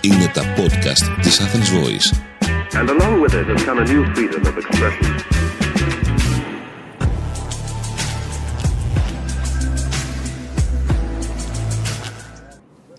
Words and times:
Είναι 0.00 0.30
τα 0.34 0.42
podcast 0.56 1.20
της 1.22 1.40
Athens 1.40 1.70
Voice. 1.70 2.12
And 2.78 2.90
along 2.90 3.20
with 3.22 3.34
it 3.34 3.46
has 3.46 3.64
come 3.64 3.78
a 3.78 3.84
new 3.84 4.04
freedom 4.14 4.42
of 4.46 4.56
expression. 4.58 5.14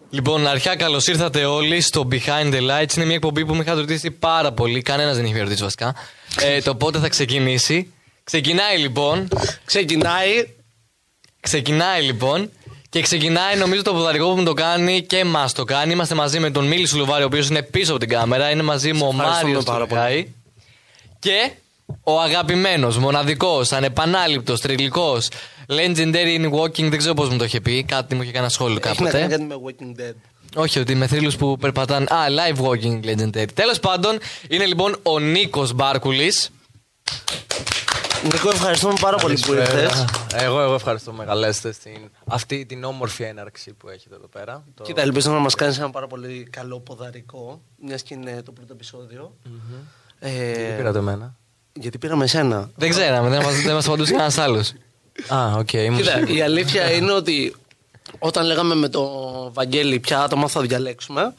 Λοιπόν, 0.10 0.48
αρχικά 0.48 0.76
καλώς 0.76 1.08
ήρθατε 1.08 1.46
όλοι 1.46 1.82
στο 1.82 2.08
Behind 2.12 2.54
the 2.54 2.60
Lights. 2.62 2.96
Είναι 2.96 3.06
μια 3.06 3.16
εκπομπή 3.16 3.46
που 3.46 3.56
με 3.56 3.62
είχατε 3.62 3.80
ρωτήσει 3.80 4.12
πάρα 4.12 4.52
πολύ. 4.52 4.82
Κανένας 4.82 5.16
δεν 5.16 5.26
είχε 5.26 5.40
ρωτήσει 5.40 5.64
βασικά. 5.64 5.96
Ε, 6.40 6.62
το 6.62 6.76
πότε 6.76 7.00
θα 7.00 7.10
ξεκινήσει. 7.10 7.94
Ξεκινάει 8.24 8.78
λοιπόν. 8.78 9.28
Ξεκινάει. 9.66 10.58
Ξεκινάει 11.40 12.02
λοιπόν. 12.04 12.50
Και 12.90 13.02
ξεκινάει 13.02 13.56
νομίζω 13.58 13.82
το 13.82 13.94
ποδαρικό 13.94 14.30
που 14.30 14.36
μου 14.36 14.44
το 14.44 14.54
κάνει 14.54 15.02
και 15.02 15.18
εμά 15.18 15.50
το 15.56 15.64
κάνει. 15.64 15.92
Είμαστε 15.94 16.16
μαζί 16.16 16.40
με 16.40 16.52
τον 16.52 16.68
Μίλη 16.68 16.88
Σουλουβάρη, 16.88 17.24
ο 17.24 17.26
οποίος 17.26 17.50
είναι 17.50 17.62
πίσω 17.64 17.92
από 17.92 18.00
την 18.00 18.10
κάμερα. 18.10 18.50
Είναι 18.50 18.64
μαζί 18.64 18.94
μου 18.94 19.06
ο 19.06 19.10
ευχαριστούμε 19.10 19.52
Μάριος 19.54 19.64
πάρα 19.64 19.88
πολύ. 19.88 20.36
Και 21.20 21.52
ο 22.04 22.20
αγαπημένος, 22.22 22.98
μοναδικός, 22.98 23.72
ανεπανάληπτος, 23.72 24.62
τριλικό, 24.62 25.18
legendary 25.68 26.40
in 26.40 26.52
walking. 26.52 26.90
Δεν 26.90 26.98
ξέρω 26.98 27.14
πώς 27.14 27.30
μου 27.30 27.38
το 27.38 27.44
είχε 27.44 27.62
πει. 27.62 27.84
Κάτι 27.84 28.16
μου 28.16 28.22
είχε 28.22 28.32
κάνει 28.32 28.44
ένα 28.44 28.54
σχόλιο 28.54 28.80
Έχει 28.84 29.04
να 29.04 29.10
κάποτε. 29.10 29.28
κάνει 29.28 29.46
με 29.46 29.56
Walking 29.66 30.00
Dead. 30.02 30.14
Όχι, 30.56 30.80
ότι 30.80 30.96
με 30.96 31.08
θρύλους 31.08 31.36
που 31.36 31.58
περπατάνε. 31.58 32.06
Α, 32.10 32.18
live 32.30 32.62
walking 32.66 33.00
legendary. 33.06 33.48
Τέλος 33.54 33.80
πάντων, 33.80 34.18
είναι 34.50 34.66
λοιπόν 34.66 34.96
ο 35.04 35.20
Νίκος 35.20 35.74
Μπάρκουλης. 35.74 36.50
Νίκο, 38.24 38.50
ευχαριστούμε 38.50 38.94
πάρα 39.02 39.18
πολύ 39.18 39.40
που 39.46 39.54
ήρθες. 39.54 40.06
Εγώ, 40.34 40.62
εγώ 40.62 40.74
ευχαριστώ 40.74 41.12
με 41.14 41.25
καλέσατε 41.25 41.72
στην 41.72 42.10
αυτή 42.26 42.66
την 42.66 42.84
όμορφη 42.84 43.24
έναρξη 43.24 43.74
που 43.74 43.90
έχετε 43.90 44.16
εδώ 44.16 44.28
πέρα. 44.28 44.64
Το... 44.76 44.84
Κοίτα, 44.84 45.02
ελπίζω 45.02 45.32
να 45.32 45.40
μας 45.40 45.56
κάνεις 45.56 45.78
ένα 45.78 45.90
πάρα 45.90 46.08
πολύ 46.08 46.48
καλό 46.52 46.80
ποδαρικό, 46.80 47.62
μιας 47.86 48.02
και 48.04 48.14
είναι 48.14 48.42
το 48.46 48.52
πρώτο 48.52 48.74
επεισόδιο. 48.74 49.36
Ε, 50.20 50.52
Τι 50.54 50.76
πήρατε 50.78 50.98
εμένα; 50.98 51.36
γιατί 51.74 51.98
πήραμε 51.98 52.24
εσένα. 52.24 52.70
Δεν 52.76 52.90
ξέραμε, 52.90 53.30
δεν 53.30 53.42
μα 53.44 53.52
δεν 53.52 53.74
μας 53.74 53.88
απαντούσε 53.88 54.12
κανένας 54.12 54.38
άλλος. 54.38 54.74
Α, 55.36 55.54
οκ, 55.58 55.74
ήμουν 55.74 55.98
Κοίτα, 55.98 56.12
σίγουρος. 56.12 56.36
η 56.38 56.42
αλήθεια 56.42 56.92
είναι 56.96 57.12
ότι 57.12 57.56
όταν 58.20 58.46
λέγαμε 58.46 58.76
με 58.76 58.90
το 58.90 59.10
Βαγγέλη 59.54 60.00
ποια 60.00 60.22
άτομα 60.22 60.48
θα 60.48 60.62
διαλέξουμε, 60.62 61.34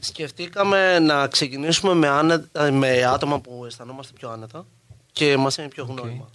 σκεφτήκαμε 0.00 0.98
να 0.98 1.26
ξεκινήσουμε 1.26 1.94
με, 1.94 2.08
άνε- 2.08 2.44
με 2.72 3.04
άτομα 3.04 3.40
που 3.40 3.64
αισθανόμαστε 3.66 4.12
πιο 4.18 4.30
άνετα 4.30 4.66
και 5.14 5.36
μας 5.36 5.56
είναι 5.56 5.68
πιο 5.68 5.84
γνώριμα. 5.84 6.28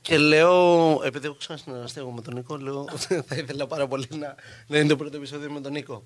Και 0.00 0.18
λέω, 0.18 1.00
επειδή 1.04 1.26
έχω 1.26 1.36
ξανασυνεργαστεί 1.38 2.00
εγώ 2.00 2.10
με 2.10 2.20
τον 2.20 2.34
Νίκο, 2.34 2.56
λέω 2.56 2.84
θα 3.28 3.34
ήθελα 3.36 3.66
πάρα 3.66 3.86
πολύ 3.86 4.06
να, 4.10 4.34
να 4.66 4.78
είναι 4.78 4.88
το 4.88 4.96
πρώτο 4.96 5.16
επεισόδιο 5.16 5.50
με 5.50 5.60
τον 5.60 5.72
Νίκο. 5.72 6.04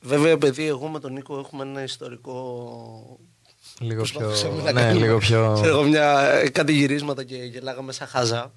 Βέβαια, 0.00 0.30
επειδή 0.32 0.66
εγώ 0.66 0.88
με 0.88 1.00
τον 1.00 1.12
Νίκο 1.12 1.38
έχουμε 1.38 1.62
ένα 1.62 1.82
ιστορικό. 1.82 3.18
Λίγο 3.80 4.02
πιο. 4.02 4.18
προσπαθούσαμε 4.18 4.62
να 4.62 4.72
Ναι, 4.72 4.80
κάνουμε, 4.80 5.04
λίγο 5.06 5.18
πιο. 5.18 5.52
ξέρω 5.54 5.68
εγώ, 5.78 5.82
μια, 5.82 6.42
κάτι 6.52 6.72
γυρίσματα 6.72 7.24
και 7.24 7.36
γελάγαμε 7.36 7.92
σαν 7.92 8.06
χάζα. 8.06 8.52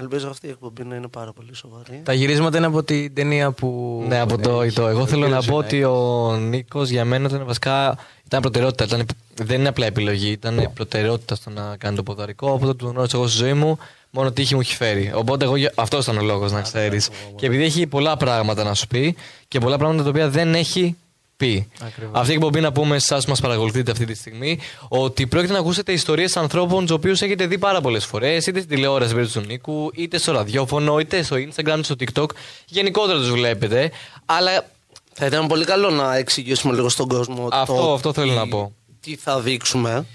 Ελπίζω 0.00 0.28
αυτή 0.28 0.46
η 0.46 0.50
εκπομπή 0.50 0.84
να 0.84 0.94
είναι 0.94 1.08
πάρα 1.08 1.32
πολύ 1.32 1.54
σοβαρή. 1.54 2.00
Τα 2.04 2.12
γυρίσματα 2.12 2.56
είναι 2.56 2.66
από 2.66 2.82
την 2.82 3.14
ταινία 3.14 3.50
που. 3.52 4.02
ναι, 4.08 4.20
από 4.20 4.38
το 4.38 4.62
έχει- 4.62 4.72
ητό. 4.72 4.86
Εγώ 4.86 5.06
θέλω 5.06 5.28
να 5.28 5.36
έχει 5.36 5.48
πω 5.48 5.54
ο 5.54 5.58
ότι 5.58 5.84
ο 5.84 6.36
Νίκος 6.36 6.88
για 6.88 7.04
μένα 7.04 7.28
ήταν 7.28 7.44
βασικά. 7.46 7.98
ήταν 8.26 8.40
προτεραιότητα. 8.40 8.84
Ήταν, 8.84 9.06
δεν 9.34 9.58
είναι 9.58 9.68
απλά 9.68 9.86
επιλογή, 9.86 10.30
ήταν 10.30 10.70
προτεραιότητα 10.74 11.34
στο 11.34 11.50
να 11.50 11.76
κάνει 11.76 11.96
το 11.96 12.02
ποδαρικό. 12.02 12.50
Οπότε 12.52 12.74
τον 12.74 12.90
γνώρισα 12.90 13.16
εγώ 13.16 13.26
στη 13.26 13.36
ζωή 13.36 13.52
μου, 13.52 13.78
μόνο 14.10 14.32
τύχη 14.32 14.54
μου 14.54 14.60
έχει 14.60 14.74
φέρει. 14.76 15.12
Οπότε 15.14 15.44
εγώ, 15.44 15.54
αυτό 15.74 15.98
ήταν 15.98 16.18
ο 16.18 16.22
λόγος, 16.22 16.52
να 16.52 16.60
ξέρεις. 16.60 17.08
Και 17.36 17.46
επειδή 17.46 17.64
έχει 17.64 17.86
πολλά 17.86 18.16
πράγματα 18.16 18.64
να 18.64 18.74
σου 18.74 18.86
πει 18.86 19.16
και 19.48 19.58
πολλά 19.58 19.78
πράγματα 19.78 20.02
τα 20.02 20.08
οποία 20.08 20.28
δεν 20.28 20.54
έχει 20.54 20.96
πει. 21.40 21.68
Ακριβώς. 21.80 22.10
Αυτή 22.14 22.30
η 22.30 22.34
εκπομπή 22.34 22.60
να 22.60 22.72
πούμε 22.72 22.98
σε 22.98 23.14
εσάς 23.14 23.24
που 23.24 23.30
μας 23.30 23.40
παρακολουθείτε 23.40 23.90
αυτή 23.90 24.04
τη 24.04 24.14
στιγμή 24.14 24.58
ότι 24.88 25.26
πρόκειται 25.26 25.52
να 25.52 25.58
ακούσετε 25.58 25.92
ιστορίες 25.92 26.36
ανθρώπων 26.36 26.80
τους 26.86 26.90
οποίους 26.96 27.22
έχετε 27.22 27.46
δει 27.46 27.58
πάρα 27.58 27.80
πολλές 27.80 28.04
φορές, 28.04 28.46
είτε 28.46 28.58
στην 28.60 28.70
τηλεόραση 28.74 29.14
περίπτωση 29.14 29.40
του 29.40 29.46
Νίκου, 29.46 29.90
είτε 29.94 30.18
στο 30.18 30.32
ραδιόφωνο, 30.32 30.98
είτε 30.98 31.22
στο 31.22 31.36
Instagram, 31.36 31.78
στο 31.82 31.94
TikTok. 32.00 32.26
Γενικότερα 32.66 33.18
τους 33.18 33.30
βλέπετε. 33.30 33.90
Αλλά 34.26 34.64
Θα 35.12 35.26
ήταν 35.26 35.46
πολύ 35.46 35.64
καλό 35.64 35.90
να 35.90 36.16
εξηγήσουμε 36.16 36.74
λίγο 36.74 36.88
στον 36.88 37.08
κόσμο 37.08 37.48
Αυτό- 37.52 37.74
το 37.74 37.92
αυτό 37.92 38.12
θέλω 38.12 38.30
τι- 38.32 38.36
να 38.38 38.48
πω. 38.48 38.72
Τι 39.00 39.16
θα 39.16 39.40
δείξουμε. 39.40 40.06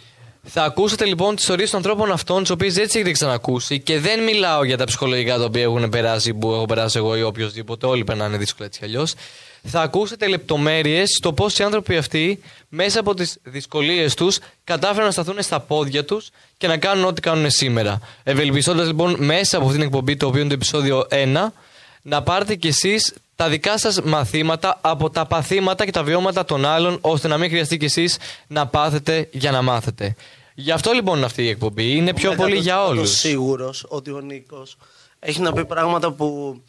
θα 0.48 0.64
ακούσετε 0.64 1.06
λοιπόν 1.06 1.34
τις 1.36 1.44
ιστορίες 1.44 1.70
των 1.70 1.80
ανθρώπων 1.80 2.12
αυτών, 2.12 2.42
τις 2.42 2.50
οποίες 2.52 2.74
δεν 2.74 2.88
τι 2.88 2.96
έχετε 2.98 3.12
ξανακούσει 3.12 3.80
και 3.80 4.00
δεν 4.00 4.24
μιλάω 4.24 4.64
για 4.64 4.78
τα 4.78 4.84
ψυχολογικά 4.86 5.38
τα 5.38 5.44
οποία 5.44 5.62
έχουν 5.62 5.90
περάσει, 5.90 6.34
που 6.34 6.52
έχω 6.54 6.66
περάσει 6.66 6.98
εγώ 6.98 7.18
ή 7.18 7.22
οποιοδήποτε. 7.22 7.86
Όλοι 7.86 8.04
περνάνε 8.04 8.38
δύσκολα 8.38 8.66
έτσι 8.68 8.80
κι 8.80 8.86
αλλιώς. 8.86 9.14
Θα 9.68 9.82
ακούσετε 9.82 10.28
λεπτομέρειες 10.28 11.10
στο 11.18 11.34
πώς 11.34 11.60
οι 11.60 11.64
άνθρωποι 11.64 11.98
αυτοί 11.98 12.40
μέσα 12.70 13.00
από 13.00 13.14
τις 13.14 13.38
δυσκολίες 13.44 14.14
τους 14.14 14.40
κατάφεραν 14.64 15.06
να 15.06 15.12
σταθούν 15.12 15.42
στα 15.42 15.60
πόδια 15.60 16.06
τους 16.06 16.30
και 16.58 16.68
να 16.68 16.78
κάνουν 16.78 17.06
ό,τι 17.06 17.22
κάνουν 17.22 17.50
σήμερα. 17.50 18.00
Ευελπιστώντας 18.24 18.88
λοιπόν 18.88 19.16
μέσα 19.20 19.58
από 19.58 19.66
αυτήν 19.66 19.80
την 19.80 19.90
εκπομπή, 19.90 20.18
το 20.18 20.28
οποίο 20.28 20.40
είναι 20.40 20.50
το 20.50 20.56
επεισόδιο 20.56 21.08
1, 21.12 21.48
να 22.02 22.24
πάρετε 22.24 22.56
κι 22.56 22.68
εσείς 22.68 23.14
τα 23.36 23.50
δικά 23.50 23.78
σας 23.78 24.02
μαθήματα 24.02 24.78
από 24.82 25.10
τα 25.10 25.26
παθήματα 25.26 25.86
και 25.86 25.92
τα 25.92 26.04
βιώματα 26.04 26.46
των 26.46 26.66
άλλων, 26.66 26.98
ώστε 27.02 27.28
να 27.28 27.38
μην 27.38 27.50
χρειαστεί 27.50 27.78
κι 27.78 27.86
εσείς 27.86 28.18
να 28.48 28.68
πάθετε 28.68 29.28
για 29.32 29.52
να 29.52 29.62
μάθετε. 29.62 30.16
Γι' 30.54 30.72
αυτό 30.72 30.92
λοιπόν 30.92 31.24
αυτή 31.24 31.44
η 31.44 31.50
εκπομπή 31.50 31.96
είναι 31.96 32.14
πιο 32.14 32.34
πολύ 32.36 32.58
για 32.58 32.86
όλους. 32.86 32.98
Είμαι 33.24 33.32
σίγουρος 33.32 33.86
ότι 33.88 34.12
ο 34.12 34.20
Νίκος 34.20 34.78
έχει 35.20 35.42
να 35.42 35.54
πει 35.54 35.66
πράγματα 35.66 36.12
που 36.12 36.62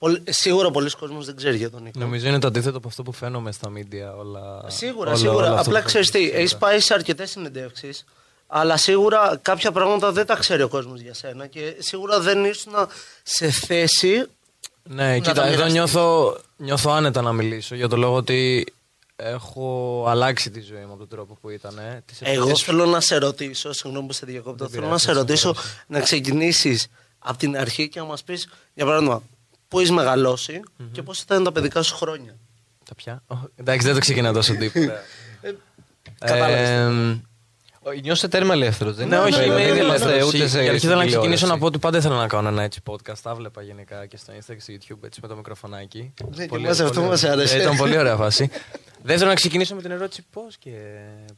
πολλ- 0.00 0.20
σίγουρα 0.30 0.70
πολλοί 0.70 0.90
κόσμος 0.90 1.26
δεν 1.26 1.36
ξέρει 1.36 1.56
για 1.56 1.70
τον 1.70 1.82
Νίκο. 1.82 1.98
Νομίζω 1.98 2.28
είναι 2.28 2.38
το 2.38 2.46
αντίθετο 2.46 2.76
από 2.76 2.88
αυτό 2.88 3.02
που 3.02 3.12
φαίνομαι 3.12 3.52
στα 3.52 3.68
μίντια. 3.70 4.12
Όλα... 4.16 4.64
Σίγουρα, 4.66 5.08
όλο- 5.10 5.18
σίγουρα. 5.18 5.46
όλο 5.46 5.54
αυτό 5.54 5.68
Απλά 5.70 5.80
που 5.80 5.86
ξέρεις 5.86 6.10
τι, 6.10 6.18
φαίνεται. 6.18 6.36
έχεις 6.38 6.56
πάει 6.56 6.80
σε 6.80 6.94
αρκετές 6.94 7.30
συνεντεύξεις, 7.30 8.04
αλλά 8.46 8.76
σίγουρα 8.76 9.38
κάποια 9.42 9.72
πράγματα 9.72 10.12
δεν 10.12 10.26
τα 10.26 10.34
ξέρει 10.36 10.62
ο 10.62 10.68
κόσμος 10.68 11.00
για 11.00 11.14
σένα 11.14 11.46
και 11.46 11.74
σίγουρα 11.78 12.20
δεν 12.20 12.44
ήσουν 12.44 12.72
σε 13.22 13.50
θέση. 13.50 14.26
Ναι, 14.82 15.08
να 15.10 15.14
κοίτα, 15.18 15.32
τα 15.32 15.42
εδώ 15.42 15.50
μοιραστείς. 15.50 15.72
νιώθω, 15.72 16.36
νιώθω 16.56 16.90
άνετα 16.90 17.22
να 17.22 17.32
μιλήσω 17.32 17.74
για 17.74 17.88
το 17.88 17.96
λόγο 17.96 18.14
ότι 18.16 18.66
έχω 19.16 20.04
αλλάξει 20.08 20.50
τη 20.50 20.60
ζωή 20.60 20.78
μου 20.84 20.88
από 20.90 20.98
τον 20.98 21.08
τρόπο 21.08 21.38
που 21.40 21.50
ήταν. 21.50 21.78
Ε. 21.78 22.02
Τις 22.06 22.18
Εγώ 22.22 22.32
εποχές- 22.42 22.62
θέλω 22.62 22.86
να 22.86 23.00
σε 23.00 23.16
ρωτήσω, 23.16 23.72
συγγνώμη 23.72 24.06
που 24.06 24.12
σε 24.12 24.26
διακόπτω, 24.26 24.68
θέλω 24.68 24.80
να 24.80 24.86
πειράζει, 24.86 25.04
σε 25.04 25.12
δεν 25.12 25.20
ρωτήσω 25.22 25.54
να 25.86 26.00
ξεκινήσεις 26.00 26.86
από 27.18 27.38
την 27.38 27.56
αρχή 27.56 27.88
και 27.88 28.00
να 28.00 28.06
μας 28.06 28.22
πεις, 28.22 28.48
για 28.74 28.84
παράδειγμα, 28.84 29.22
πού 29.70 29.78
έχεις 29.78 29.90
μεγαλώσει 29.90 30.60
και 30.92 31.02
πώς 31.02 31.20
ήταν 31.20 31.44
τα 31.44 31.52
παιδικά 31.52 31.82
σου 31.82 31.96
χρόνια. 31.96 32.36
Τα 32.84 32.94
πια; 32.94 33.22
Ω, 33.26 33.36
Εντάξει, 33.56 33.84
δεν 33.86 33.94
το 33.94 34.00
ξεκινάω 34.00 34.32
τόσο 34.32 34.54
deep. 34.60 34.70
κατάλαβες. 36.18 36.68
Ε, 36.68 38.00
Νιώσε 38.02 38.28
τέρμα 38.28 38.52
ελεύθερος, 38.54 38.96
δεν 38.96 39.08
Ναι, 39.08 39.16
είναι; 39.16 39.24
όχι, 39.24 39.34
Δεν 39.38 39.46
είμαι 39.50 39.60
ήδη 39.62 39.78
είμαστε 39.80 40.08
ελεύθερος. 40.08 40.34
ούτε 40.34 40.48
σε. 40.48 40.60
Για 40.62 40.70
αρχή 40.70 40.86
θέλω 40.86 40.94
να 40.96 41.02
τηλεόραση. 41.02 41.08
ξεκινήσω 41.16 41.46
να 41.46 41.58
πω 41.58 41.66
ότι 41.66 41.78
πάντα 41.78 41.98
ήθελα 41.98 42.16
να 42.16 42.26
κάνω 42.26 42.48
ένα 42.48 42.62
έτσι 42.62 42.80
podcast. 42.86 43.18
Τα 43.22 43.34
'βλεπα 43.34 43.62
γενικά 43.62 44.06
και 44.06 44.16
στο 44.16 44.32
Insta 44.32 44.54
και 44.54 44.60
στο 44.60 44.72
YouTube 44.72 45.04
έτσι 45.04 45.18
με 45.22 45.28
το 45.28 45.36
μικροφωνάκι. 45.36 46.12
Ναι, 46.36 46.46
και 46.46 46.56
εμάς 46.56 46.80
αυτό 46.80 47.02
μας 47.02 47.22
ωραία. 47.22 47.34
άρεσε. 47.34 47.56
Ε, 47.58 47.60
Ήταν 47.60 47.76
πολύ 47.76 47.98
ωραία 47.98 48.16
φάση. 48.16 48.50
Δεύτερον, 49.02 49.28
να 49.28 49.34
ξεκινήσω 49.34 49.74
με 49.74 49.82
την 49.82 49.90
ερώτηση 49.90 50.24
πώς 50.32 50.56
και 50.56 50.70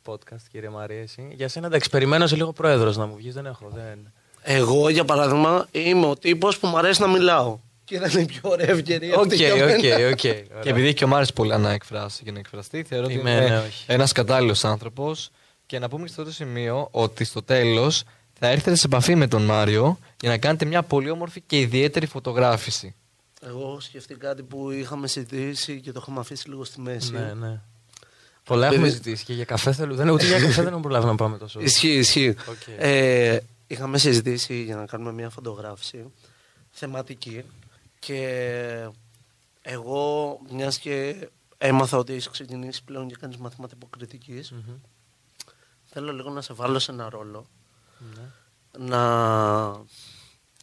podcast, 0.07 0.43
κύριε 0.53 0.69
Μαρία, 0.69 1.01
εσύ; 1.01 1.29
Για 1.35 1.49
σένα, 1.49 1.67
εντάξει, 1.67 1.91
περιμένω 1.91 2.27
σε 2.27 2.37
λίγο 2.37 2.53
πρόεδρος 2.53 2.97
να 2.97 3.07
μου 3.07 3.15
βγεις, 3.17 3.35
δεν 3.35 3.47
έχω. 3.47 3.69
Δεν... 3.75 4.13
Εγώ, 4.43 4.89
για 4.89 5.05
παράδειγμα, 5.05 5.69
είμαι 5.71 6.07
ο 6.07 6.17
τύπος 6.17 6.59
που 6.59 6.67
μου 6.67 6.79
αρέσει 6.79 7.01
να 7.01 7.07
μιλάω. 7.09 7.59
Και 7.93 7.99
ήταν 7.99 8.23
η 8.23 8.25
πιο 8.25 8.41
ωραία 8.43 8.71
ευκαιρία. 8.71 9.15
Οκ, 9.17 9.23
αυτή 9.23 9.37
για 9.37 9.53
οκ, 9.55 9.59
μένα. 9.61 10.09
οκ. 10.09 10.17
Και 10.63 10.69
επειδή 10.69 10.87
έχει 10.87 10.95
και 10.95 11.05
ο 11.05 11.09
Μάρης 11.09 11.33
πολλά 11.33 11.59
να 11.59 11.71
εκφράσει 11.71 12.23
και 12.25 12.33
να 12.33 12.39
εκφραστεί, 12.39 12.83
θεωρώ 12.83 13.05
ότι 13.05 13.15
Είμαι, 13.15 13.31
είναι 13.31 13.49
ναι, 13.49 13.59
όχι. 13.59 13.85
ένας 13.87 14.13
κατάλληλος 14.13 14.65
άνθρωπος. 14.65 15.31
Και 15.67 15.79
να 15.79 15.89
πούμε 15.89 16.05
και 16.07 16.13
στο 16.13 16.23
αυτό 16.23 16.33
το 16.33 16.45
σημείο 16.45 16.89
ότι 16.91 17.25
στο 17.25 17.43
τέλος 17.43 18.05
θα 18.39 18.49
έρθετε 18.49 18.77
σε 18.77 18.87
επαφή 18.87 19.15
με 19.15 19.27
τον 19.29 19.43
Μάριο 19.43 19.99
για 20.21 20.31
να 20.31 20.39
κάνετε 20.39 20.65
μια 20.65 20.83
πολύ 20.83 21.11
όμορφη 21.11 21.41
και 21.41 21.59
ιδιαίτερη 21.59 22.07
φωτογράφηση. 22.07 22.95
Έχω 23.47 23.81
σκεφτεί 23.81 24.15
κάτι 24.15 24.43
που 24.43 24.71
είχαμε 24.71 25.07
συζητήσει 25.09 25.81
και 25.81 25.93
το 25.93 25.99
είχαμε 26.03 26.21
αφήσει 26.21 26.49
λίγο 26.49 26.65
στη 26.65 26.81
μέση. 26.81 27.13
Ναι, 27.13 27.33
ναι. 27.39 27.61
Πολλά 28.45 28.67
έχουμε 28.67 28.81
συζητήσει 28.83 29.25
και 29.25 29.33
για 29.33 29.45
καφέ 29.45 29.73
θέλω. 29.73 29.95
Δεν, 29.95 30.11
ούτε 30.11 30.27
για 30.27 30.39
καφέ 30.41 30.53
δεν 30.55 30.67
έχουμε 30.67 30.81
προλάβει 30.83 31.07
να 31.07 31.15
πάμε 31.15 31.39
τόσο. 31.39 31.61
Ισχύει, 31.61 31.89
ισχύει. 31.99 32.29
Οκ. 32.29 32.57
Ε, 32.79 33.39
είχαμε 33.67 33.99
συζητήσει 33.99 34.63
για 34.63 34.77
να 34.77 34.87
κάνουμε 34.87 35.13
μια 35.13 35.29
φωτογράφηση 35.31 36.05
θεματική 36.71 37.43
και 38.07 38.89
εγώ, 39.63 40.39
μιας 40.51 40.79
και 40.79 41.29
έμαθα 41.59 41.99
ότι 41.99 42.13
έχεις 42.13 42.29
ξεκινήσει 42.29 42.85
πλέον 42.85 43.09
και 43.09 43.17
κάνεις 43.21 43.37
μαθήματα 43.37 43.75
υποκριτικής, 43.77 44.55
θέλω 45.85 46.13
λίγο 46.13 46.31
να 46.31 46.41
σε 46.41 46.53
βάλω 46.53 46.79
σε 46.79 46.93
ένα 46.93 47.09
ρόλο. 47.09 47.47
Ναι. 48.15 48.23
Να. 48.87 49.03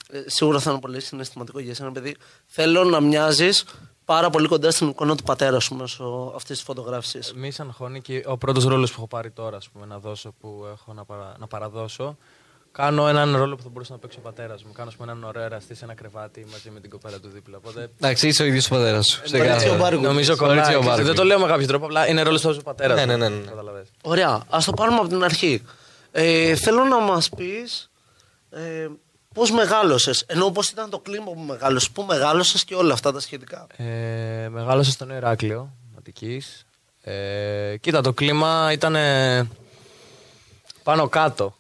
ε, 0.10 0.24
σίγουρα 0.26 0.60
θα 0.60 0.72
είναι 0.72 0.80
πολύ 0.80 1.02
συναισθηματικό 1.02 1.60
για 1.60 1.72
εσένα, 1.72 1.92
παιδί. 1.92 2.16
Θέλω 2.46 2.84
να 2.84 3.00
μοιάζεις 3.00 3.66
πάρα 4.06 4.30
πολύ 4.30 4.48
κοντά 4.48 4.72
στην 4.72 4.88
εικόνα 4.88 5.16
του 5.16 5.24
πατέρα 5.24 5.60
σου 5.60 5.76
μέσω 5.76 6.32
αυτής 6.36 6.56
της 6.56 6.66
φωτογράφησης. 6.66 7.34
Μη 7.34 7.52
σαν 7.52 7.72
χώνει 7.72 8.02
και 8.02 8.24
ο 8.26 8.38
πρώτος 8.38 8.64
ρόλος 8.64 8.90
που 8.90 8.96
έχω 8.98 9.08
πάρει 9.08 9.32
τώρα, 9.32 9.58
ας 9.58 9.70
πούμε, 9.70 9.86
να 9.86 10.00
δώσω, 10.00 10.32
που 10.32 10.66
έχω 10.72 10.94
να, 10.94 11.06
παρα... 11.06 11.36
να 11.40 11.48
παραδώσω. 11.48 12.18
Κάνω 12.72 13.08
έναν 13.08 13.36
ρόλο 13.36 13.56
που 13.56 13.64
θα 13.64 13.70
μπορούσε 13.70 13.92
να 13.92 13.98
παίξει 13.98 14.18
ο 14.18 14.22
πατέρας 14.22 14.64
μου. 14.64 14.72
Κάνω 14.72 14.90
ας 14.90 14.96
πούμε, 14.96 15.12
έναν 15.12 15.24
ωραίο 15.24 15.44
εραστή 15.44 15.76
σε 15.76 15.84
ένα 15.86 15.94
κρεβάτι 15.94 16.46
μαζί 16.52 16.70
με 16.70 16.80
την 16.80 16.90
κοπέλα 16.90 17.20
του 17.20 17.30
δίπλα. 17.30 17.58
Οπότε 17.58 17.90
Εντάξει, 18.02 18.28
είσαι 18.28 18.44
ο 18.44 18.46
ίδιος 18.46 18.66
ο 18.66 18.70
πατέρας 18.70 19.08
σου. 19.08 19.22
Σε 19.28 19.38
Μαρίτσιο 19.38 19.68
κάθε- 19.70 19.82
Μπάρκουλη. 19.82 20.08
νομίζω 20.08 20.36
Μαρίτσιο 20.40 20.64
κολλάει. 20.64 20.86
Μπάρκουλη. 20.86 21.06
Δεν 21.08 21.16
το 21.16 21.24
λέω 21.24 21.40
με 21.40 21.48
κάποιο 21.48 21.68
τρόπο, 21.68 21.86
απλά 21.86 22.08
είναι 22.10 22.22
ρόλος 22.22 22.42
του 22.42 22.62
πατέρας 22.64 22.98
Ναι, 22.98 23.06
ναι, 23.06 23.16
ναι, 23.18 23.36
ναι. 23.36 23.52
Ωραία, 24.04 24.44
ας 24.50 24.66
το 24.66 24.72
πάρουμε 24.74 24.98
από 24.98 25.08
την 25.08 25.24
αρχή. 25.24 25.64
Ε, 26.12 26.56
θέλω 26.56 26.84
να 26.84 27.00
μας 27.00 27.30
πεις 27.30 27.90
ε, 28.50 28.88
πώς 29.34 29.52
μεγάλωσες, 29.52 30.24
ενώ 30.28 30.52
πώς 30.52 30.70
ήταν 30.70 30.90
το 30.90 31.00
κλίμα 31.00 31.26
που 31.26 31.40
μεγάλωσες, 31.40 31.90
πού 31.90 32.04
μεγάλωσες 32.04 32.64
και 32.64 32.76
όλα 32.76 32.94
αυτά 32.94 33.12
τα 33.12 33.20
σχετικά. 33.20 33.68
Ε, 33.78 34.48
μεγάλωσα 34.50 34.92
στο 34.92 35.06
Νέο 35.06 35.18
Ηράκλειο, 35.18 35.74
Αττικής. 35.98 36.66
Ε, 37.02 37.78
κοίτα, 37.80 38.02
το 38.02 38.14
κλίμα 38.14 38.72
ήταν 38.72 38.96
πάνω 40.84 41.08
κάτω. 41.10 41.58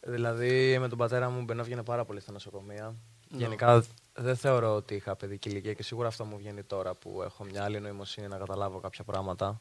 Δηλαδή 0.00 0.78
με 0.78 0.88
τον 0.88 0.98
πατέρα 0.98 1.30
μου 1.30 1.42
μπαίνω 1.42 1.64
βγαίνει 1.64 1.82
πάρα 1.82 2.04
πολύ 2.04 2.20
στα 2.20 2.32
νοσοκομεία. 2.32 2.94
Γενικά 3.28 3.84
δεν 4.14 4.36
θεωρώ 4.36 4.74
ότι 4.74 4.94
είχα 4.94 5.16
παιδική 5.16 5.48
ηλικία 5.48 5.72
και 5.72 5.82
σίγουρα 5.82 6.08
αυτό 6.08 6.24
μου 6.24 6.36
βγαίνει 6.36 6.62
τώρα 6.62 6.94
που 6.94 7.22
έχω 7.22 7.44
μια 7.44 7.64
άλλη 7.64 7.80
νοημοσύνη 7.80 8.28
να 8.28 8.38
καταλάβω 8.38 8.80
κάποια 8.80 9.04
πράγματα. 9.04 9.60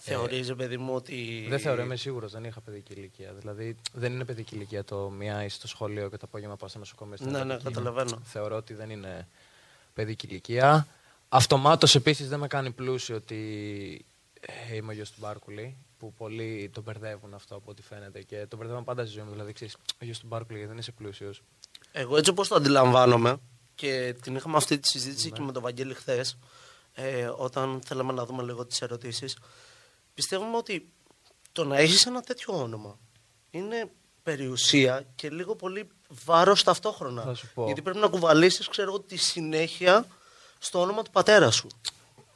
Θεωρείς, 0.00 0.54
παιδί 0.54 0.76
μου, 0.76 0.94
ότι... 0.94 1.46
Δεν 1.48 1.58
θεωρώ, 1.58 1.82
είμαι 1.82 1.96
σίγουρος, 1.96 2.32
δεν 2.32 2.44
είχα 2.44 2.60
παιδική 2.60 2.92
ηλικία. 2.92 3.32
Δηλαδή 3.32 3.76
δεν 3.92 4.12
είναι 4.12 4.24
παιδική 4.24 4.54
ηλικία 4.54 4.84
το 4.84 5.10
μία 5.10 5.44
είσαι 5.44 5.56
στο 5.56 5.68
σχολείο 5.68 6.08
και 6.08 6.16
το 6.16 6.26
απόγευμα 6.28 6.56
πάω 6.56 6.68
στο 6.68 6.78
νοσοκομείο. 6.78 7.16
στην 7.16 7.30
Ναι, 7.30 7.44
ναι, 7.44 7.52
Αττική. 7.52 7.72
καταλαβαίνω. 7.72 8.20
Θεωρώ 8.24 8.56
ότι 8.56 8.74
δεν 8.74 8.90
είναι 8.90 9.28
παιδική 9.94 10.26
ηλικία. 10.26 10.86
Αυτομάτως 11.28 11.94
επίσης 11.94 12.28
δεν 12.28 12.38
με 12.38 12.46
κάνει 12.46 12.70
πλούσιο 12.70 13.16
ότι 13.16 14.04
ε, 14.40 14.74
είμαι 14.74 14.92
ο 14.92 14.94
γιος 14.94 15.10
του 15.10 15.16
Μπάρκουλη. 15.20 15.76
Που 15.98 16.12
πολλοί 16.12 16.70
το 16.74 16.82
μπερδεύουν 16.82 17.34
αυτό 17.34 17.54
από 17.54 17.70
ό,τι 17.70 17.82
φαίνεται 17.82 18.22
και 18.22 18.46
το 18.46 18.56
μπερδεύουν 18.56 18.84
πάντα 18.84 19.04
στη 19.04 19.12
ζωή 19.12 19.24
μου. 19.24 19.30
Δηλαδή, 19.30 19.52
ξέρεις, 19.52 19.76
ο 20.00 20.04
γιος 20.04 20.18
του 20.18 20.26
Μπάρκουλη 20.26 20.58
γιατί 20.58 20.72
δεν 20.72 20.80
είσαι 20.80 20.92
πλούσιος. 20.92 21.42
Εγώ 21.92 22.16
έτσι 22.16 22.30
όπως 22.30 22.48
το 22.48 22.54
αντιλαμβάνομαι 22.54 23.40
και 23.74 24.14
την 24.22 24.36
είχαμε 24.36 24.56
αυτή 24.56 24.78
τη 24.78 24.88
συζήτηση 24.88 25.30
και 25.30 25.40
με 25.40 25.52
τον 25.52 25.62
Βαγγέλη 25.62 25.94
χθες, 25.94 26.38
ε, 26.94 27.30
όταν 27.36 27.80
θέλαμε 27.86 28.12
να 28.12 28.26
δούμε 28.26 28.42
λίγο 28.42 28.66
τις 28.66 28.80
ερωτήσεις, 28.80 29.38
πιστεύουμε 30.14 30.56
ότι 30.56 30.88
το 31.52 31.64
να 31.64 31.76
έχεις 31.76 32.06
ένα 32.06 32.20
τέτοιο 32.20 32.54
όνομα 32.54 32.98
είναι 33.50 33.90
περιουσία 34.22 35.06
και 35.14 35.30
λίγο 35.30 35.56
πολύ 35.56 35.88
βάρος 36.24 36.62
ταυτόχρονα. 36.62 37.22
Θα 37.22 37.34
σου 37.34 37.48
πω. 37.54 37.64
Γιατί 37.64 37.82
πρέπει 37.82 37.98
να 37.98 38.08
κουβαλήσεις, 38.08 38.68
ξέρω 38.68 38.88
εγώ, 38.88 39.00
τη 39.00 39.16
συνέχεια 39.16 40.06
στο 40.58 40.80
όνομα 40.80 41.02
του 41.02 41.10
πατέρα 41.10 41.50
σου. 41.50 41.66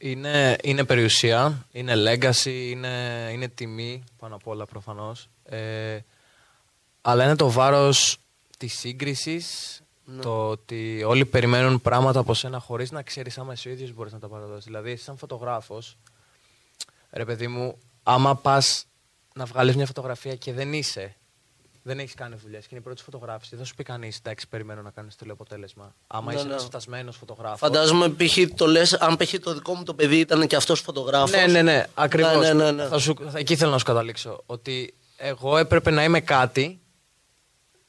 Είναι, 0.05 0.57
είναι 0.63 0.85
περιουσία, 0.85 1.67
είναι 1.73 1.95
legacy, 1.97 2.69
είναι, 2.71 3.29
είναι 3.33 3.49
τιμή 3.49 4.05
πάνω 4.19 4.35
απ' 4.35 4.47
όλα 4.47 4.67
προφανώς. 4.67 5.29
Ε, 5.45 5.99
αλλά 7.03 7.25
είναι 7.25 7.37
το 7.37 7.51
βάρος 7.51 8.19
της 8.59 8.79
σύγκρισης, 8.79 9.81
το 10.21 10.49
ότι 10.49 11.03
όλοι 11.07 11.25
περιμένουν 11.25 11.81
πράγματα 11.81 12.21
από 12.21 12.35
σένα 12.35 12.59
χωρίς 12.59 12.91
να 12.91 13.03
ξέρεις 13.03 13.39
άμα 13.39 13.53
εσύ 13.53 13.69
ο 13.69 13.73
ίδιος 13.73 13.93
μπορείς 13.93 14.13
να 14.13 14.19
τα 14.19 14.29
παραδώσεις. 14.29 14.65
Δηλαδή, 14.65 14.91
εσύ 14.91 15.05
σαν 15.05 15.17
φωτογράφος, 15.17 15.97
ρε 17.11 17.25
παιδί 17.25 17.49
μου, 17.49 17.79
άμα 18.03 18.37
πας 18.37 18.87
να 19.35 19.45
βγάλεις 19.45 19.77
μια 19.77 19.87
φωτογραφία 19.87 20.35
και 20.35 20.53
δεν 20.53 20.73
είσαι, 20.73 21.17
δεν 21.83 21.99
έχεις 21.99 22.15
κάνει 22.15 22.35
δουλειές 22.43 22.61
και 22.63 22.69
είναι 22.71 22.81
η 22.81 22.83
πρώτη 22.83 23.03
φωτογράφηση, 23.03 23.51
δεν 23.51 23.59
θα 23.59 23.65
σου 23.65 23.75
πει 23.75 23.83
κανείς, 23.83 24.19
εντάξει, 24.19 24.49
περιμένω 24.49 24.83
να 24.83 24.91
κάνει 24.91 25.09
το 25.19 25.27
αποτέλεσμα. 25.33 25.95
Άμα 26.07 26.31
Ναι, 26.31 26.35
είσαι 26.39 26.47
ναι. 26.47 26.53
ένας 26.53 26.65
φτασμένος 26.65 27.17
φωτογράφο. 27.17 27.57
Φαντάζομαι, 27.57 28.09
π.χ. 28.09 28.39
το 28.55 28.67
λες, 28.67 28.93
αν 28.93 29.17
π.χ. 29.17 29.35
το 29.39 29.55
δικό 29.55 29.75
μου 29.75 29.83
το 29.83 29.95
παιδί 29.95 30.19
ήταν 30.19 30.47
και 30.47 30.57
αυτός 30.57 30.81
φωτογράφος. 30.81 31.31
Ναι, 31.31 31.47
ναι, 31.47 31.63
ναι, 31.63 31.87
ακριβώς. 31.95 32.37
Ναι, 32.37 32.53
ναι, 32.53 32.65
ναι, 32.65 32.71
ναι. 32.71 32.87
Θα 32.87 32.99
σου, 32.99 33.15
θα, 33.31 33.39
εκεί 33.39 33.57
θέλω 33.57 33.71
να 33.71 33.79
σου 33.79 33.85
καταλήξω. 33.85 34.43
Ότι 34.47 34.95
εγώ 35.17 35.57
έπρεπε 35.57 35.91
να 35.91 36.05
είμαι 36.05 36.21
κάτι 36.21 36.81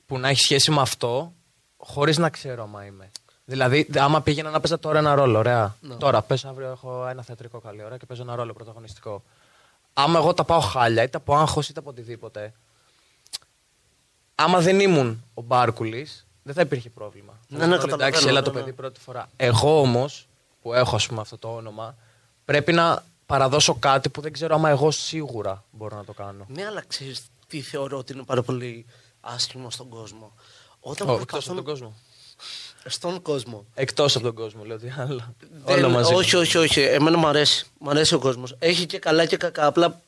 που 0.06 0.20
να 0.20 0.30
έχει 0.30 0.40
σχέση 0.40 0.72
με 0.72 0.82
αυτό, 0.82 1.34
χωρίς 1.78 2.18
να 2.18 2.30
ξέρω 2.30 2.64
άμα 2.64 2.86
είμαι. 2.86 3.12
Δηλαδή, 3.46 3.88
άμα 3.98 4.22
πήγαινα 4.22 4.50
να 4.50 4.60
παίζα 4.60 4.80
τώρα 4.80 5.00
ένα 5.00 5.16
ρόλο, 5.16 5.38
ωραία. 5.38 5.76
Ναι. 5.82 5.96
Τώρα, 5.96 6.22
πες 6.22 6.46
αύριο 6.46 6.70
έχω 6.70 7.08
ένα 7.08 7.24
θεατρικό 7.24 7.60
καλή 7.60 7.84
ώρα 7.84 7.98
και 7.98 8.06
παίζω 8.06 8.22
ένα 8.22 8.36
ρόλο 8.36 8.54
πρωταγωνιστικό. 8.54 9.24
Άμα 9.94 10.20
εγώ 10.20 10.34
τα 10.34 10.44
πάω 10.44 10.60
χάλια, 10.60 11.04
είτε 11.04 11.18
από 11.18 11.36
άγχος 11.36 11.70
είτε 11.70 11.80
από 11.80 11.90
οτιδήποτε, 11.90 12.54
άμα 14.36 14.60
δεν 14.60 14.80
ήμουν 14.80 15.24
ο 15.34 15.42
Μπάρκουλης, 15.42 16.28
δεν 16.44 16.54
θα 16.54 16.62
υπήρχε 16.62 16.90
πρόβλημα. 16.90 17.40
Ναι, 17.48 17.58
Θα 17.60 17.68
ναι, 17.68 17.76
ήταν 17.76 17.84
όλοι, 17.84 17.94
Εντάξει, 17.94 18.20
καταλαβαίνω, 18.26 18.30
έλα 18.30 18.40
ναι, 18.40 18.46
το 18.46 18.54
ναι. 18.54 18.60
παιδί 18.60 18.74
πρώτη 18.74 19.00
φορά. 19.00 19.30
Εγώ 19.36 19.80
όμως, 19.80 20.28
που 20.62 20.74
έχω 20.74 20.96
ας 20.96 21.08
πούμε 21.08 21.22
αυτό 21.22 21.38
το 21.38 21.48
όνομα, 21.56 21.96
πρέπει 22.46 22.74
να 22.74 23.04
παραδώσω 23.26 23.74
κάτι 23.76 24.10
που 24.10 24.22
δεν 24.22 24.32
ξέρω 24.34 24.56
άμα 24.56 24.70
εγώ 24.70 24.92
σίγουρα 24.92 25.64
μπορώ 25.72 25.96
να 25.98 26.04
το 26.04 26.14
κάνω. 26.14 26.46
Ναι, 26.48 26.66
αλλά 26.66 26.84
ξέρεις 26.88 27.22
τι 27.48 27.62
θεωρώ 27.62 27.98
ότι 27.98 28.14
είναι 28.14 28.24
πάρα 28.24 28.42
πολύ 28.44 28.86
άσχημο 29.22 29.70
στον 29.72 29.90
κόσμο. 29.90 30.34
Όταν 30.80 31.10
Ω, 31.10 31.12
εκτός 31.14 31.26
προσπαθούν- 31.26 31.58
από 31.58 31.66
τον 31.66 31.74
κόσμο. 31.74 31.94
Στον 32.86 33.22
κόσμο. 33.22 33.66
Εκτός 33.74 34.16
από 34.16 34.26
τον 34.26 34.36
κόσμο, 34.36 34.64
λέω 34.64 34.78
τι 34.78 34.88
άλλο. 34.98 35.36
Δεν- 35.66 35.76
Όλο 35.78 35.90
μαζί. 35.90 36.14
Όχι, 36.14 36.36
όχι, 36.36 36.58
όχι. 36.58 36.82
Εμένα 36.82 37.18
μου 37.18 37.28
αρέσει. 37.28 37.66
Μ' 37.80 37.90
αρέσει 37.90 38.14
ο 38.14 38.20
κόσμος. 38.20 38.56
Έχει 38.60 38.86
και 38.86 39.00
καλά 39.00 39.26
και 39.26 39.38
κακά. 39.38 39.66
Απλά 39.66 40.02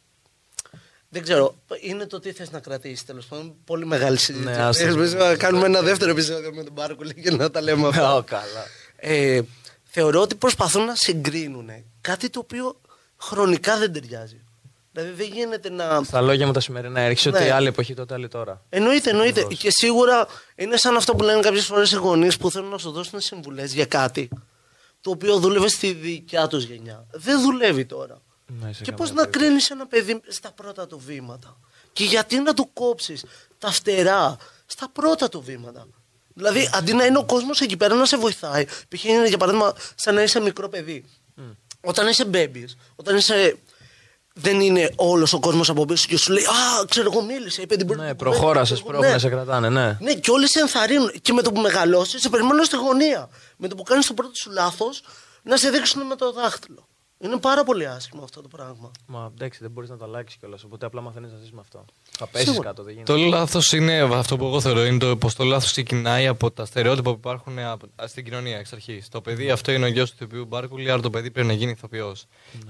δεν 1.15 1.23
ξέρω. 1.23 1.55
Είναι 1.81 2.05
το 2.05 2.19
τι 2.19 2.31
θες 2.31 2.51
να 2.51 2.59
κρατήσεις 2.59 3.05
τέλος 3.05 3.25
πάντων. 3.25 3.55
Πολύ 3.65 3.85
μεγάλη 3.85 4.17
συζήτηση. 4.17 4.55
Ναι, 4.55 4.61
άστο. 4.63 4.85
Ελπίζω 4.85 5.17
να 5.17 5.35
κάνουμε 5.35 5.65
ένα 5.65 5.81
δεύτερο 5.81 6.11
επεισόδιο 6.11 6.53
με 6.53 6.63
τον 6.63 6.73
Μπάρκουλη 6.73 7.13
και 7.13 7.31
να 7.31 7.51
τα 7.51 7.61
λέμε 7.61 7.87
αυτά. 7.87 8.15
Ω, 8.15 8.23
καλά. 8.23 8.65
Ε, 8.95 9.41
θεωρώ 9.83 10.21
ότι 10.21 10.35
προσπαθούν 10.35 10.85
να 10.85 10.95
συγκρίνουν 10.95 11.69
κάτι 12.01 12.29
το 12.29 12.39
οποίο 12.39 12.81
χρονικά 13.17 13.77
δεν 13.77 13.93
ταιριάζει. 13.93 14.41
Δηλαδή 14.91 15.11
δεν 15.11 15.27
γίνεται 15.33 15.69
να. 15.69 16.01
Στα 16.03 16.21
λόγια 16.21 16.45
μου 16.45 16.51
τα 16.51 16.59
σημερινά 16.59 16.99
έρχεσαι 16.99 17.29
Ναι. 17.29 17.37
ότι 17.37 17.49
άλλη 17.49 17.67
εποχή 17.67 17.93
τότε, 17.93 18.13
άλλη 18.13 18.27
τώρα. 18.27 18.61
Εννοείται, 18.69 19.09
εννοείται. 19.09 19.39
Ακριβώς. 19.39 19.59
Και 19.63 19.69
σίγουρα 19.71 20.27
είναι 20.55 20.77
σαν 20.77 20.95
αυτό 20.95 21.15
που 21.15 21.23
λένε 21.23 21.39
κάποιες 21.39 21.65
φορές 21.65 21.91
οι 21.91 21.95
γονείς 21.95 22.37
που 22.37 22.51
θέλουν 22.51 22.69
να 22.69 22.77
σου 22.77 22.91
δώσουν 22.91 23.19
συμβουλές 23.19 23.73
για 23.73 23.85
κάτι 23.85 24.29
το 25.01 25.09
οποίο 25.09 25.37
δούλευε 25.37 25.67
στη 25.67 25.91
δικιά 25.93 26.47
τους 26.47 26.63
γενιά. 26.63 27.05
Δεν 27.11 27.41
δουλεύει 27.41 27.85
τώρα. 27.85 28.21
Ναι, 28.47 28.69
είσαι 28.69 28.83
και 28.83 28.91
καμία 28.91 29.05
πώς 29.05 29.09
να 29.09 29.15
περίπτωση. 29.15 29.45
κρίνεις 29.45 29.69
ένα 29.69 29.87
παιδί 29.87 30.21
στα 30.27 30.51
πρώτα 30.51 30.87
του 30.87 31.01
βήματα; 31.05 31.59
Και 31.93 32.03
γιατί 32.03 32.39
να 32.39 32.53
του 32.53 32.69
κόψεις 32.73 33.25
τα 33.57 33.71
φτερά 33.71 34.37
στα 34.65 34.89
πρώτα 34.89 35.29
του 35.29 35.41
βήματα; 35.41 35.87
Δηλαδή, 36.33 36.69
αντί 36.73 36.93
να 36.93 37.05
είναι 37.05 37.17
ο 37.17 37.25
κόσμος 37.25 37.61
εκεί 37.61 37.77
πέρα 37.77 37.95
να 37.95 38.05
σε 38.05 38.17
βοηθάει, 38.17 38.65
π.χ. 38.65 39.03
είναι 39.03 39.27
για 39.27 39.37
παράδειγμα 39.37 39.73
σαν 39.95 40.15
να 40.15 40.21
είσαι 40.21 40.39
μικρό 40.39 40.69
παιδί. 40.69 41.05
Όταν 41.81 42.07
είσαι 42.07 42.29
babies, 42.33 42.69
όταν 42.95 43.15
είσαι. 43.17 43.57
Δεν 44.37 44.59
είναι 44.59 44.91
όλος 44.95 45.33
ο 45.33 45.39
κόσμος 45.39 45.69
από 45.69 45.85
πίσω 45.85 46.05
και 46.07 46.17
σου 46.17 46.31
λέει 46.31 46.43
Α, 46.43 46.85
ξέρω 46.89 47.11
εγώ, 47.11 47.21
μίλησε. 47.23 47.61
Είπε 47.61 47.75
την 47.75 47.87
πρώτη 47.87 48.01
Ναι, 48.01 48.09
του 48.09 48.15
κουβέντα, 48.15 48.37
προχώρασε, 48.37 48.73
ξέρω 48.73 48.85
εγώ». 48.87 48.89
πρόβλημα, 48.89 49.13
Ναι. 49.13 49.19
σε 49.19 49.29
κρατάνε, 49.29 49.69
ναι. 49.69 49.97
Ναι, 50.01 50.13
και 50.13 50.31
όλοι 50.31 50.49
σε 50.49 50.59
ενθαρρύνουν. 50.59 51.11
Και 51.21 51.33
με 51.33 51.41
το 51.41 51.51
που 51.51 51.61
μεγαλώσεις, 51.61 52.21
σε 52.21 52.29
περιμένουν 52.29 52.63
στη 52.63 52.75
γωνία. 52.75 53.29
Με 53.57 53.67
το 53.67 53.75
που 53.75 53.83
κάνεις 53.83 54.05
το 54.07 54.13
πρώτο 54.13 54.35
σου 54.35 54.51
λάθος, 54.51 55.01
να 55.43 55.57
σε 55.57 55.69
δείξουν 55.69 56.01
με 56.05 56.15
το 56.15 56.31
δάχτυλο. 56.31 56.87
Είναι 57.19 57.37
πάρα 57.37 57.63
πολύ 57.63 57.87
άσχημο 57.87 58.23
αυτό 58.23 58.41
το 58.41 58.47
πράγμα. 58.47 58.91
Μα 59.07 59.31
εντάξει, 59.35 59.59
δεν 59.61 59.71
μπορείς 59.71 59.89
να 59.89 59.97
το 59.97 60.03
αλλάξεις 60.05 60.39
κιόλας. 60.39 60.63
Οπότε 60.63 60.85
απλά 60.85 61.01
μαθαίνεις 61.01 61.31
να 61.31 61.37
ζεις 61.37 61.51
με 61.51 61.59
αυτό. 61.61 61.85
Θα 62.11 62.27
πέσεις 62.27 62.47
Σίγουρα. 62.47 62.67
κάτω, 62.69 62.83
δεν 62.83 62.93
γίνεται. 62.93 63.13
Το 63.13 63.17
λάθος 63.19 63.71
είναι 63.73 63.99
αυτό 63.99 64.37
που 64.37 64.45
εγώ 64.45 64.61
θεωρώ. 64.61 64.85
Είναι 64.85 64.97
το 64.97 65.17
πως 65.17 65.35
το 65.35 65.43
λάθος 65.43 65.71
ξεκινάει 65.71 66.27
από 66.27 66.51
τα 66.51 66.65
στερεότυπα 66.65 67.11
που 67.11 67.17
υπάρχουν 67.17 67.59
από- 67.59 67.87
στην 68.05 68.23
κοινωνία 68.23 68.57
εξ 68.57 68.73
αρχής. 68.73 69.09
Το 69.09 69.21
παιδί 69.21 69.51
αυτό 69.51 69.71
είναι 69.71 69.85
ο 69.85 69.87
γιος 69.87 70.09
του 70.09 70.15
ηθοποιού 70.19 70.45
Μπάρκουλη, 70.45 70.91
άρα 70.91 71.01
το 71.01 71.09
παιδί 71.09 71.31
πρέπει 71.31 71.47
να 71.47 71.53
γίνει 71.53 71.71
ηθοποιός. 71.71 72.25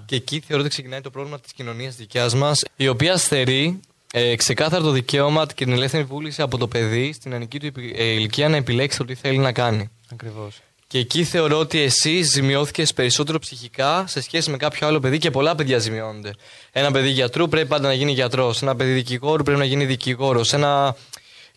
Και 0.05 0.15
εκεί 0.15 0.39
θεωρώ 0.39 0.61
ότι 0.61 0.71
ξεκινάει 0.71 1.01
το 1.01 1.09
πρόβλημα 1.09 1.39
της 1.39 1.51
κοινωνίας 1.53 1.95
δικιάς 1.95 2.35
μας, 2.35 2.63
η 2.75 2.87
οποία 2.87 3.17
στερεί 3.17 3.79
ε, 4.13 4.35
ξεκάθαρα 4.35 4.83
το 4.83 4.91
δικαίωμα 4.91 5.45
και 5.45 5.63
την 5.65 5.73
ελεύθερη 5.73 6.03
βούληση 6.03 6.41
από 6.41 6.57
το 6.57 6.67
παιδί 6.67 7.13
στην 7.13 7.33
ανική 7.33 7.59
του 7.59 7.65
επι- 7.65 7.99
ε, 7.99 8.03
ηλικία 8.03 8.49
να 8.49 8.55
επιλέξει 8.55 8.97
το 8.97 9.05
τι 9.05 9.15
θέλει 9.15 9.37
να 9.37 9.51
κάνει. 9.51 9.89
Ακριβώς. 10.11 10.61
Και 10.95 11.01
εκεί 11.01 11.23
θεωρώ 11.23 11.59
ότι 11.59 11.79
εσύ 11.79 12.21
ζημιώθηκες 12.21 12.93
περισσότερο 12.93 13.39
ψυχικά 13.39 14.07
σε 14.07 14.21
σχέση 14.21 14.49
με 14.51 14.57
κάποιο 14.57 14.87
άλλο 14.87 14.99
παιδί 14.99 15.17
και 15.17 15.31
πολλά 15.31 15.55
παιδιά 15.55 15.77
ζημιώνονται. 15.77 16.33
Ένα 16.71 16.91
παιδί 16.91 17.09
γιατρού 17.09 17.47
πρέπει 17.47 17.67
πάντα 17.67 17.87
να 17.87 17.93
γίνει 17.93 18.11
γιατρός. 18.11 18.61
Ένα 18.61 18.75
παιδί 18.75 18.91
δικηγόρου 18.91 19.43
πρέπει 19.43 19.59
να 19.59 19.65
γίνει 19.65 19.85
δικηγόρος. 19.85 20.53
Ένα... 20.53 20.95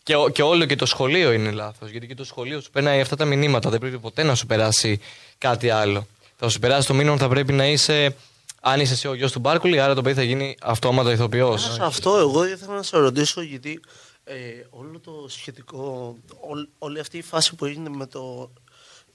Και, 0.02 0.16
ο- 0.16 0.28
και 0.28 0.42
όλο 0.42 0.64
και 0.64 0.76
το 0.76 0.86
σχολείο 0.86 1.32
είναι 1.32 1.50
λάθος. 1.50 1.90
Γιατί 1.90 2.06
και 2.06 2.14
το 2.14 2.24
σχολείο 2.24 2.60
σου 2.60 2.70
περνάει 2.70 3.00
αυτά 3.00 3.16
τα 3.16 3.24
μηνύματα. 3.24 3.70
Δεν 3.70 3.78
πρέπει 3.80 3.98
ποτέ 3.98 4.22
να 4.22 4.34
σου 4.34 4.46
περάσει 4.46 5.00
κάτι 5.38 5.70
άλλο. 5.70 6.06
Θα 6.36 6.48
σου 6.48 6.58
περάσει 6.58 6.86
το 6.86 6.94
μήνυμα 6.94 7.12
ότι 7.12 7.22
θα 7.22 7.28
πρέπει 7.28 7.52
να 7.52 7.66
είσαι. 7.66 8.16
Αν 8.60 8.80
είσαι 8.80 8.92
εσύ 8.92 9.08
ο 9.08 9.14
γιος 9.14 9.32
του 9.32 9.38
Μπάρκουλη, 9.38 9.80
άρα 9.80 9.94
το 9.94 10.02
παιδί 10.02 10.14
θα 10.14 10.22
γίνει 10.22 10.56
αυτόματα 10.62 11.12
ηθοποιός. 11.12 11.62
Σε 11.62 11.78
αυτό 11.82 12.16
εγώ 12.16 12.46
ήθελα 12.46 12.74
να 12.74 12.82
σε 12.82 12.96
ρωτήσω 12.98 13.40
γιατί 13.42 13.80
ε, 14.24 14.34
όλο 14.70 15.00
το 15.04 15.12
σχετικό, 15.28 16.16
όλη, 16.40 16.68
όλη 16.78 17.00
αυτή 17.00 17.18
η 17.18 17.22
φάση 17.22 17.54
που 17.54 17.64
έγινε 17.64 17.88
με 17.88 18.06
το 18.06 18.50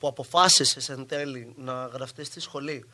που 0.03 0.09
αποφάσισες 0.09 0.89
εν 0.89 1.05
τέλει 1.07 1.53
να 1.57 1.85
γραφτείς 1.85 2.27
στη 2.27 2.39
σχολή 2.39 2.85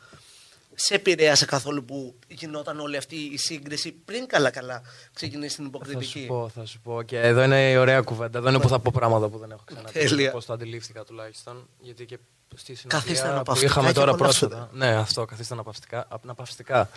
σε 0.74 0.94
επηρέασε 0.94 1.44
καθόλου 1.44 1.84
που 1.84 2.14
γινόταν 2.28 2.80
όλη 2.80 2.96
αυτή 2.96 3.16
η 3.16 3.36
σύγκριση 3.36 3.92
πριν 3.92 4.26
καλά 4.26 4.50
καλά 4.50 4.82
ξεκινήσει 5.12 5.56
την 5.56 5.64
Θα 5.64 5.70
σου 5.70 5.84
υποκριτική; 5.84 6.26
πω, 6.26 6.50
θα 6.54 6.66
σου 6.66 6.80
πω. 6.80 7.02
Και 7.02 7.20
εδώ 7.20 7.42
είναι 7.42 7.70
η 7.70 7.76
ωραία 7.76 8.00
κουβέντα. 8.00 8.38
Εδώ 8.38 8.48
είναι 8.48 8.60
που 8.60 8.68
θα 8.68 8.78
πω 8.78 8.90
πράγματα 8.94 9.28
που 9.28 9.38
δεν 9.38 9.50
έχω 9.50 9.62
ξαναπεί. 9.64 9.92
Τέλεια. 9.92 10.30
Πώς 10.30 10.44
το 10.44 10.52
αντιλήφθηκα 10.52 11.04
τουλάχιστον. 11.04 11.68
Γιατί 11.80 12.04
και 12.04 12.18
στη 12.56 12.72
Καθίστε 12.72 13.14
συναντία 13.14 13.22
που 13.22 13.30
αναπαυτικά 13.32 13.70
είχαμε 13.70 13.88
και 13.88 13.94
τώρα 13.94 14.10
απολαύστε 14.10 14.46
πρόσφατα. 14.46 14.70
Ναι, 14.72 14.94
αυτό, 14.94 15.24
καθίστε 15.24 15.54
αναπαυτικά. 15.54 16.06
αναπαυστικά. 16.22 16.90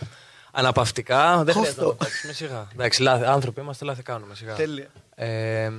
Αναπαυτικά, 0.52 1.44
δεν 1.44 1.54
χρειάζεται 1.54 1.82
να 1.82 1.88
το 1.88 1.90
Κόφτο. 1.90 2.06
παίξουμε 2.06 2.34
σιγά. 2.34 2.68
Εντάξει, 2.74 3.02
λάθη, 3.02 3.24
άνθρωποι 3.24 3.62
είμαστε, 3.62 3.86
λάθη 3.86 4.04
κάνουμε 4.04 4.36
σιγά. 4.36 4.54
Τέλεια. 4.54 4.90
Ε, 5.16 5.72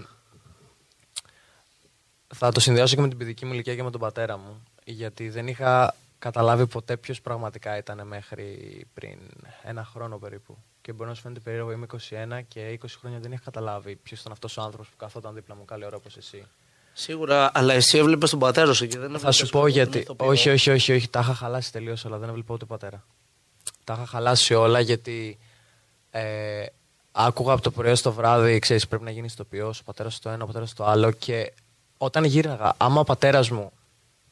θα 2.35 2.53
το 2.53 2.61
συνδυάσω 2.61 2.95
και 2.95 3.01
με 3.01 3.09
την 3.09 3.19
παιδική 3.19 3.47
μου 3.47 3.53
ηλικία 3.53 3.75
και 3.75 3.83
με 3.83 3.91
τον 3.91 4.01
πατέρα 4.01 4.37
μου. 4.37 4.63
Γιατί 4.85 5.29
δεν 5.29 5.49
είχα 5.49 5.95
καταλάβει 6.19 6.67
ποτέ 6.67 6.97
ποιος 6.97 7.21
πραγματικά 7.21 7.77
ήταν 7.77 8.07
μέχρι 8.07 8.47
πριν 8.95 9.19
ένα 9.63 9.85
χρόνο 9.85 10.19
περίπου. 10.19 10.57
Και 10.81 10.93
μπορεί 10.93 11.09
να 11.09 11.15
σου 11.15 11.23
φαίνεται 11.23 11.41
περίεργο, 11.41 11.73
είμαι 11.73 11.87
21 11.93 12.41
και 12.49 12.79
20 12.83 12.87
χρόνια 13.01 13.19
δεν 13.19 13.33
είχα 13.33 13.43
καταλάβει 13.45 13.97
ποιος 13.97 14.21
ήταν 14.21 14.33
αυτός 14.33 14.57
ο 14.57 14.63
άνθρωπος 14.63 14.89
που 14.89 14.97
καθόταν 14.97 15.35
δίπλα 15.35 15.55
μου 15.55 15.65
καλή 15.65 15.85
ώρα 15.85 15.97
όπως 15.97 16.17
εσύ. 16.17 16.47
Σίγουρα, 16.93 17.51
αλλά 17.55 17.75
εσύ 17.75 17.99
έβλεπες 17.99 18.31
τον 18.31 18.39
πατέρα 18.39 18.73
σου 18.73 18.87
και 18.87 18.99
δεν 18.99 19.11
Θα 19.11 19.17
έβλεπες 19.17 19.37
σου 19.37 19.49
πω 19.49 19.61
τον 19.61 19.69
γιατί. 19.69 19.99
ηθοποιό. 19.99 20.27
Όχι, 20.27 20.51
όχι, 20.51 20.71
όχι, 20.71 20.93
όχι. 20.93 21.09
Τα 21.09 21.21
είχα 21.21 21.35
χαλάσει 21.35 21.73
τελείως 21.73 22.05
όλα. 22.05 22.19
Δεν 22.19 22.29
έβλεπα 22.29 22.55
ούτε 22.55 22.65
πατέρα. 22.65 23.05
Τα 23.85 23.93
είχα 23.93 24.07
χαλάσει 24.07 24.55
όλα 24.55 24.81
γιατί 24.81 25.39
ε, 26.11 26.67
άκουγα 27.13 27.53
από 27.53 27.63
το 27.63 27.71
πρωί 27.71 27.95
στο 27.95 28.13
βράδυ, 28.13 28.59
ξέρεις, 28.59 28.89
πρέπει 28.89 29.05
να 29.05 29.11
γίνει 29.11 29.27
ηθοποιός, 29.27 29.81
ο 29.81 29.85
πατέρας 29.85 30.19
το 30.19 30.31
ένα, 30.31 30.45
ο 30.45 30.47
πατέρας 30.47 30.73
το 30.75 30.85
άλλο. 30.85 31.11
Και 31.11 31.53
όταν 31.99 32.25
γύρναγα, 32.25 32.75
άμα 32.77 33.01
ο 33.01 33.05
πατέρας 33.05 33.51
μου 33.51 33.73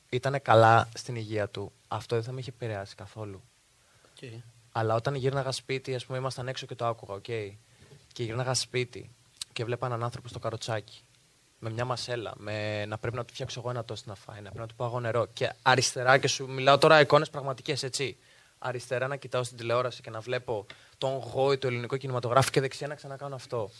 ήταν 0.09 0.42
καλά 0.42 0.88
στην 0.95 1.16
υγεία 1.16 1.49
του, 1.49 1.73
αυτό 1.88 2.14
δεν 2.14 2.25
θα 2.25 2.33
με 2.33 2.40
είχε 2.40 2.50
επηρεάσει 2.50 2.95
καθόλου. 2.95 3.42
Οκ. 4.04 4.31
Αλλά 4.73 4.95
όταν 4.95 5.14
γύρναγα 5.14 5.52
σπίτι, 5.52 5.95
ας 5.95 6.07
πούμε, 6.07 6.19
ήμασταν 6.19 6.49
έξω 6.49 6.66
και 6.66 6.75
το 6.75 6.87
άκουγα, 6.87 7.14
οκ. 7.14 7.25
Και 8.12 8.23
γύρναγα 8.23 8.54
σπίτι 8.54 9.11
και 9.52 9.64
βλέπα 9.64 9.87
έναν 9.87 10.04
άνθρωπο 10.04 10.28
στο 10.28 10.38
καροτσάκι. 10.38 11.04
Με 11.59 11.71
μια 11.71 11.85
μασέλα, 11.85 12.33
με 12.37 12.87
να 12.87 12.99
πρέπει 12.99 13.16
να 13.16 13.25
του 13.25 13.33
φτιάξω 13.33 13.61
εγώ 13.61 13.71
ένα 13.71 13.85
τόστ 13.85 14.07
να 14.07 14.14
φάει, 14.14 14.37
να 14.37 14.42
πρέπει 14.42 14.59
να 14.59 14.66
του 14.66 14.75
πάω 14.75 14.88
εγώ 14.88 15.00
νερό. 15.00 15.26
Και 15.33 15.52
αριστερά, 15.62 16.19
και 16.19 16.28
σου 16.28 16.49
μιλάω 16.49 16.78
τώρα 16.78 17.00
εικόνες 17.00 17.31
πραγματικές, 17.31 17.83
έτσι. 17.83 18.16
Αριστερά 18.59 19.07
να 19.07 19.16
κοιτάω 19.16 19.42
στην 19.42 19.57
τηλεόραση 19.57 20.02
και 20.02 20.11
να 20.11 20.21
βλέπω 20.21 20.66
τον 20.99 21.16
γόη 21.16 21.59
του 21.59 21.66
ελληνικού 21.66 21.97
κινηματογράφου 21.97 22.50
και 22.50 22.61
δεξιά 22.61 22.87
να 22.87 22.95
ξανακάνω 22.95 23.35
αυτό. 23.35 23.71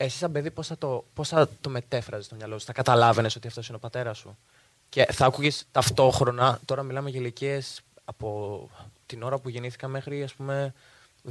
Εσύ, 0.00 0.16
σαν 0.18 0.32
παιδί, 0.32 0.50
πώς 0.50 0.66
θα, 0.66 0.78
το, 0.78 1.04
πώς 1.14 1.28
θα 1.28 1.48
το 1.60 1.70
μετέφραζες 1.70 2.26
στο 2.26 2.34
μυαλό 2.34 2.58
σου, 2.58 2.66
θα 2.66 2.72
καταλάβαινες 2.72 3.36
ότι 3.36 3.46
αυτός 3.46 3.68
είναι 3.68 3.76
ο 3.76 3.80
πατέρας 3.80 4.18
σου; 4.18 4.38
Και 4.88 5.06
θα 5.12 5.26
άκουγες 5.26 5.64
ταυτόχρονα, 5.72 6.60
τώρα 6.64 6.82
μιλάμε 6.82 7.10
για 7.10 7.20
ηλικίες 7.20 7.80
από 8.04 8.68
την 9.06 9.22
ώρα 9.22 9.38
που 9.38 9.48
γεννήθηκα 9.48 9.88
μέχρι 9.88 10.22
ας 10.22 10.34
πούμε 10.34 10.74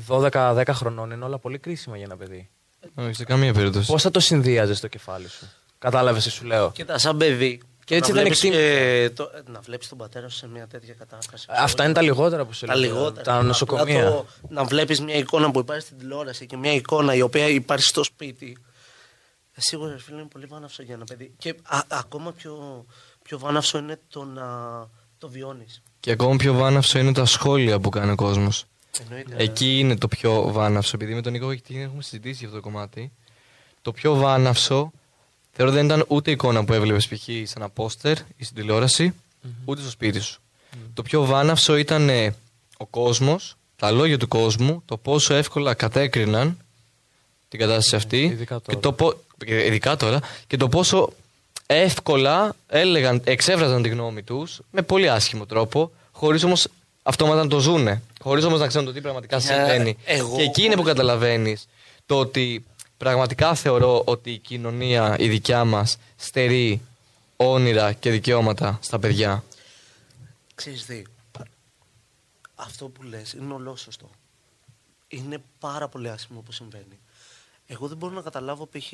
12-10 0.07 0.63
χρονών. 0.73 1.11
Είναι 1.11 1.25
όλα 1.25 1.37
πολύ 1.37 1.57
κρίσιμα 1.57 1.95
για 1.95 2.05
ένα 2.05 2.17
παιδί. 2.17 2.49
Όχι, 2.95 3.13
σε 3.13 3.23
καμία 3.23 3.53
περίπτωση. 3.53 3.91
Πώς 3.91 4.01
θα 4.01 4.11
το 4.11 4.19
συνδύαζες 4.19 4.77
στο 4.77 4.87
κεφάλι 4.87 5.27
σου; 5.27 5.47
Κατάλαβες 5.79 6.23
τι 6.23 6.29
σου 6.29 6.45
λέω; 6.45 6.71
Κοίτα, 6.71 6.97
σαν 6.97 7.17
παιδί. 7.17 7.61
Και 7.87 7.95
έτσι 7.95 8.11
να 8.11 8.15
δεν 8.15 8.25
βλέπεις, 8.25 8.43
εκτίμη- 8.43 8.63
ε, 8.65 9.09
το- 9.09 9.31
ε, 9.35 9.51
να 9.51 9.59
βλέπεις 9.59 9.87
τον 9.89 9.97
πατέρα 9.97 10.29
σου 10.29 10.37
σε 10.37 10.47
μια 10.47 10.67
τέτοια 10.67 10.93
κατάσταση. 10.93 11.45
Αυτά 11.49 11.83
είναι 11.83 11.93
τα 11.93 12.01
λιγότερα 12.01 12.45
που 12.45 12.53
σε 12.53 12.65
τα 12.65 12.75
λέω. 12.75 12.93
λιγότερα. 12.93 13.23
Τα 13.23 13.31
Απλά 13.33 13.43
νοσοκομεία. 13.47 14.03
το- 14.11 14.25
να 14.49 14.63
βλέπεις 14.63 15.01
μια 15.01 15.15
εικόνα 15.15 15.51
που 15.51 15.59
υπάρχει 15.59 15.81
στην 15.81 15.97
τηλεόραση 15.97 16.45
και 16.45 16.57
μια 16.57 16.73
εικόνα 16.73 17.13
η 17.15 17.21
οποία 17.21 17.47
υπάρχει 17.47 17.85
στο 17.85 18.03
σπίτι. 18.03 18.57
Ε, 19.53 19.61
Σίγουρα 19.61 19.91
ρε 19.91 19.99
φίλε 19.99 20.17
είναι 20.19 20.27
πολύ 20.31 20.45
βάναυσο 20.45 20.83
για 20.83 20.93
ένα 20.93 21.03
παιδί. 21.03 21.33
Και 21.37 21.55
α- 21.63 21.79
ακόμα 21.87 22.31
πιο, 22.31 22.85
πιο 23.23 23.39
βάναυσο 23.39 23.77
είναι 23.77 23.99
το 24.09 24.23
να 24.23 24.45
το 25.17 25.29
βιώνεις. 25.29 25.81
Και 25.99 26.11
ακόμα 26.11 26.35
πιο 26.35 26.53
βάναυσο 26.53 26.99
είναι 26.99 27.13
τα 27.13 27.25
σχόλια 27.25 27.79
που 27.79 27.89
κάνει 27.89 28.11
ο 28.11 28.15
κόσμος. 28.15 28.65
Εννοείται. 29.01 29.35
Εκεί 29.37 29.79
είναι 29.79 29.97
το 29.97 30.07
πιο 30.07 30.51
βάναυσο. 30.51 30.91
Επειδή 30.95 31.13
με 31.13 31.21
τον 31.21 31.31
Νίκο 31.31 31.55
και 31.55 31.79
έχουμε 31.79 32.01
συζητήσει 32.01 32.35
για 32.37 32.47
αυτό 32.47 32.59
το 32.59 32.63
κομμάτι. 32.69 33.11
Το 33.81 33.91
πιο 33.91 34.15
βάναυσο 34.15 34.91
θεωρώ 35.57 35.71
δεν 35.71 35.85
ήταν 35.85 36.05
ούτε 36.07 36.29
η 36.29 36.33
εικόνα 36.33 36.65
που 36.65 36.73
έβλεπες 36.73 37.07
π.χ. 37.07 37.21
σε 37.23 37.53
ένα 37.55 37.69
πόστερ 37.69 38.17
ή 38.37 38.43
στην 38.43 38.55
τηλεόραση, 38.55 39.13
ούτε 39.65 39.81
στο 39.81 39.89
σπίτι 39.89 40.19
σου. 40.19 40.39
Το 40.93 41.01
πιο 41.01 41.25
βάναυσο 41.25 41.75
ήταν 41.75 42.09
ε, 42.09 42.35
ο 42.77 42.85
κόσμος, 42.85 43.55
τα 43.75 43.91
λόγια 43.91 44.17
του 44.17 44.27
κόσμου, 44.27 44.81
το 44.85 44.97
πόσο 44.97 45.33
εύκολα 45.33 45.73
κατέκριναν 45.73 46.57
την 47.49 47.59
κατάσταση 47.59 47.95
αυτή. 47.95 48.21
ειδικά 48.23 48.55
και 48.55 48.61
τώρα. 48.65 48.79
το 48.79 48.91
πο- 48.93 49.13
και 49.45 49.65
ειδικά 49.65 49.95
τώρα. 49.95 50.19
Και 50.47 50.57
το 50.57 50.69
πόσο 50.69 51.13
εύκολα 51.65 52.55
έλεγαν, 52.67 53.21
εξέφραζαν 53.23 53.81
τη 53.81 53.89
γνώμη 53.89 54.23
τους 54.23 54.59
με 54.71 54.81
πολύ 54.81 55.09
άσχημο 55.09 55.45
τρόπο, 55.45 55.91
χωρίς 56.11 56.43
όμως 56.43 56.67
αυτόματα 57.03 57.43
να 57.43 57.47
το 57.49 57.59
ζούνε. 57.59 58.01
Χωρίς 58.21 58.43
όμως 58.43 58.59
να 58.59 58.67
ξέρουν 58.67 58.85
το 58.87 58.93
τι 58.93 59.01
πραγματικά 59.01 59.35
Ε, 59.35 59.39
συμβαίνει. 59.39 59.97
εγώ- 60.05 60.35
Και 60.35 60.41
εκεί 60.43 60.63
είναι 60.63 60.75
που 60.75 60.83
καταλαβαίνεις 60.83 61.67
το 62.05 62.19
ότι 62.19 62.65
πραγματικά 62.97 63.55
θεωρώ 63.55 64.01
ότι 64.05 64.31
η 64.31 64.37
κοινωνία, 64.37 65.15
η 65.19 65.29
δικιά 65.29 65.65
μας, 65.65 65.97
στερεί 66.15 66.81
όνειρα 67.35 67.93
και 67.93 68.09
δικαιώματα 68.11 68.79
στα 68.81 68.99
παιδιά. 68.99 69.43
Ξέρεις 70.55 70.85
τι, 70.85 71.03
αυτό 72.55 72.89
που 72.89 73.03
λες 73.03 73.33
είναι 73.33 73.53
ολόσωστο. 73.53 74.09
Είναι 75.07 75.43
πάρα 75.59 75.87
πολύ 75.87 76.09
άσχημο 76.09 76.41
που 76.41 76.51
συμβαίνει. 76.51 76.99
Εγώ 77.67 77.87
δεν 77.87 77.97
μπορώ 77.97 78.13
να 78.13 78.21
καταλάβω 78.21 78.67
π.χ. 78.67 78.93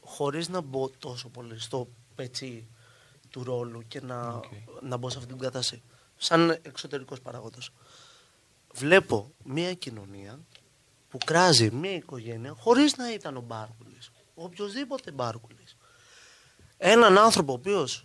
χωρίς 0.00 0.48
να 0.48 0.60
μπω 0.60 0.90
τόσο 0.98 1.28
πολύ 1.28 1.60
στο 1.60 1.88
πετσί 2.14 2.66
του 3.30 3.44
ρόλου 3.44 3.82
και 3.88 4.00
να, 4.00 4.40
να 4.82 4.96
μπω 4.96 5.10
σε 5.10 5.18
αυτή 5.18 5.30
την 5.30 5.38
κατάσταση. 5.38 5.82
Σαν 6.16 6.58
εξωτερικός 6.62 7.20
παράγοντας. 7.20 7.70
Βλέπω 8.72 9.30
μια 9.44 9.74
κοινωνία 9.74 10.38
που 11.18 11.26
κράζει 11.26 11.70
μια 11.70 11.94
οικογένεια 11.94 12.54
χωρίς 12.58 12.96
να 12.96 13.12
ήταν 13.12 13.36
ο 13.36 13.40
Μπάρκουλης. 13.40 14.10
Ο 14.34 14.42
οποιοδήποτε 14.44 15.10
Μπάρκουλης. 15.10 15.76
Έναν 16.78 17.18
άνθρωπο 17.18 17.52
ο 17.52 17.54
οποίος 17.54 18.04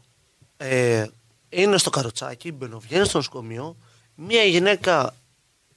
ε, 0.57 1.05
είναι 1.49 1.77
στο 1.77 1.89
καροτσάκι, 1.89 2.51
μπαινοβγαίνει 2.51 3.05
στο 3.05 3.17
νοσοκομείο, 3.17 3.75
μια 4.15 4.43
γυναίκα 4.43 5.13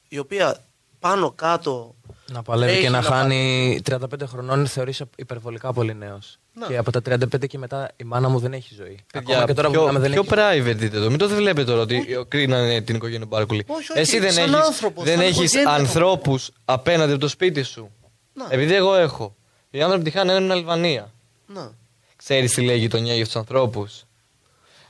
η 0.09 0.19
οποία 0.19 0.65
πάνω 1.01 1.31
κάτω 1.31 1.95
Να 2.31 2.43
παλεύει 2.43 2.73
έχει 2.73 2.81
και 2.81 2.89
να 2.89 3.01
πα- 3.01 3.07
χάνει 3.09 3.81
35 3.91 3.99
χρονών 4.27 4.67
θεωρείς 4.67 5.03
υπερβολικά 5.17 5.73
πολύ 5.73 5.95
νέος. 5.95 6.39
Να. 6.59 6.67
Και 6.67 6.77
από 6.77 6.91
τα 6.91 7.01
35 7.09 7.47
και 7.49 7.59
μετά 7.59 7.91
η 7.97 8.05
μάνα 8.05 8.29
μου 8.29 8.39
δεν 8.39 8.53
έχει 8.53 8.75
ζωή. 8.75 8.99
Παιδιά, 9.13 9.35
Ακόμα 9.35 9.47
και 9.47 9.55
τώρα 9.55 9.67
που 9.69 9.73
πιο, 9.75 9.81
μιλάμε 9.83 9.99
δεν 10.09 10.11
πιο 10.11 10.21
έχει. 10.21 10.71
private 10.73 10.77
δείτε 10.77 10.99
το. 11.01 11.09
Μην 11.09 11.19
το 11.19 11.29
βλέπετε 11.29 11.65
τώρα 11.71 11.81
ότι 11.83 12.07
κρίνανε 12.29 12.81
την 12.81 12.95
οικογένεια 12.97 13.27
Μπάρκουλη. 13.27 13.65
Όχι, 13.67 13.91
όχι, 13.93 14.01
Εσύ 14.01 14.19
δεν 14.19 14.33
σαν 14.33 14.43
έχεις, 14.55 14.67
άνθρωπος, 14.67 15.05
δεν 15.05 15.15
σαν 15.19 15.23
έχεις 15.27 15.37
οικογένεια 15.37 15.65
το 15.65 15.71
ανθρώπους 15.71 16.51
απέναντι 16.65 17.11
από 17.13 17.21
το 17.21 17.29
σπίτι 17.29 17.63
σου. 17.63 17.91
Να. 18.35 18.47
Επειδή 18.51 18.75
εγώ 18.75 18.95
έχω. 18.95 19.35
Οι 19.71 19.83
άνθρωποι 19.83 20.05
τη 20.05 20.11
χάνουν 20.11 20.35
στην 20.37 20.53
Αλβανία. 20.53 21.13
να, 21.47 21.71
Ξέρεις 22.17 22.53
τι 22.53 22.61
λέει 22.65 22.77
η 22.77 22.79
γειτονιά 22.79 23.15
για 23.15 23.25
τους 23.25 23.37
ανθρώπους; 23.37 24.05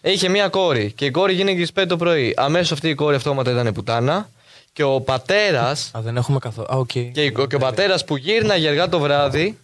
Είχε 0.01 0.29
μία 0.29 0.49
κόρη 0.49 0.93
και 0.93 1.05
η 1.05 1.11
κόρη 1.11 1.33
γίνηκε 1.35 1.65
στις 1.65 1.73
5 1.85 1.87
το 1.89 1.97
πρωί. 1.97 2.35
Αμέσως 2.37 2.73
αυτή 2.73 2.89
η 2.89 2.95
κόρη 2.95 3.17
αυτόματα 3.17 3.51
ήταν 3.51 3.73
πουτάνα. 3.73 4.29
Και 4.73 4.83
ο 4.83 5.01
πατέρας. 5.01 5.91
Α, 5.97 6.01
δεν 6.01 6.17
έχουμε 6.17 6.39
καθόλου. 6.39 6.67
Α, 6.73 6.77
οκ. 6.77 6.87
και, 6.87 7.25
η- 7.25 7.33
και 7.49 7.55
ο 7.55 7.59
πατέρας 7.59 8.05
που 8.05 8.17
γύρναγε 8.17 8.69
αργά 8.69 8.89
το 8.89 8.99
βράδυ. 8.99 9.59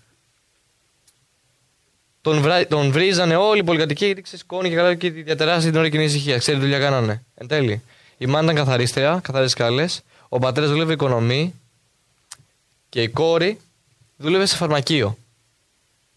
Τον, 2.23 2.41
βρά, 2.41 2.67
τον 2.67 2.91
βρίζανε 2.91 3.37
όλοι 3.37 3.61
οι 3.61 3.65
πολυκατοικοί 3.65 4.05
γιατί 4.07 4.23
ξεσκόνη 4.23 4.69
και 4.69 4.75
καλά 4.75 4.95
και 4.95 5.11
διατεράσει 5.11 5.71
την 5.71 5.79
ώρα 5.79 5.89
κοινή 5.89 6.05
ησυχία. 6.05 6.39
Ξέρει 6.39 6.57
τι 6.57 6.63
δουλειά 6.63 6.79
κάνανε. 6.79 7.23
Εν 7.35 7.47
τέλει. 7.47 7.83
Η 8.19 8.27
μάνα 8.27 8.53
ήταν 8.53 8.65
καθαρίστρια, 8.65 9.21
καθαρές 9.23 9.51
σκάλες. 9.51 10.03
Ο 10.29 10.39
πατέρας 10.39 10.71
δούλευε 10.71 10.93
οικονομή. 10.93 11.55
Και 12.89 13.03
η 13.03 13.09
κόρη 13.09 13.59
δούλευε 14.17 14.47
σε 14.47 14.57
φαρμακείο. 14.57 15.17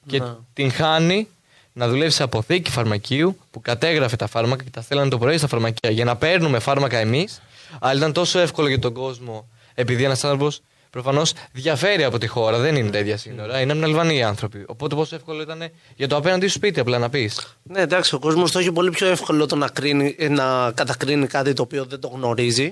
Και 0.08 0.20
Να. 0.20 0.40
την 0.54 0.72
χάνει 0.72 1.28
να 1.74 1.88
δουλεύει 1.88 2.12
σε 2.12 2.24
αποθήκη 2.24 2.72
φαρμακείου 2.72 3.38
που 3.52 3.62
κατέγραφε 3.62 4.16
τα 4.16 4.28
φάρμακα 4.28 4.64
και 4.64 4.70
τα 4.70 4.82
στέλνανε 4.82 5.10
το 5.10 5.18
πρωί 5.18 5.38
στα 5.38 5.48
φαρμακεία 5.48 5.92
για 5.92 6.06
να 6.06 6.16
παίρνουμε 6.16 6.60
φάρμακα 6.60 6.98
εμείς. 6.98 7.42
Αλλά 7.80 7.98
ήταν 7.98 8.14
τόσο 8.14 8.40
εύκολο 8.40 8.68
για 8.68 8.80
τον 8.80 8.94
κόσμο 8.94 9.48
επειδή 9.74 10.04
ένας 10.04 10.24
άνθρωπος 10.24 10.62
προφανώς 10.96 11.34
διαφέρει 11.52 12.04
από 12.04 12.18
τη 12.18 12.28
χώρα, 12.28 12.58
δεν 12.58 12.76
είναι 12.76 12.90
τα 12.90 12.98
ίδια 12.98 13.18
σύνορα, 13.18 13.62
είναι 13.62 13.72
από 13.72 13.82
την 13.82 13.90
Αλβανία 13.90 14.20
οι 14.20 14.24
άνθρωποι. 14.24 14.64
Οπότε 14.68 14.96
πόσο 14.96 15.16
εύκολο 15.16 15.42
ήταν 15.42 15.72
για 15.96 16.08
το 16.08 16.16
απέναντι 16.16 16.48
σου 16.48 16.54
σπίτι 16.54 16.80
απλά 16.80 16.98
να 16.98 17.10
πεις. 17.10 17.58
Ναι, 17.64 17.82
εντάξει, 17.82 18.16
ο 18.16 18.20
κόσμος 18.20 18.52
το 18.52 18.60
έχει 18.60 18.72
πολύ 18.72 18.90
πιο 18.90 19.08
εύκολο 19.08 19.46
το 19.46 19.56
να, 19.56 19.68
κρίνει, 19.68 20.16
ε, 20.18 20.30
να 20.30 20.72
κατακρίνει 20.72 21.28
κάτι 21.28 21.54
το 21.54 21.62
οποίο 21.62 21.86
δεν 21.86 22.00
το 22.00 22.08
γνωρίζει 22.08 22.72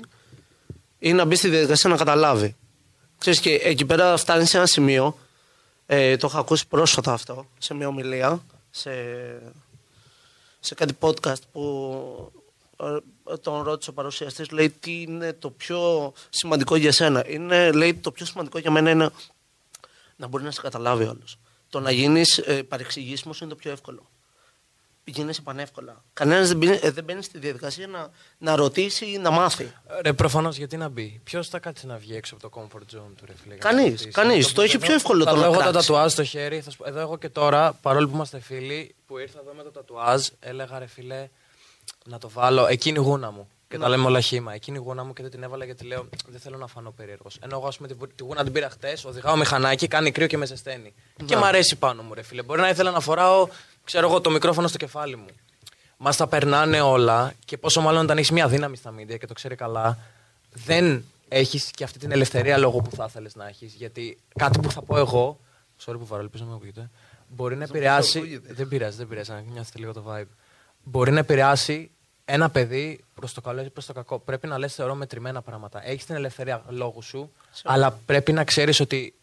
ή 0.99 1.13
να 1.13 1.25
μπει 1.25 1.35
στη 1.35 1.49
διαδικασία 1.49 1.89
να 1.89 1.95
καταλάβει. 1.95 2.55
Ξέρεις 3.17 3.39
και 3.39 3.53
εκεί 3.53 3.85
πέρα 3.85 4.17
φτάνει 4.17 4.45
σε 4.45 4.57
ένα 4.57 4.65
σημείο, 4.65 5.17
ε, 5.85 6.17
το 6.17 6.27
έχω 6.27 6.39
ακούσει 6.39 6.67
πρόσφατα 6.67 7.13
αυτό, 7.13 7.45
σε 7.57 7.73
μια 7.73 7.87
ομιλία, 7.87 8.43
σε, 8.69 8.91
σε 10.59 10.75
κάτι 10.75 10.93
podcast 10.99 11.41
που 11.51 11.61
ε, 12.35 12.42
τον 13.41 13.61
ρώτησε 13.63 13.89
ο 13.89 13.93
παρουσιαστής, 13.93 14.49
λέει 14.51 14.69
τι 14.69 15.01
είναι 15.01 15.33
το 15.33 15.49
πιο 15.49 16.13
σημαντικό 16.29 16.75
για 16.75 16.91
σένα; 16.91 17.23
Είναι, 17.29 17.71
λέει 17.71 17.93
το 17.93 18.11
πιο 18.11 18.25
σημαντικό 18.25 18.57
για 18.59 18.71
μένα 18.71 18.89
είναι 18.89 19.09
να 20.15 20.27
μπορεί 20.27 20.43
να 20.43 20.51
σε 20.51 20.61
καταλάβει 20.61 21.03
όλος. 21.03 21.37
Το 21.69 21.79
να 21.79 21.91
γίνεις 21.91 22.37
ε, 22.37 22.63
παρεξηγήσιμος 22.63 23.39
είναι 23.41 23.49
το 23.49 23.55
πιο 23.55 23.71
εύκολο. 23.71 24.07
Γίνεσαι 25.05 25.41
πανεύκολα. 25.41 26.03
Κανένας 26.13 26.47
δεν, 26.47 26.57
μπαίνει- 26.57 26.79
ε, 26.83 26.91
δεν 26.91 27.03
μπαίνει 27.03 27.23
στη 27.23 27.37
διαδικασία 27.39 27.87
να, 27.87 28.09
να 28.37 28.55
ρωτήσει 28.55 29.05
ή 29.11 29.17
να 29.17 29.29
μάθει. 29.31 29.73
Ρε, 30.01 30.13
προφανώς 30.13 30.57
γιατί 30.57 30.77
να 30.77 30.89
μπει; 30.89 31.21
Ποιος 31.23 31.49
θα 31.49 31.59
κάτσει 31.59 31.85
να 31.85 31.97
βγει 31.97 32.15
έξω 32.15 32.35
από 32.35 32.49
το 32.49 32.61
comfort 32.61 32.97
zone 32.97 33.11
του, 33.17 33.25
ρε 33.25 33.33
φίλε. 33.41 33.55
για 33.55 33.63
να 33.63 33.69
Κανείς, 33.69 33.89
ρωτήσει; 33.91 34.09
κανείς. 34.09 34.47
Θα 34.47 34.53
Το 34.53 34.61
έχει 34.61 34.75
εδώ- 34.75 34.85
πιο 34.85 34.95
εύκολο 34.95 35.23
θα 35.23 35.29
το 35.29 35.35
δω 35.35 35.41
να 35.41 35.47
Εγώ 35.47 35.55
τα 35.57 35.61
κράξει. 35.69 35.87
τατουάζ 35.87 36.11
στο 36.11 36.23
χέρι. 36.23 36.61
Θα 36.61 36.69
σου 36.71 36.77
πω, 36.77 36.87
εδώ 36.87 36.99
εγώ 36.99 37.17
και 37.17 37.29
τώρα, 37.29 37.73
παρόλο 37.73 38.07
που 38.07 38.15
είμαστε 38.15 38.39
φίλοι, 38.39 38.95
που 39.07 39.17
ήρθα 39.17 39.39
εδώ 39.39 39.53
με 39.53 39.63
το 39.63 39.71
τατουάζ, 39.71 40.27
έλεγα 40.39 40.79
ρε 40.79 40.85
φίλε 40.87 41.29
να 42.09 42.17
το 42.17 42.29
βάλω. 42.29 42.67
Εκείνη 42.67 42.99
η 42.99 43.01
γούνα 43.03 43.31
μου. 43.31 43.47
Και 43.67 43.77
τα 43.79 43.89
λέμε 43.89 44.05
όλα 44.05 44.19
χήμα. 44.21 44.53
Εκείνη 44.53 44.77
η 44.77 44.81
γούνα 44.85 45.03
μου 45.03 45.13
και 45.13 45.21
δεν 45.21 45.31
την 45.31 45.43
έβαλα 45.43 45.65
γιατί 45.65 45.85
λέω 45.85 46.07
δεν 46.27 46.39
θέλω 46.39 46.57
να 46.57 46.67
φανώ 46.67 46.91
περίεργος. 46.91 47.37
Ενώ 47.41 47.57
εγώ, 47.57 47.67
ας 47.67 47.75
πούμε, 47.75 47.87
τη, 47.87 47.93
βου- 47.93 48.13
τη 48.15 48.23
γούνα 48.23 48.43
την 48.43 48.53
πήρα 48.53 48.69
χτες, 48.69 49.05
οδηγάω 49.05 49.35
μηχανάκι, 49.35 49.87
κάνει 49.87 50.11
κρύο 50.11 50.27
και 50.27 50.37
με 50.37 50.45
ζεσταίνει. 50.45 50.93
Και 51.25 51.35
μ' 51.37 51.43
αρέσει 51.43 51.75
πάνω 51.75 52.01
μου, 52.03 52.13
ρε 52.13 52.21
φίλε. 52.21 52.43
Μπορεί 52.43 52.61
να 52.61 52.69
ήθελα 52.69 52.91
να 52.91 52.99
φοράω 52.99 53.47
ξέρω 53.83 54.07
εγώ, 54.07 54.21
το 54.21 54.29
μικρόφωνο 54.29 54.67
στο 54.67 54.77
κεφάλι 54.77 55.15
μου. 55.15 55.25
Μας 55.97 56.17
τα 56.17 56.27
περνάνε 56.27 56.81
όλα 56.81 57.33
και 57.45 57.57
πόσο 57.57 57.81
μάλλον 57.81 58.03
όταν 58.03 58.17
έχεις 58.17 58.31
μια 58.31 58.47
δύναμη 58.47 58.75
στα 58.77 58.93
media 58.99 59.17
και 59.19 59.27
το 59.27 59.33
ξέρει 59.33 59.55
καλά, 59.55 59.97
δεν 60.53 61.05
έχεις 61.27 61.71
και 61.71 61.83
αυτή 61.83 61.99
την 61.99 62.11
ελευθερία 62.11 62.57
λόγω 62.57 62.81
που 62.81 62.95
θα 62.95 63.05
ήθελες 63.09 63.35
να 63.35 63.47
έχεις. 63.47 63.73
Γιατί 63.73 64.17
κάτι 64.35 64.59
που 64.59 64.71
θα 64.71 64.81
πω 64.81 64.97
εγώ. 64.97 65.39
Sorry 65.85 65.95
που 65.99 66.05
βαρώ, 66.05 66.21
ελπίζω 66.21 66.43
να 66.43 66.49
με 66.49 66.55
ακούγεται. 66.55 66.89
Μπορεί 67.27 67.55
να 67.55 67.63
επηρεάσει. 67.63 68.41
Δεν 68.47 68.67
πειράζει, 68.67 68.97
δεν 68.97 69.07
πειράζει, 69.07 69.31
να 69.31 69.39
νιώθετε 69.51 69.79
λίγο 69.79 69.93
το 69.93 70.03
vibe. 70.07 70.25
Μπορεί 70.83 71.11
να 71.11 71.19
επηρεάσει 71.19 71.91
ένα 72.25 72.49
παιδί 72.49 73.03
προς 73.13 73.33
το 73.33 73.41
καλό 73.41 73.61
ή 73.61 73.69
προς 73.69 73.85
το 73.85 73.93
κακό. 73.93 74.19
Πρέπει 74.19 74.47
να 74.47 74.57
λες, 74.57 74.73
θεωρώ, 74.75 74.95
μετρημένα 74.95 75.41
πράγματα. 75.41 75.87
Έχεις 75.87 76.05
την 76.05 76.15
ελευθερία 76.15 76.63
λόγου 76.67 77.01
σου, 77.01 77.31
αλλά 77.63 77.99
πρέπει 78.05 78.31
να 78.31 78.43
ξέρεις 78.43 78.79
ότι 78.79 79.13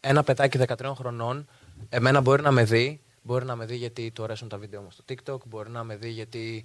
ένα 0.00 0.22
παιδάκι 0.22 0.58
13 0.66 0.92
χρονών, 0.96 1.48
εμένα 1.88 2.20
μπορεί 2.20 2.42
να 2.42 2.50
με 2.50 2.64
δει. 2.64 3.00
Μπορεί 3.22 3.44
να 3.44 3.56
με 3.56 3.64
δει 3.64 3.76
γιατί 3.76 4.10
του 4.10 4.22
αρέσουν 4.24 4.48
τα 4.48 4.58
βίντεο 4.58 4.80
μου 4.80 4.88
στο 4.90 5.04
TikTok, 5.08 5.38
μπορεί 5.44 5.70
να 5.70 5.84
με 5.84 5.96
δει 5.96 6.08
γιατί. 6.10 6.64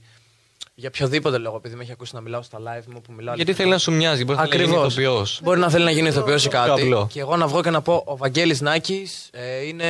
Για 0.76 0.90
οποιοδήποτε 0.94 1.38
λόγο, 1.38 1.56
επειδή 1.56 1.76
με 1.76 1.84
έχει 1.84 1.92
ακούσει 1.92 2.16
να 2.16 2.22
μιλάω 2.22 2.42
στα 2.42 2.58
live 2.58 2.86
μου 2.94 3.02
που 3.02 3.12
μιλάω. 3.14 3.36
Γιατί 3.36 3.54
θέλει 3.54 3.70
να 3.70 3.78
σου 3.78 3.92
μοιάζει, 3.92 4.24
μπορεί 4.24 4.38
να 4.38 4.46
θέλει 4.46 4.58
να 4.58 4.64
γίνει 4.64 4.76
Ακριβώς. 4.76 4.94
ηθοποιός. 4.94 5.40
Μπορεί 5.44 5.60
να 5.60 5.70
θέλει 5.70 5.84
να 5.84 5.92
γίνει 5.92 6.08
ηθοποιός 6.08 6.46
ή 6.46 6.50
κάτι. 6.50 6.82
απλό. 6.82 7.08
Και 7.12 7.20
εγώ 7.20 7.36
να 7.36 7.48
βγω 7.48 7.62
και 7.62 7.70
να 7.70 7.82
πω: 7.82 8.04
Ο 8.06 8.18
Βαγγέλης 8.18 8.62
Νάκης 8.62 9.30
ε, 9.32 9.66
είναι 9.66 9.88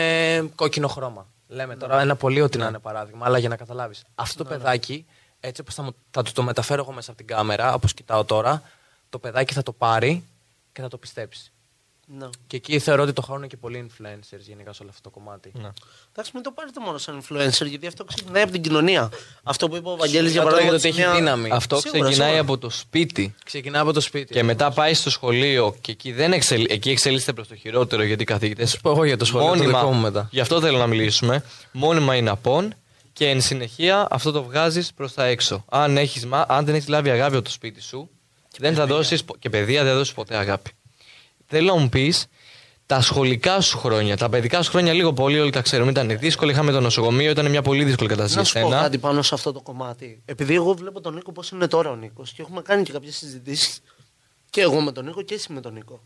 κόκκινο 0.55 0.87
χρώμα. 0.87 1.27
Λέμε 1.47 1.75
τώρα 1.75 2.01
ένα 2.01 2.15
πολύ 2.15 2.41
ό,τι 2.41 2.57
να 2.57 2.67
είναι 2.67 2.79
παράδειγμα, 2.79 3.25
αλλά 3.25 3.37
για 3.37 3.49
να 3.49 3.55
καταλάβεις. 3.55 4.03
Αυτό 4.15 4.43
το 4.43 4.49
παιδάκι, 4.49 5.05
έτσι 5.39 5.61
όπως 5.61 5.73
θα, 5.73 5.83
μου- 5.83 5.95
θα 6.11 6.23
του 6.23 6.31
το 6.31 6.43
μεταφέρω 6.43 6.81
εγώ 6.81 6.91
μέσα 6.91 7.09
από 7.09 7.19
την 7.19 7.27
κάμερα, 7.27 7.73
όπως 7.73 7.93
κοιτάω 7.93 8.25
τώρα, 8.25 8.61
το 9.09 9.19
παιδάκι 9.19 9.53
θα 9.53 9.63
το 9.63 9.73
πάρει 9.73 10.27
και 10.71 10.81
θα 10.81 10.87
το 10.87 10.97
πιστέψει. 10.97 11.51
Ναι. 12.09 12.29
Και 12.47 12.55
εκεί 12.55 12.79
θεωρώ 12.79 13.03
ότι 13.03 13.13
το 13.13 13.21
χάνουν 13.21 13.47
και 13.47 13.57
πολλοί 13.57 13.87
influencers 13.89 14.39
γενικά 14.39 14.73
σε 14.73 14.81
όλο 14.81 14.91
αυτό 14.91 15.09
το 15.09 15.19
κομμάτι. 15.19 15.51
Ναι. 15.53 15.69
Εντάξει, 16.11 16.31
μην 16.33 16.43
το 16.43 16.51
πάρετε 16.51 16.79
μόνο 16.79 16.97
σαν 16.97 17.21
influencer, 17.21 17.65
γιατί 17.67 17.87
αυτό 17.87 18.03
ξεκινάει 18.05 18.41
από 18.43 18.51
την 18.51 18.61
κοινωνία. 18.61 19.09
Αυτό 19.43 19.69
που 19.69 19.75
είπε 19.75 19.89
ο 19.89 19.95
Βαγγέλης 19.95 20.31
για 20.31 20.41
Είπα 20.41 20.49
τώρα 20.51 20.63
παράδειγμα. 20.63 20.91
για 20.91 21.03
το 21.03 21.05
ότι 21.05 21.11
έχει 21.11 21.19
δύναμη. 21.19 21.49
Αυτό 21.51 21.75
Σίγουρα, 21.79 22.01
ξεκινάει 22.01 22.27
σίγουρα. 22.29 22.41
από 22.53 22.57
το 22.57 22.69
σπίτι. 22.69 23.35
Ξεκινά 23.45 23.79
από 23.79 23.93
το 23.93 23.99
σπίτι. 24.01 24.33
Και 24.33 24.43
μετά 24.43 24.71
πάει 24.71 24.93
στο 24.93 25.09
σχολείο 25.09 25.75
και 25.81 25.91
εκεί, 25.91 26.11
δεν 26.11 26.33
εξελ... 26.33 26.65
εκεί 26.69 26.89
εξελίσσεται 26.89 27.33
προς 27.33 27.47
το 27.47 27.55
χειρότερο 27.55 28.03
γιατί 28.03 28.21
οι 28.21 28.25
καθηγητέ. 28.25 28.65
σου 28.65 28.81
πω 28.81 28.89
εγώ 28.89 29.03
για 29.03 29.17
το 29.17 29.25
σχολείο, 29.25 29.51
το 29.63 29.63
δικό 29.63 29.91
μου 29.93 30.01
μετά. 30.01 30.27
Γι' 30.31 30.39
αυτό 30.39 30.61
θέλω 30.61 30.77
να 30.77 30.87
μιλήσουμε. 30.87 31.43
Μόνιμα 31.71 32.15
είναι 32.15 32.29
απόν 32.29 32.73
και 33.13 33.29
εν 33.29 33.41
συνεχεία 33.41 34.07
αυτό 34.09 34.31
το 34.31 34.43
βγάζεις 34.43 34.93
προς 34.93 35.13
τα 35.13 35.23
έξω. 35.25 35.65
Αν, 35.69 35.97
έχεις, 35.97 36.25
μα- 36.25 36.45
αν 36.49 36.65
δεν 36.65 36.75
έχεις 36.75 36.87
λάβει 36.87 37.09
αγάπη 37.09 37.35
από 37.35 37.43
το 37.45 37.51
σπίτι 37.51 37.81
σου, 37.81 38.09
δεν 38.57 38.73
θα 38.75 38.85
δώσεις, 38.85 39.23
πο- 39.23 39.35
και 39.39 39.49
παιδεία 39.49 39.83
δεν 39.83 39.91
θα 39.91 39.97
δώσεις 39.97 40.13
ποτέ 40.13 40.35
αγάπη. 40.37 40.71
Θέλω 41.47 41.73
να 41.73 41.79
μου 41.79 41.89
πεις 41.89 42.27
τα 42.85 43.01
σχολικά 43.01 43.61
σου 43.61 43.77
χρόνια, 43.77 44.17
τα 44.17 44.29
παιδικά 44.29 44.61
σου 44.61 44.71
χρόνια 44.71 44.93
λίγο 44.93 45.13
πολύ, 45.13 45.39
όλοι 45.39 45.51
τα 45.51 45.61
ξέρουμε. 45.61 45.91
Ήταν 45.91 46.19
δύσκολο, 46.19 46.51
είχαμε 46.51 46.71
το 46.71 46.79
νοσοκομείο, 46.79 47.31
ήταν 47.31 47.49
μια 47.49 47.61
πολύ 47.61 47.83
δύσκολη 47.83 48.09
κατάσταση 48.09 48.35
Να 48.35 48.41
για 48.41 48.51
σου 48.51 48.59
πω 48.61 48.69
σένα. 48.69 48.81
κάτι 48.81 48.97
πάνω 48.97 49.21
σε 49.21 49.33
αυτό 49.35 49.51
το 49.51 49.61
κομμάτι. 49.61 50.21
Επειδή 50.25 50.53
εγώ 50.55 50.73
βλέπω 50.73 51.01
τον 51.01 51.13
Νίκο 51.13 51.31
πώς 51.31 51.49
είναι 51.49 51.67
τώρα 51.67 51.89
ο 51.89 51.95
Νίκος 51.95 52.31
και 52.31 52.41
έχουμε 52.41 52.61
κάνει 52.61 52.83
και 52.83 52.91
κάποιες 52.91 53.15
συζητήσεις 53.15 53.79
και 54.49 54.61
εγώ 54.61 54.81
με 54.81 54.91
τον 54.91 55.05
Νίκο 55.05 55.21
και 55.21 55.33
εσύ 55.33 55.53
με 55.53 55.61
τον 55.61 55.73
Νίκο. 55.73 56.01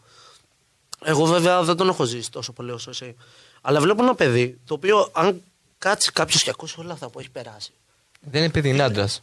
Εγώ 1.03 1.25
βέβαια 1.25 1.63
δεν 1.63 1.75
τον 1.75 1.87
έχω 1.89 2.03
ζήσει 2.03 2.31
τόσο 2.31 2.51
πολύ 2.51 2.71
όσο 2.71 2.89
εσύ. 2.89 3.15
Αλλά 3.61 3.79
βλέπω 3.79 4.03
ένα 4.03 4.15
παιδί 4.15 4.59
το 4.65 4.73
οποίο 4.73 5.09
αν 5.11 5.41
κάτσει 5.77 6.11
κάποιος 6.11 6.43
και 6.43 6.49
ακούσει 6.49 6.75
όλα 6.79 6.93
αυτά 6.93 7.09
που 7.09 7.19
έχει 7.19 7.29
περάσει. 7.29 7.71
Δεν 8.21 8.41
είναι 8.43 8.51
παιδί, 8.51 8.69
είναι 8.69 8.83
άντρας. 8.83 9.21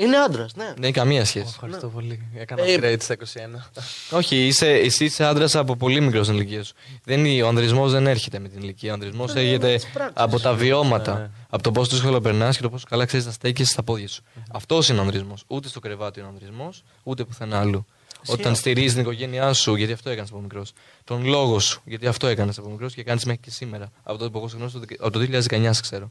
Είναι 0.00 0.16
άντρας, 0.16 0.54
ναι. 0.54 0.64
Δεν 0.74 0.82
έχει 0.82 0.92
καμία 0.92 1.24
σχέση. 1.24 1.46
Ευχαριστώ 1.48 1.88
πολύ. 1.88 2.22
Έκανα 2.36 2.62
Ε, 2.64 2.76
upgrade 2.80 2.96
στα 3.02 3.14
21. 3.14 3.70
Όχι, 4.10 4.46
είσαι, 4.46 4.70
εσύ 4.72 5.04
είσαι 5.04 5.24
άντρας 5.24 5.54
από 5.56 5.76
πολύ 5.76 6.00
μικρός 6.00 6.26
στην 6.26 6.38
ηλικία 6.38 6.64
σου. 6.64 6.74
Δεν, 7.04 7.24
είναι- 7.24 7.42
ο 7.42 7.48
ανδρισμός 7.48 7.92
δεν 7.92 8.06
έρχεται 8.06 8.38
με 8.38 8.48
την 8.48 8.62
ηλικία. 8.62 8.90
Ο 8.90 8.94
ανδρισμός 8.94 9.34
Ε, 9.34 9.40
έρχεται 9.40 9.66
με 9.70 9.74
τις 9.74 9.86
πράξεις. 9.86 10.14
από 10.16 10.40
τα 10.40 10.54
βιώματα. 10.54 11.18
Ναι. 11.18 11.30
Από 11.50 11.62
το 11.62 11.70
πόσο 11.72 11.90
δύσκολο 11.90 12.20
περνάς 12.20 12.56
και 12.56 12.62
το 12.62 12.70
πόσο 12.70 12.84
καλά 12.88 13.04
ξέρεις 13.04 13.26
να 13.26 13.32
στέκεσαι 13.32 13.70
στα 13.72 13.82
πόδια 13.82 14.08
σου. 14.08 14.22
Αυτός 14.52 14.88
είναι 14.88 14.98
ο 14.98 15.02
ανδρισμός. 15.02 15.44
Ούτε 15.46 15.68
στο 15.68 15.80
κρεβάτι 15.80 16.18
είναι 16.20 16.28
ο 16.28 16.32
ανδρισμός, 16.32 16.82
ούτε 17.02 17.24
πουθενά 17.24 17.58
άλλου. 17.60 17.86
Όταν 18.26 18.54
στηρίζεις 18.54 18.92
την 18.92 19.00
οικογένειά 19.00 19.52
σου, 19.52 19.74
γιατί 19.74 19.92
αυτό 19.92 20.10
έκανες 20.10 20.30
από 20.30 20.40
μικρός. 20.40 20.72
Τον 21.04 21.26
λόγο 21.26 21.58
σου, 21.58 21.80
γιατί 21.84 22.06
αυτό 22.06 22.26
έκανες 22.26 22.58
από 22.58 22.68
μικρός 22.70 22.94
και 22.94 23.02
κάνεις 23.02 23.24
μέχρι 23.24 23.40
και 23.42 23.50
σήμερα. 23.50 23.90
Από 24.02 24.18
τότε 24.18 24.30
που 24.30 24.38
εγώ 24.38 24.48
σε 24.48 24.56
γνώρισα, 24.56 24.78
από 24.98 25.10
το 25.10 25.18
2019 25.18 25.72
σε 25.72 25.80
ξέρω. 25.80 26.10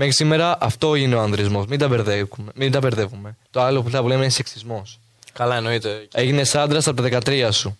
Μέχρι 0.00 0.12
σήμερα 0.14 0.58
αυτό 0.60 0.94
είναι 0.94 1.14
ο 1.14 1.20
ανδρισμός. 1.20 1.66
Μην, 1.66 1.78
τα 1.78 1.88
μπερδεύουμε- 1.88 2.56
μην 2.56 2.72
τα 2.72 2.78
μπερδεύουμε. 2.78 3.36
Το 3.50 3.60
άλλο 3.60 3.82
που 3.82 3.90
θα 3.90 4.02
λέμε 4.02 4.14
είναι 4.14 4.28
σεξισμός. 4.28 4.98
Καλά, 5.32 5.56
εννοείται. 5.56 6.08
Έγινε 6.12 6.42
άντρας 6.54 6.86
από 6.86 6.96
τα 6.96 7.02
13 7.02 7.52
σου. 7.52 7.78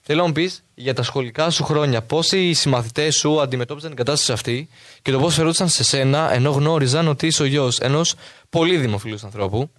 Θέλω 0.00 0.20
να 0.20 0.26
μου 0.26 0.32
πεις 0.32 0.62
για 0.74 0.94
τα 0.94 1.02
σχολικά 1.02 1.50
σου 1.50 1.64
χρόνια, 1.64 2.02
πώς 2.02 2.32
οι 2.32 2.52
συμμαθητές 2.52 3.16
σου 3.16 3.40
αντιμετώπιζαν 3.40 3.88
την 3.90 3.98
κατάσταση 3.98 4.32
αυτή 4.32 4.68
και 5.02 5.10
το 5.10 5.18
πώς 5.18 5.34
φερόντουσαν 5.34 5.68
σε 5.68 5.84
σένα 5.84 6.32
ενώ 6.32 6.50
γνώριζαν 6.50 7.08
ότι 7.08 7.26
είσαι 7.26 7.42
ο 7.42 7.46
γιος 7.46 7.78
ενός 7.78 8.14
πολύ 8.50 8.76
δημοφιλούς 8.76 9.24
ανθρώπου. 9.24 9.70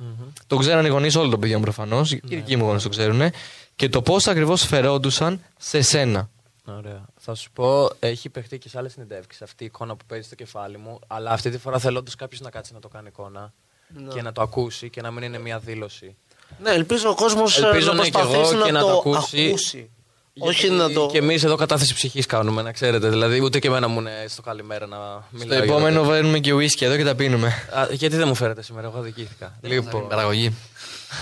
Το 0.47 0.57
ξέραν 0.57 0.85
οι 0.85 0.89
γονείς 0.89 1.15
όλων 1.15 1.29
των 1.29 1.39
παιδιών 1.39 1.61
προφανώς, 1.61 2.09
και 2.09 2.19
οι 2.27 2.35
δικοί 2.35 2.55
μου 2.55 2.65
γονείς 2.65 2.83
το 2.83 2.89
ξέρουν. 2.89 3.21
Και 3.75 3.89
το 3.89 4.01
πώς 4.01 4.27
ακριβώς 4.27 4.65
φερόντουσαν 4.65 5.41
σε 5.57 5.81
σένα. 5.81 6.29
Ωραία. 6.67 7.05
Θα 7.19 7.35
σου 7.35 7.51
πω, 7.51 7.89
έχει 7.99 8.29
παιχτεί 8.29 8.57
και 8.57 8.69
σε 8.69 8.77
άλλες 8.77 8.91
συνεντεύξεις 8.91 9.41
αυτή 9.41 9.63
η 9.63 9.65
εικόνα 9.65 9.95
που 9.95 10.05
παίζει 10.07 10.25
στο 10.25 10.35
κεφάλι 10.35 10.77
μου. 10.77 10.99
Αλλά 11.07 11.31
αυτή 11.31 11.49
τη 11.49 11.57
φορά 11.57 11.79
θέλω 11.79 11.99
όντως 11.99 12.15
κάποιος 12.15 12.41
να 12.41 12.49
κάτσει 12.49 12.73
να 12.73 12.79
το 12.79 12.87
κάνει 12.87 13.07
εικόνα 13.07 13.53
και 14.13 14.21
να 14.21 14.31
το 14.31 14.41
ακούσει 14.41 14.89
και 14.89 15.01
να 15.01 15.11
μην 15.11 15.23
είναι 15.23 15.39
μια 15.39 15.59
δήλωση. 15.59 16.15
Ναι, 16.61 16.69
ελπίζω 16.71 17.09
ο 17.09 17.15
κόσμος 17.15 17.59
Ελπίζω 17.61 17.93
να 17.93 18.01
ναι, 18.01 18.09
και 18.09 18.19
εγώ 18.19 18.27
προσπαθήσει 18.29 18.55
να, 18.59 18.65
και 18.65 18.71
να 18.71 18.79
το 18.79 18.87
το 18.87 18.97
ακούσει. 18.97 19.47
ακούσει. 19.47 19.89
Όχι 20.39 20.67
Γιατί 20.67 20.75
να 20.75 20.91
το. 20.91 21.07
Και 21.11 21.17
εμείς 21.17 21.43
εδώ 21.43 21.55
κατάθεση 21.55 21.93
ψυχής 21.93 22.25
κάνουμε, 22.25 22.61
να 22.61 22.71
ξέρετε. 22.71 23.09
Δηλαδή, 23.09 23.41
ούτε 23.41 23.59
και 23.59 23.67
εμένα 23.67 23.87
μου 23.87 23.99
είναι 23.99 24.25
στο 24.27 24.41
καλημέρα 24.41 24.87
να 24.87 24.97
Στο 24.97 25.23
μιλάω. 25.31 25.47
για 25.57 25.63
επόμενο 25.73 25.99
τέτοια. 26.01 26.13
βαίνουμε 26.13 26.39
και 26.39 26.53
ουίσκι 26.53 26.85
εδώ 26.85 26.97
και 26.97 27.03
τα 27.03 27.15
πίνουμε. 27.15 27.47
Α, 27.47 27.87
γιατί 27.91 28.15
δεν 28.15 28.27
μου 28.27 28.35
φέρετε 28.35 28.61
σήμερα, 28.61 28.87
εγώ 28.87 28.97
αδικήθηκα. 28.97 29.57
λοιπόν. 29.61 30.07
Παραγωγή. 30.07 30.55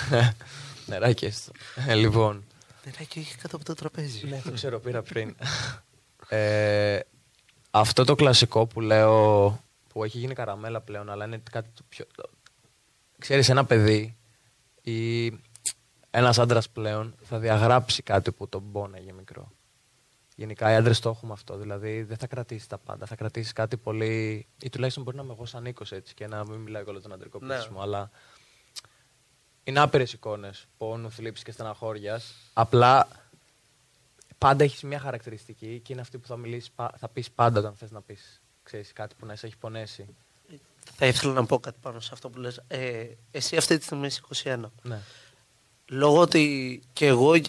Νεράκι 0.86 1.26
έστω. 1.26 1.52
Ε, 1.88 1.94
λοιπόν. 1.96 2.44
Νεράκι 2.84 3.20
έχει 3.20 3.36
κάτω 3.38 3.56
από 3.56 3.66
το 3.66 3.74
τραπέζι. 3.74 4.28
Ναι, 4.28 4.42
το 4.44 4.52
ξέρω, 4.52 4.80
πήρα 4.80 5.02
πριν. 5.02 5.36
ε, 6.30 7.00
αυτό 7.72 8.04
το 8.04 8.16
κλασικό 8.16 8.68
που 8.68 8.82
λέω, 8.82 9.50
που 9.88 10.04
έχει 10.04 10.18
γίνει 10.18 10.34
καραμέλα 10.34 10.82
πλέον, 10.82 11.10
αλλά 11.10 11.26
είναι 11.26 11.42
κάτι 11.52 11.70
το 11.76 11.84
πιο... 11.90 12.06
Ξέρεις, 13.18 13.50
ένα 13.50 13.66
παιδί 13.66 14.18
ή 14.82 15.26
ένας 16.10 16.40
άντρας 16.40 16.70
πλέον 16.70 17.16
θα 17.24 17.40
διαγράψει 17.40 18.04
κάτι 18.04 18.32
που 18.32 18.50
τον 18.50 18.72
πόναγε 18.72 19.14
μικρό. 19.14 19.52
Γενικά 20.36 20.72
οι 20.72 20.76
άντρες 20.76 21.00
το 21.00 21.10
έχουμε 21.10 21.34
αυτό. 21.34 21.58
Δηλαδή 21.58 22.04
δεν 22.04 22.18
θα 22.18 22.28
κρατήσει 22.28 22.70
τα 22.70 22.78
πάντα. 22.78 23.06
Θα 23.06 23.16
κρατήσει 23.16 23.54
κάτι 23.54 23.78
πολύ. 23.78 24.48
ή 24.62 24.70
τουλάχιστον 24.70 25.04
μπορεί 25.04 25.18
να 25.18 25.24
είμαι 25.24 25.32
εγώ 25.34 25.46
σαν 25.46 25.66
οίκος 25.66 25.92
έτσι 25.92 26.14
και 26.14 26.28
να 26.28 26.44
μην 26.48 26.60
μιλάω 26.60 26.82
για 26.82 26.92
όλο 26.92 27.02
τον 27.02 27.14
αντρικό 27.14 27.40
Ναι. 27.42 27.48
πληθυσμό. 27.48 27.82
Αλλά 27.82 28.10
είναι 29.64 29.80
άπειρες 29.80 30.14
εικόνες 30.14 30.66
πόνου, 30.78 31.12
θλίψη 31.12 31.44
και 31.44 31.52
στεναχώρια. 31.52 32.22
Απλά 32.54 33.08
πάντα 34.38 34.64
έχεις 34.64 34.84
μια 34.84 35.00
χαρακτηριστική 35.00 35.80
και 35.84 35.92
είναι 35.94 36.02
αυτή 36.02 36.18
που 36.18 36.28
θα, 36.28 36.38
μιλήσεις, 36.38 36.72
πα- 36.76 36.94
θα 36.98 37.08
πεις 37.08 37.32
πάντα 37.32 37.60
όταν 37.60 37.74
θες 37.76 37.92
να 37.92 38.02
πεις 38.02 38.42
κάτι 38.94 39.16
που 39.20 39.26
να 39.26 39.36
σε 39.36 39.46
έχει 39.46 39.58
πονέσει. 39.58 40.06
Θα 40.96 41.06
ήθελα 41.06 41.34
να 41.34 41.46
πω 41.46 41.60
κάτι 41.60 41.78
πάνω 41.82 42.00
σε 42.00 42.10
αυτό 42.14 42.30
που 42.30 42.40
λες. 42.40 42.62
Ε, 42.68 43.06
εσύ 43.32 43.58
αυτή 43.58 43.78
τη 43.78 43.84
στιγμή 43.84 44.06
είσαι 44.08 44.22
21. 44.44 44.72
Ναι. 44.82 45.00
Λόγω 45.88 46.20
ότι 46.20 46.82
και 46.94 47.06
εγώ, 47.08 47.34
ε, 47.34 47.42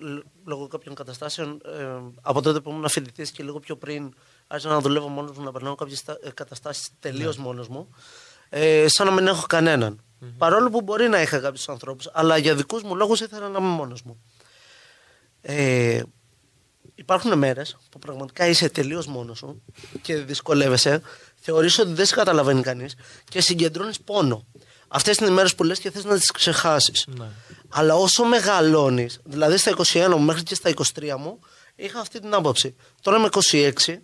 λ- 0.00 0.24
λόγω 0.44 0.66
κάποιων 0.68 0.94
καταστάσεων, 0.94 1.60
ε, 1.64 2.00
από 2.20 2.42
τότε 2.42 2.60
που 2.60 2.70
ήμουν 2.70 2.88
φοιτητής 2.88 3.30
και 3.30 3.42
λίγο 3.42 3.60
πιο 3.60 3.76
πριν, 3.76 4.14
άρχισα 4.46 4.72
να 4.72 4.80
δουλεύω 4.80 5.08
μόνος 5.08 5.36
μου, 5.38 5.44
να 5.44 5.52
περνάω 5.52 5.74
κάποιες 5.74 6.04
καταστάσεις 6.34 6.90
τελείως 7.00 7.36
Ναι. 7.36 7.42
μόνος 7.42 7.68
μου. 7.68 7.94
Ε, 8.48 8.86
σαν 8.88 9.06
να 9.06 9.12
μην 9.12 9.26
έχω 9.26 9.46
κανέναν. 9.46 10.00
Παρόλο 10.38 10.70
που 10.70 10.82
μπορεί 10.82 11.08
να 11.08 11.22
είχα 11.22 11.38
κάποιους 11.38 11.68
ανθρώπους, 11.68 12.08
αλλά 12.12 12.36
για 12.36 12.54
δικούς 12.54 12.82
μου 12.82 12.96
λόγους 12.96 13.20
ήθελα 13.20 13.48
να 13.48 13.58
είμαι 13.58 13.68
μόνος 13.68 14.02
μου. 14.02 14.22
Ε, 15.40 16.02
υπάρχουν 16.94 17.38
μέρες 17.38 17.76
που 17.90 17.98
πραγματικά 17.98 18.46
είσαι 18.46 18.68
τελείως 18.68 19.06
μόνος 19.06 19.38
σου 19.38 19.62
και 20.02 20.16
δυσκολεύεσαι, 20.16 21.02
θεωρείς 21.34 21.78
ότι 21.78 21.92
δεν 21.92 22.06
σε 22.06 22.14
καταλαβαίνει 22.14 22.62
κανείς 22.62 22.94
και 23.28 23.40
συγκεντρώνεις 23.40 24.00
πόνο. 24.00 24.46
Αυτές 24.88 25.16
είναι 25.16 25.28
οι 25.28 25.32
μέρες 25.32 25.54
που 25.54 25.64
λες 25.64 25.78
και 25.78 25.90
θες 25.90 26.04
να 26.04 26.14
τις 26.14 26.30
ξεχάσεις. 26.30 27.06
Ναι. 27.06 27.26
Αλλά 27.68 27.94
όσο 27.94 28.24
μεγαλώνεις, 28.24 29.20
δηλαδή 29.24 29.56
στα 29.56 29.70
21 29.70 30.08
μου 30.08 30.20
μέχρι 30.20 30.42
και 30.42 30.54
στα 30.54 30.70
23 30.70 31.16
μου, 31.18 31.38
είχα 31.76 32.00
αυτή 32.00 32.20
την 32.20 32.34
άποψη. 32.34 32.76
Τώρα 33.02 33.18
είμαι 33.18 33.28
26 33.86 33.98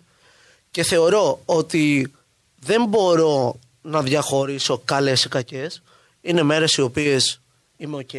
και 0.71 0.83
θεωρώ 0.83 1.41
ότι 1.45 2.13
δεν 2.59 2.85
μπορώ 2.85 3.59
να 3.81 4.01
διαχωρίσω 4.01 4.81
καλές 4.85 5.23
ή 5.23 5.29
κακές. 5.29 5.81
Είναι 6.27 6.43
μέρες 6.43 6.73
οι 6.73 6.81
οποίες 6.81 7.41
είμαι 7.77 7.95
οκ, 7.97 8.09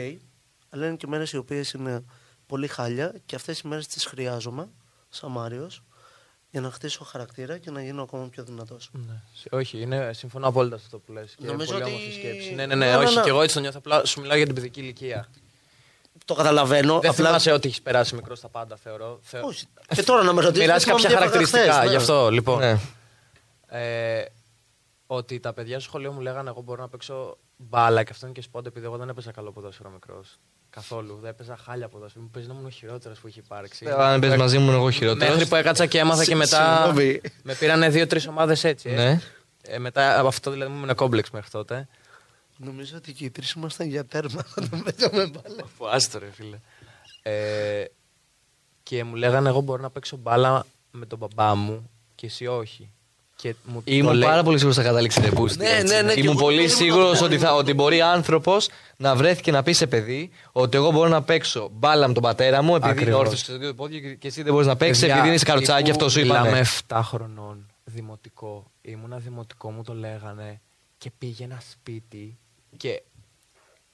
αλλά 0.71 0.87
είναι 0.87 0.97
και 0.97 1.07
μέρες 1.07 1.33
οι 1.33 1.37
οποίες 1.37 1.71
είναι 1.73 2.05
πολύ 2.47 2.66
χάλια 2.66 3.14
και 3.27 3.35
αυτές 3.35 3.59
οι 3.61 3.68
μέρες 3.68 3.87
τις 3.87 4.05
χρειάζομαι, 4.05 4.68
σαν 5.09 5.31
Μάριος, 5.31 5.83
για 6.51 6.61
να 6.61 6.71
χτίσω 6.71 7.05
χαρακτήρα 7.05 7.59
και 7.59 7.71
να 7.71 7.83
γίνω 7.83 8.03
ακόμα 8.03 8.29
πιο 8.29 8.44
δυνατός. 8.44 8.90
Ναι. 8.92 9.23
Σ- 9.35 9.53
Όχι, 9.53 9.81
είναι, 9.81 10.11
συμφωνώ 10.12 10.47
απόλυτα 10.47 10.77
σε 10.77 10.83
αυτό 10.85 10.99
που 10.99 11.12
λες. 11.12 11.35
Και 11.38 11.47
Νομίζω 11.47 11.71
πολύ 11.73 11.83
ότι- 11.83 11.92
όμορφη 11.92 12.12
σκέψη. 12.12 12.49
Ναι, 12.55 12.66
ναι, 12.66 12.75
Ναι, 12.75 12.85
ναι, 12.87 12.90
ναι, 12.90 13.05
όχι, 13.05 13.14
ναι. 13.14 13.23
και 13.23 13.29
εγώ 13.29 13.42
έτσι 13.42 13.55
το 13.55 13.61
νιώθω. 13.61 13.79
Απλά 13.79 14.05
σου 14.05 14.21
μιλάω 14.21 14.37
για 14.37 14.47
την 14.47 14.55
παιδική 14.55 14.81
ηλικία. 14.81 15.29
Το 16.25 16.35
καταλαβαίνω. 16.35 17.01
Δεν 17.01 17.11
απλά- 17.11 17.27
θυμάσαι 17.27 17.53
ότι 17.53 17.68
έχεις 17.68 17.83
περάσει 17.83 18.14
μικρός 18.14 18.35
τα 18.35 18.48
πάντα, 18.49 18.77
θεωρώ. 18.77 19.18
Θεω- 19.23 19.44
Όχι. 19.47 19.66
Και 19.94 20.03
τώρα 20.03 20.23
να 20.23 20.33
με 20.33 20.40
ρωτήσεις. 20.40 20.66
Μιλάς 20.66 20.85
κάποια 20.85 21.11
χαρακτηριστικά, 21.11 21.85
γι' 21.85 21.97
αυτό 21.97 22.31
λοιπόν. 22.31 22.59
Ναι. 22.59 22.79
Ε, 23.66 24.25
ότι 25.07 25.40
τα 25.40 25.53
παιδιά 25.53 25.79
στο 25.81 25.88
σχολείο 25.88 26.12
μου 26.12 26.21
λέγανε 26.21 26.49
εγώ 26.51 26.61
μπορώ 26.61 26.83
να 26.83 26.88
παίξω 26.88 27.38
μπάλα 27.59 28.03
και 28.03 28.11
αυτό 28.12 28.27
είναι 28.27 28.35
και 28.35 28.42
σπόντα 28.42 28.68
επειδή 28.68 28.87
εγώ 28.87 28.97
δεν 28.97 29.09
έπαιζα 29.09 29.31
καλό 29.33 29.53
ποδόσφαιρο 29.53 29.90
μικρός. 29.90 30.38
Καθόλου. 30.71 31.18
Δεν 31.21 31.31
έπαιζα 31.31 31.57
χάλια 31.57 31.88
ποδόσφαιρο. 31.88 32.25
Μου 32.25 32.31
παίζει 32.31 32.49
να 32.49 32.55
ήμουν 32.55 32.66
ο 32.66 32.71
χειρότερος 32.71 33.18
που 33.18 33.27
έχει 33.27 33.38
υπάρξει. 33.38 33.87
Ε, 33.87 33.92
Αν 33.92 34.21
παίζεις 34.21 34.38
μαζί 34.38 34.59
μου, 34.59 34.71
εγώ 34.71 34.90
χειρότερος. 34.90 35.33
Μέχρι 35.35 35.49
που 35.49 35.55
έκατσα 35.55 35.87
και 35.87 35.99
έμαθα 35.99 36.25
και 36.25 36.35
μετά. 36.35 36.83
Συγγνώμη. 36.85 37.21
με 37.42 37.55
πήρανε 37.55 37.88
δύο-τρεις 37.88 38.27
ομάδες 38.27 38.64
έτσι. 38.64 38.88
ε. 38.90 38.94
Ναι. 38.94 39.21
Ε, 39.62 39.79
μετά 39.79 40.18
από 40.18 40.29
αυτό 40.29 40.51
δηλαδή 40.51 40.73
μου 40.73 40.79
ήμουν 40.83 40.94
κόμπλεξ 40.94 41.31
μέχρι 41.31 41.51
τότε. 41.51 41.88
Νομίζω 42.57 42.97
ότι 42.97 43.12
και 43.12 43.25
οι 43.25 43.31
τρεις 43.31 43.51
ήμασταν 43.53 43.88
για 43.88 44.05
τέρμα 44.05 44.44
όταν 44.57 44.83
παίζαμε 44.83 45.27
μπάλα. 45.27 45.62
Αφού 45.64 45.88
άστο 45.88 46.18
ρε 46.18 46.31
φίλε. 46.33 46.59
Ε, 47.23 47.85
και 48.83 49.05
μου 49.05 49.14
λέγανε 49.14 49.49
εγώ 49.49 49.61
μπορώ 49.61 49.83
να 49.83 49.90
παίξω 49.90 50.16
μπάλα 50.16 50.66
με 50.90 51.07
τον 51.07 51.18
μπαμπά 51.18 51.55
μου 51.55 51.90
και 52.14 52.27
εσύ 52.27 52.47
όχι. 52.47 52.92
Και 53.40 53.55
μου 53.64 53.83
το 53.83 53.92
Ήμουν 53.94 54.12
λέει- 54.14 54.29
πάρα 54.29 54.42
πολύ 54.42 54.57
σίγουρος 54.59 54.77
ότι 54.77 54.87
θα 54.87 54.92
καταλήξει 54.92 55.20
ρεπούστη. 55.20 55.59
Ναι, 55.59 55.83
ναι, 55.87 56.03
ναι, 56.03 56.14
και 56.14 56.20
Ήμουν 56.20 56.33
εγώ 56.33 56.40
πολύ 56.42 56.57
ήμουν 56.57 56.68
σίγουρος 56.68 57.12
αυτό. 57.12 57.24
ότι, 57.24 57.38
θα, 57.38 57.55
ότι 57.55 57.74
μπορεί 57.74 58.01
άνθρωπος 58.01 58.68
να 58.96 59.16
βρέθηκε 59.16 59.51
να 59.51 59.62
πει 59.62 59.72
σε 59.72 59.87
παιδί 59.87 60.31
ότι 60.53 60.77
εγώ 60.77 60.90
μπορώ 60.90 61.09
να 61.09 61.22
παίξω 61.22 61.68
μπάλα 61.72 62.07
με 62.09 62.12
τον 62.14 62.22
πατέρα 62.22 62.62
μου 62.62 62.74
επειδή 62.74 62.90
είναι 62.90 63.01
Ακριβώς. 63.01 63.20
όρθιος 63.20 63.40
σε 63.40 63.57
δύο 63.57 63.74
πόδια 63.74 64.01
και- 64.01 64.14
και 64.14 64.27
εσύ 64.29 64.42
δεν 64.42 64.53
μπορείς 64.53 64.66
να 64.66 64.77
παίξεις 64.77 64.98
Παιδιά, 65.01 65.14
επειδή 65.14 65.29
είναι 65.29 65.38
σε 65.38 65.44
καροτσάκι. 65.44 65.83
τύπου 65.83 65.90
Αυτό 65.96 66.09
σου 66.09 66.20
είπανε. 66.20 66.40
Μιλάμε 66.40 66.59
7 66.88 67.01
χρονών 67.03 67.66
δημοτικό. 67.85 68.70
Ήμουνα 68.83 69.18
δημοτικό, 69.18 69.70
μου 69.70 69.83
το 69.83 69.94
λέγανε 69.94 70.61
και 70.98 71.11
πήγαινα 71.18 71.62
σπίτι 71.70 72.38
και 72.77 73.03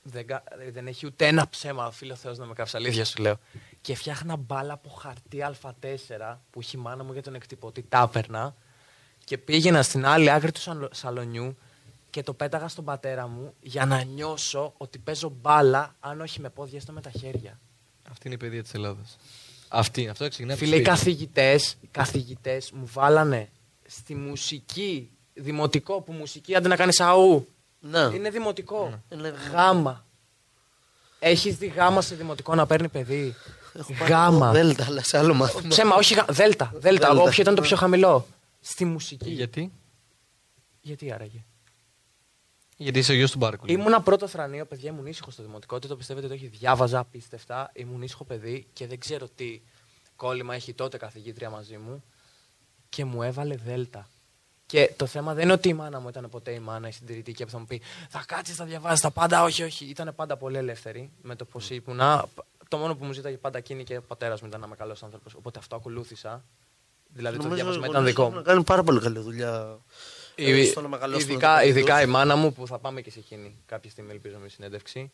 δεν, 0.02 0.26
κα- 0.26 0.42
δεν 0.72 0.86
έχει 0.86 1.06
ούτε 1.06 1.26
ένα 1.26 1.48
ψέμα, 1.48 1.90
φίλο 1.90 2.14
Θεός 2.14 2.38
να 2.38 2.46
με 2.46 2.52
κάψει, 2.52 2.76
αλήθεια 2.76 3.04
σου 3.04 3.22
λέω. 3.22 3.36
Και 3.80 3.94
φτιάχνα 3.94 4.36
μπάλα 4.36 4.72
από 4.72 4.88
χαρτί 4.88 5.38
Α4 5.40 6.38
που 6.50 6.60
έχει 6.60 6.76
η 6.76 6.80
μάνα 6.80 7.04
μου 7.04 7.12
για 7.12 7.22
τον 7.22 7.34
εκτυπωτή, 7.34 7.84
τα 7.88 8.00
έπαιρνα 8.08 8.54
και 9.24 9.38
πήγαινα 9.38 9.82
στην 9.82 10.06
άλλη 10.06 10.30
άκρη 10.30 10.52
του 10.52 10.60
σαλο- 10.60 10.94
σαλονιού 10.94 11.56
και 12.10 12.22
το 12.22 12.32
πέταγα 12.32 12.68
στον 12.68 12.84
πατέρα 12.84 13.26
μου 13.28 13.54
για 13.60 13.84
να 13.86 14.02
νιώσω 14.02 14.72
ότι 14.76 14.98
παίζω 14.98 15.32
μπάλα, 15.40 15.94
αν 16.00 16.20
όχι 16.20 16.40
με 16.40 16.48
πόδια, 16.48 16.78
έστω 16.78 16.92
με 16.92 17.00
τα 17.00 17.10
χέρια. 17.10 17.58
Αυτή 18.10 18.26
είναι 18.26 18.34
η 18.34 18.38
παιδεία 18.38 18.62
της 18.62 18.74
Ελλάδας. 18.74 19.16
Αυτή, 19.68 20.08
αυτό 20.08 20.28
ξεκινάει 20.28 20.52
από 20.56 20.60
το 20.64 20.70
Φίλε, 20.70 20.80
οι 20.80 20.84
σπίτι. 20.84 20.96
καθηγητές, 20.96 21.76
οι 21.80 21.86
καθηγητές 21.90 22.70
μου 22.72 22.88
βάλανε 22.92 23.48
στη 23.86 24.14
μουσική, 24.14 25.10
δημοτικό 25.34 26.00
που 26.00 26.12
μουσική 26.12 26.54
αντί 26.54 26.68
να 26.68 26.76
κάνεις 26.76 27.00
αού. 27.00 27.48
Ναι. 27.80 28.00
Είναι 28.14 28.30
δημοτικό. 28.30 29.00
Είναι- 29.08 29.34
Γάμα. 29.52 30.04
Έχεις 31.18 31.56
δει 31.56 31.66
γάμα 31.66 32.00
σε 32.00 32.14
δημοτικό 32.14 32.54
να 32.54 32.66
παίρνει 32.66 32.88
παιδί; 32.88 33.34
Έχω 33.78 33.92
πάρει 33.98 34.12
Γάμα. 34.12 34.50
Δέλτα, 34.52 34.84
αλλά 34.84 35.02
σε 35.02 35.18
άλλο 35.18 35.34
μάθημα. 35.34 35.68
Ψέμα, 35.68 35.94
όχι 35.94 36.14
γα... 36.14 36.24
Δέλτα. 36.28 36.70
Δέλτα. 36.74 37.06
Δέλτα. 37.08 37.22
Όποιο 37.22 37.42
ήταν 37.42 37.54
το 37.54 37.62
πιο 37.62 37.76
χαμηλό. 37.76 38.26
Στη 38.66 38.84
μουσική. 38.84 39.30
Γιατί; 39.30 39.72
Γιατί 40.80 41.12
άραγε. 41.12 41.44
Γιατί 42.76 42.98
είσαι 42.98 43.12
ο 43.12 43.14
γιος 43.14 43.30
του 43.30 43.38
Μπάρκου. 43.38 43.64
Ήμουνα 43.68 44.02
πρώτο 44.02 44.28
θρανείο, 44.28 44.66
παιδιά, 44.66 44.90
ήμουν 44.90 45.06
ήσυχος 45.06 45.32
στο 45.32 45.42
δημοτικό. 45.42 45.78
Τι 45.78 45.88
το 45.88 45.96
πιστεύετε, 45.96 46.26
το 46.26 46.34
έχει 46.34 46.46
διάβαζα 46.46 46.98
απίστευτα. 46.98 47.70
Ήμουν 47.74 48.02
ήσυχο 48.02 48.24
παιδί 48.24 48.66
και 48.72 48.86
δεν 48.86 48.98
ξέρω 48.98 49.28
τι 49.28 49.60
κόλλημα 50.16 50.54
έχει 50.54 50.74
τότε 50.74 50.96
καθηγήτρια 50.96 51.50
μαζί 51.50 51.76
μου 51.76 52.04
και 52.88 53.04
μου 53.04 53.22
έβαλε 53.22 53.56
δέλτα. 53.56 54.08
Και 54.66 54.92
το 54.96 55.06
θέμα 55.06 55.34
δεν 55.34 55.44
είναι 55.44 55.52
ότι 55.52 55.68
η 55.68 55.74
μάνα 55.74 56.00
μου 56.00 56.08
ήταν 56.08 56.28
ποτέ 56.30 56.52
η 56.52 56.58
μάνα 56.58 56.88
η 56.88 56.92
συντηρητική 56.92 57.44
που 57.44 57.50
θα 57.50 57.58
μου 57.58 57.66
πει 57.66 57.80
Θα 58.08 58.24
κάτσεις, 58.26 58.56
θα 58.56 58.64
διαβάσεις 58.64 59.00
τα 59.00 59.10
πάντα. 59.10 59.42
Όχι, 59.42 59.62
όχι. 59.62 59.84
Ήταν 59.84 60.14
πάντα 60.14 60.36
πολύ 60.36 60.56
ελεύθερη 60.56 61.10
με 61.22 61.36
το 61.36 61.44
πώς 61.44 61.70
ήμουνα. 61.70 62.28
Το 62.68 62.76
μόνο 62.76 62.96
που 62.96 63.04
μου 63.04 63.12
ζήταγε 63.12 63.36
πάντα 63.36 63.58
εκείνη 63.58 63.84
και 63.84 63.96
ο 63.96 64.02
πατέρας 64.02 64.40
μου 64.40 64.46
ήταν 64.48 64.60
να 64.60 64.66
είμαι 64.66 64.76
καλός 64.76 65.02
άνθρωπος. 65.02 65.34
Οπότε 65.34 65.58
αυτό 65.58 65.76
ακολούθησα. 65.76 66.44
Δηλαδή 67.14 67.36
το 67.36 67.42
Νομίζω 67.42 67.62
διάβασμα 67.62 67.86
οι 67.86 67.88
ήταν 67.90 68.00
γονείς 68.00 68.14
δικό 68.14 68.22
έχουν 68.26 68.36
μου. 68.36 68.42
κάνει 68.42 68.62
πάρα 68.64 68.82
πολύ 68.82 69.00
καλή 69.00 69.18
δουλειά. 69.18 69.78
ε, 70.34 70.60
Η- 70.60 70.64
στο 70.66 70.80
να 70.80 70.88
μεγαλώσουν 70.88 71.28
ειδικά, 71.30 71.48
τα 71.48 71.54
παιδιά 71.54 71.70
ειδικά 71.70 71.94
τους. 71.94 72.02
η 72.04 72.06
μάνα 72.06 72.36
μου 72.36 72.52
που 72.52 72.66
θα 72.66 72.78
πάμε 72.78 73.00
και 73.00 73.10
σε 73.10 73.18
εκείνη 73.18 73.56
κάποια 73.66 73.90
στιγμή, 73.90 74.10
ελπίζω 74.10 74.36
με 74.42 74.48
συνέντευξη. 74.48 75.10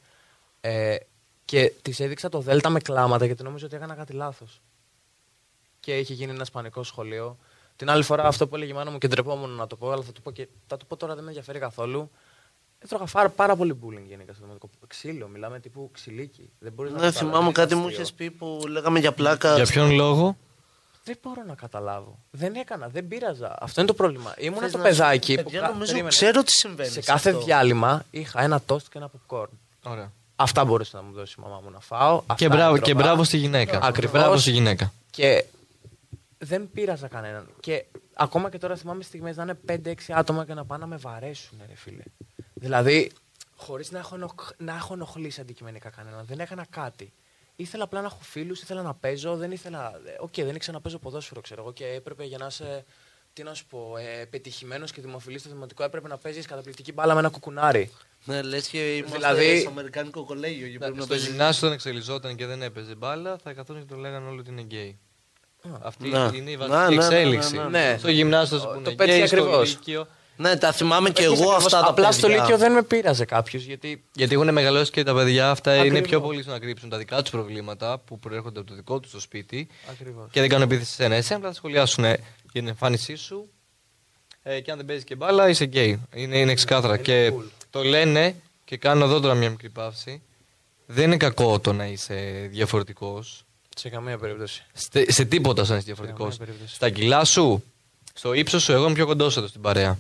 Ε, 0.61 0.97
και 1.45 1.73
της 1.83 2.01
έδειξα 2.01 2.29
το 2.29 2.41
Δέλτα 2.41 2.69
με 2.69 2.81
κλάματα 2.81 3.25
γιατί 3.25 3.43
νόμιζα 3.43 3.67
ότι 3.67 3.77
έκανα 3.77 3.95
κάτι 3.95 4.13
λάθος. 4.13 4.61
Και 5.81 5.99
είχε 5.99 6.15
γίνει 6.15 6.33
ένα 6.33 6.47
πανικό 6.53 6.83
σχολείο. 6.83 7.39
Την 7.77 7.91
άλλη 7.91 8.03
φορά 8.03 8.25
αυτό 8.25 8.49
που 8.49 8.55
έλεγε 8.57 8.71
η 8.73 8.75
μάνα 8.75 8.91
μου 8.91 8.99
και 8.99 9.09
ντρεπόμουν 9.09 9.51
να 9.51 9.67
το 9.67 9.77
πω, 9.77 9.91
αλλά 9.91 10.03
θα 10.03 10.13
το 10.13 10.21
πω, 10.21 10.31
και, 10.31 10.49
θα 10.67 10.77
το 10.77 10.85
πω 10.85 10.97
τώρα 10.97 11.15
δεν 11.15 11.23
με 11.23 11.29
ενδιαφέρει 11.29 11.59
καθόλου. 11.59 12.11
Έτρωγα 12.79 13.05
πάρα, 13.13 13.29
πάρα 13.29 13.57
πολύ 13.57 13.79
bullying 13.83 14.05
γενικά 14.09 14.33
στο 14.33 14.43
δημοτικό. 14.43 14.69
Ξύλο, 14.87 15.29
μιλάμε 15.29 15.61
τύπου 15.61 15.91
ξυλίκι. 15.93 16.51
Δεν 16.59 16.73
μπορείς 16.73 16.93
να 16.93 16.99
Ναι, 16.99 17.05
καταλάβεις, 17.05 17.29
θυμάμαι 17.31 17.45
είναι 17.45 17.53
κάτι 17.53 17.75
μου 17.75 17.81
αστείο. 17.87 17.95
είχες 17.97 18.13
πει 18.13 18.31
που 18.31 18.61
λέγαμε 18.69 18.99
για 18.99 19.13
πλάκα. 19.13 19.55
Για 19.55 19.65
ποιον 19.67 19.91
λόγο; 19.91 20.37
Δεν 21.11 21.19
μπορώ 21.23 21.43
να 21.47 21.55
καταλάβω. 21.55 22.19
Δεν 22.31 22.55
έκανα, 22.55 22.89
δεν 22.89 23.09
πείραζα. 23.09 23.57
Αυτό 23.61 23.81
είναι 23.81 23.89
το 23.91 23.97
πρόβλημα. 23.97 24.35
Ήμουνα 24.39 24.61
Θες 24.61 24.71
το 24.73 24.79
να- 24.79 24.85
παιδάκι 24.85 25.35
που. 25.37 25.43
Παιδιά, 25.43 25.61
κα- 25.61 25.67
νομίζω 25.69 25.87
περίμενε. 25.87 26.09
ξέρω 26.15 26.43
τι 26.43 26.51
συμβαίνει. 26.53 26.89
Σε 26.89 27.01
σε 27.03 27.11
κάθε 27.13 27.31
αυτό. 27.31 27.43
διάλειμμα 27.45 28.05
είχα 28.11 28.43
ένα 28.43 28.61
τόστ 28.61 28.87
και 28.93 28.99
ένα 28.99 29.11
popcorn. 29.11 29.47
Ωραία. 29.83 30.13
Αυτά 30.37 30.65
μπορούσε 30.65 30.97
να 30.97 31.03
μου 31.03 31.13
δώσει 31.13 31.35
η 31.35 31.41
μαμά 31.41 31.61
μου 31.65 31.71
να 31.71 31.81
φάω. 31.81 32.19
Και 32.21 32.25
αυτά 32.29 32.49
μπράβο, 32.49 32.75
έτρωγα. 32.75 32.81
και 32.83 32.95
μπράβο 32.95 33.25
στη 33.25 33.37
γυναίκα. 33.37 33.79
Ακριβώς. 33.83 34.21
Μπράβο 34.21 34.37
στη 34.37 34.51
γυναίκα. 34.51 34.93
Και 35.11 35.45
δεν 36.39 36.71
πείραζα 36.73 37.09
κανέναν. 37.09 37.47
Και 37.61 37.85
ακόμα 38.15 38.51
και 38.51 38.59
τώρα 38.59 38.77
θυμάμαι 38.77 39.03
στιγμές 39.03 39.37
να 39.37 39.43
είναι 39.43 39.55
5-6 39.67 40.13
άτομα 40.13 40.45
και 40.45 40.55
να 40.55 40.65
πάνε 40.65 40.81
να 40.81 40.87
με 40.87 40.97
βαρέσουν, 40.97 41.59
ρε 41.69 41.75
φίλε. 41.77 42.03
Δηλαδή, 42.55 43.11
χωρίς 43.57 43.91
να, 43.91 43.99
έχω 43.99 44.15
ενοχ- 44.15 44.51
να 44.59 44.75
έχω 44.75 44.95
ενοχλήσει 44.95 45.41
αντικειμενικά 45.41 45.89
κανέναν. 45.91 46.25
Δεν 46.29 46.41
έκανα 46.41 46.67
κάτι. 46.71 47.13
Ήθελα 47.61 47.85
απλά 47.85 48.01
να 48.01 48.07
έχω 48.07 48.19
φίλους, 48.21 48.63
ήθελα 48.63 48.83
να 48.83 48.95
παίζω. 48.95 49.37
Δεν 49.37 49.51
ήθελα. 49.51 49.93
ε, 50.07 50.17
Οκ, 50.21 50.35
δεν 50.35 50.55
ήξερα 50.55 50.77
να 50.77 50.83
παίζω 50.83 50.99
ποδόσφαιρο, 50.99 51.41
ξέρω 51.41 51.61
εγώ. 51.63 51.73
Και 51.73 51.87
έπρεπε 51.87 52.25
για 52.25 52.39
να 52.39 52.47
είσαι. 52.47 52.85
Τι 53.33 53.43
να 53.43 53.55
σου 53.55 53.67
πω, 53.67 53.97
ε, 53.97 54.25
πετυχημένος 54.25 54.93
και 54.93 55.01
δημοφιλής 55.01 55.41
στο 55.41 55.51
δημοτικό, 55.51 55.83
έπρεπε 55.85 56.09
να 56.09 56.17
παίζεις 56.17 56.47
καταπληκτική 56.47 56.93
μπάλα 56.93 57.13
με 57.15 57.21
ένα 57.21 57.29
κουκουνάρι. 57.29 57.91
Ναι, 58.25 58.43
λες 58.43 58.69
και 58.69 58.97
είμαστε 58.97 59.17
Δηλαδή- 59.17 59.61
στο 59.61 59.69
Αμερικάνικο 59.71 60.25
κολέγιο. 60.25 60.69
και 60.69 60.79
πρέπει 60.79 60.95
να 60.97 61.01
Στο 61.01 61.09
παίζεις- 61.11 61.29
γυμνάσιο 61.29 61.61
όταν 61.67 61.73
εξελιζόταν 61.73 62.37
και 62.37 62.47
δεν 62.47 62.63
έπαιζε 62.63 62.95
μπάλα, 62.95 63.37
θα 63.43 63.53
καθόταν 63.53 63.83
και 63.83 63.89
τον 63.89 63.99
λέγανε 63.99 64.29
όλοι 64.29 64.39
ότι 64.41 64.51
είναι 64.51 64.61
γκέι. 64.63 64.99
Αυτή 65.83 66.09
Να. 66.09 66.31
είναι 66.35 66.51
η 66.51 66.57
Να, 66.57 66.67
βασική 66.67 66.79
ναι, 66.79 66.89
ναι, 66.89 67.09
ναι, 67.09 67.17
εξέλιξη. 67.17 67.57
ναι, 67.57 67.65
ναι. 67.65 67.97
Στο 67.99 68.11
γυμνάσιο 68.11 68.59
Το- 68.59 68.67
που 68.67 68.73
το 68.73 68.79
είναι 68.81 68.91
πέτυχε 68.95 69.17
γκέι, 69.17 69.27
στο 69.27 69.37
ακριβώς. 69.37 69.69
λύκειο. 69.71 70.07
Ναι, 70.41 70.57
τα 70.57 70.73
θυμάμαι 70.73 71.11
και 71.11 71.23
Ακριβώς, 71.23 71.41
εγώ 71.41 71.53
αυτά 71.53 71.81
τα 71.81 71.87
Απλά 71.89 72.13
στο 72.13 72.27
παιδιά. 72.27 72.43
Λύκειο 72.43 72.59
δεν 72.59 72.73
με 72.73 72.83
πείραζε 72.83 73.25
κάποιος 73.25 73.63
γιατί. 73.65 74.05
Γιατί 74.13 74.35
έχουν 74.35 74.53
μεγαλώσει 74.53 74.91
και 74.91 75.03
τα 75.03 75.15
παιδιά 75.15 75.51
αυτά 75.51 75.75
είναι 75.75 75.83
Ακριβώς. 75.83 76.09
πιο 76.09 76.21
πολύ 76.21 76.43
στο 76.43 76.51
να 76.51 76.59
κρύψουν 76.59 76.89
τα 76.89 76.97
δικά 76.97 77.21
τους 77.23 77.31
προβλήματα 77.31 77.99
που 77.99 78.19
προέρχονται 78.19 78.61
από 78.61 78.69
το 78.69 78.75
δικό 78.75 79.01
τους 79.01 79.11
το 79.11 79.21
σπίτι 79.21 79.69
Ακριβώς. 79.91 80.29
και 80.31 80.41
δεν 80.41 80.49
κάνουν 80.49 80.65
επίθεση 80.65 80.93
σε 80.93 81.05
ένα. 81.05 81.15
Εσένα 81.15 81.37
απλά 81.37 81.49
θα 81.49 81.55
σχολιάσουν 81.55 82.05
για 82.05 82.19
την 82.53 82.69
εμφάνισή 82.69 83.15
σου 83.15 83.49
ε, 84.43 84.61
και 84.61 84.71
αν 84.71 84.77
δεν 84.77 84.87
παίζεις 84.87 85.05
και 85.05 85.15
μπάλα 85.15 85.49
είσαι 85.49 85.65
γκέι. 85.65 86.01
Είναι, 86.15 86.39
είναι 86.39 86.55
ξεκάθαρα. 86.55 86.95
είναι 86.95 87.03
και 87.03 87.33
cool. 87.33 87.45
το 87.71 87.83
λένε 87.83 88.35
και 88.65 88.77
κάνω 88.77 89.05
εδώ 89.05 89.21
τώρα 89.21 89.35
μια 89.35 89.51
μικρή 89.51 89.69
παύση. 89.69 90.23
Δεν 90.87 91.05
είναι 91.05 91.17
κακό 91.17 91.61
το 91.61 91.73
να 91.73 91.87
είσαι 91.87 92.49
διαφορετικός. 92.51 93.45
Σε 93.77 93.89
καμία 93.89 94.19
περίπτωση. 94.19 94.65
Σε, 94.73 95.13
σε 95.13 95.25
τίποτα 95.25 95.65
σαν 95.65 95.77
είσαι 95.77 95.85
διαφορετικός. 95.87 96.37
καμία 96.37 96.47
περίπτωση. 96.47 96.75
Στα 96.75 96.91
κιλά 96.91 97.25
σου, 97.25 97.63
στο 98.15 98.33
ύψος 98.33 98.63
σου, 98.63 98.73
εγώ 98.73 98.85
είμαι 98.85 98.95
πιο 98.95 99.07
κοντός 99.07 99.37
εδώ 99.37 99.47
στην 99.47 99.61
παρέα. 99.61 99.99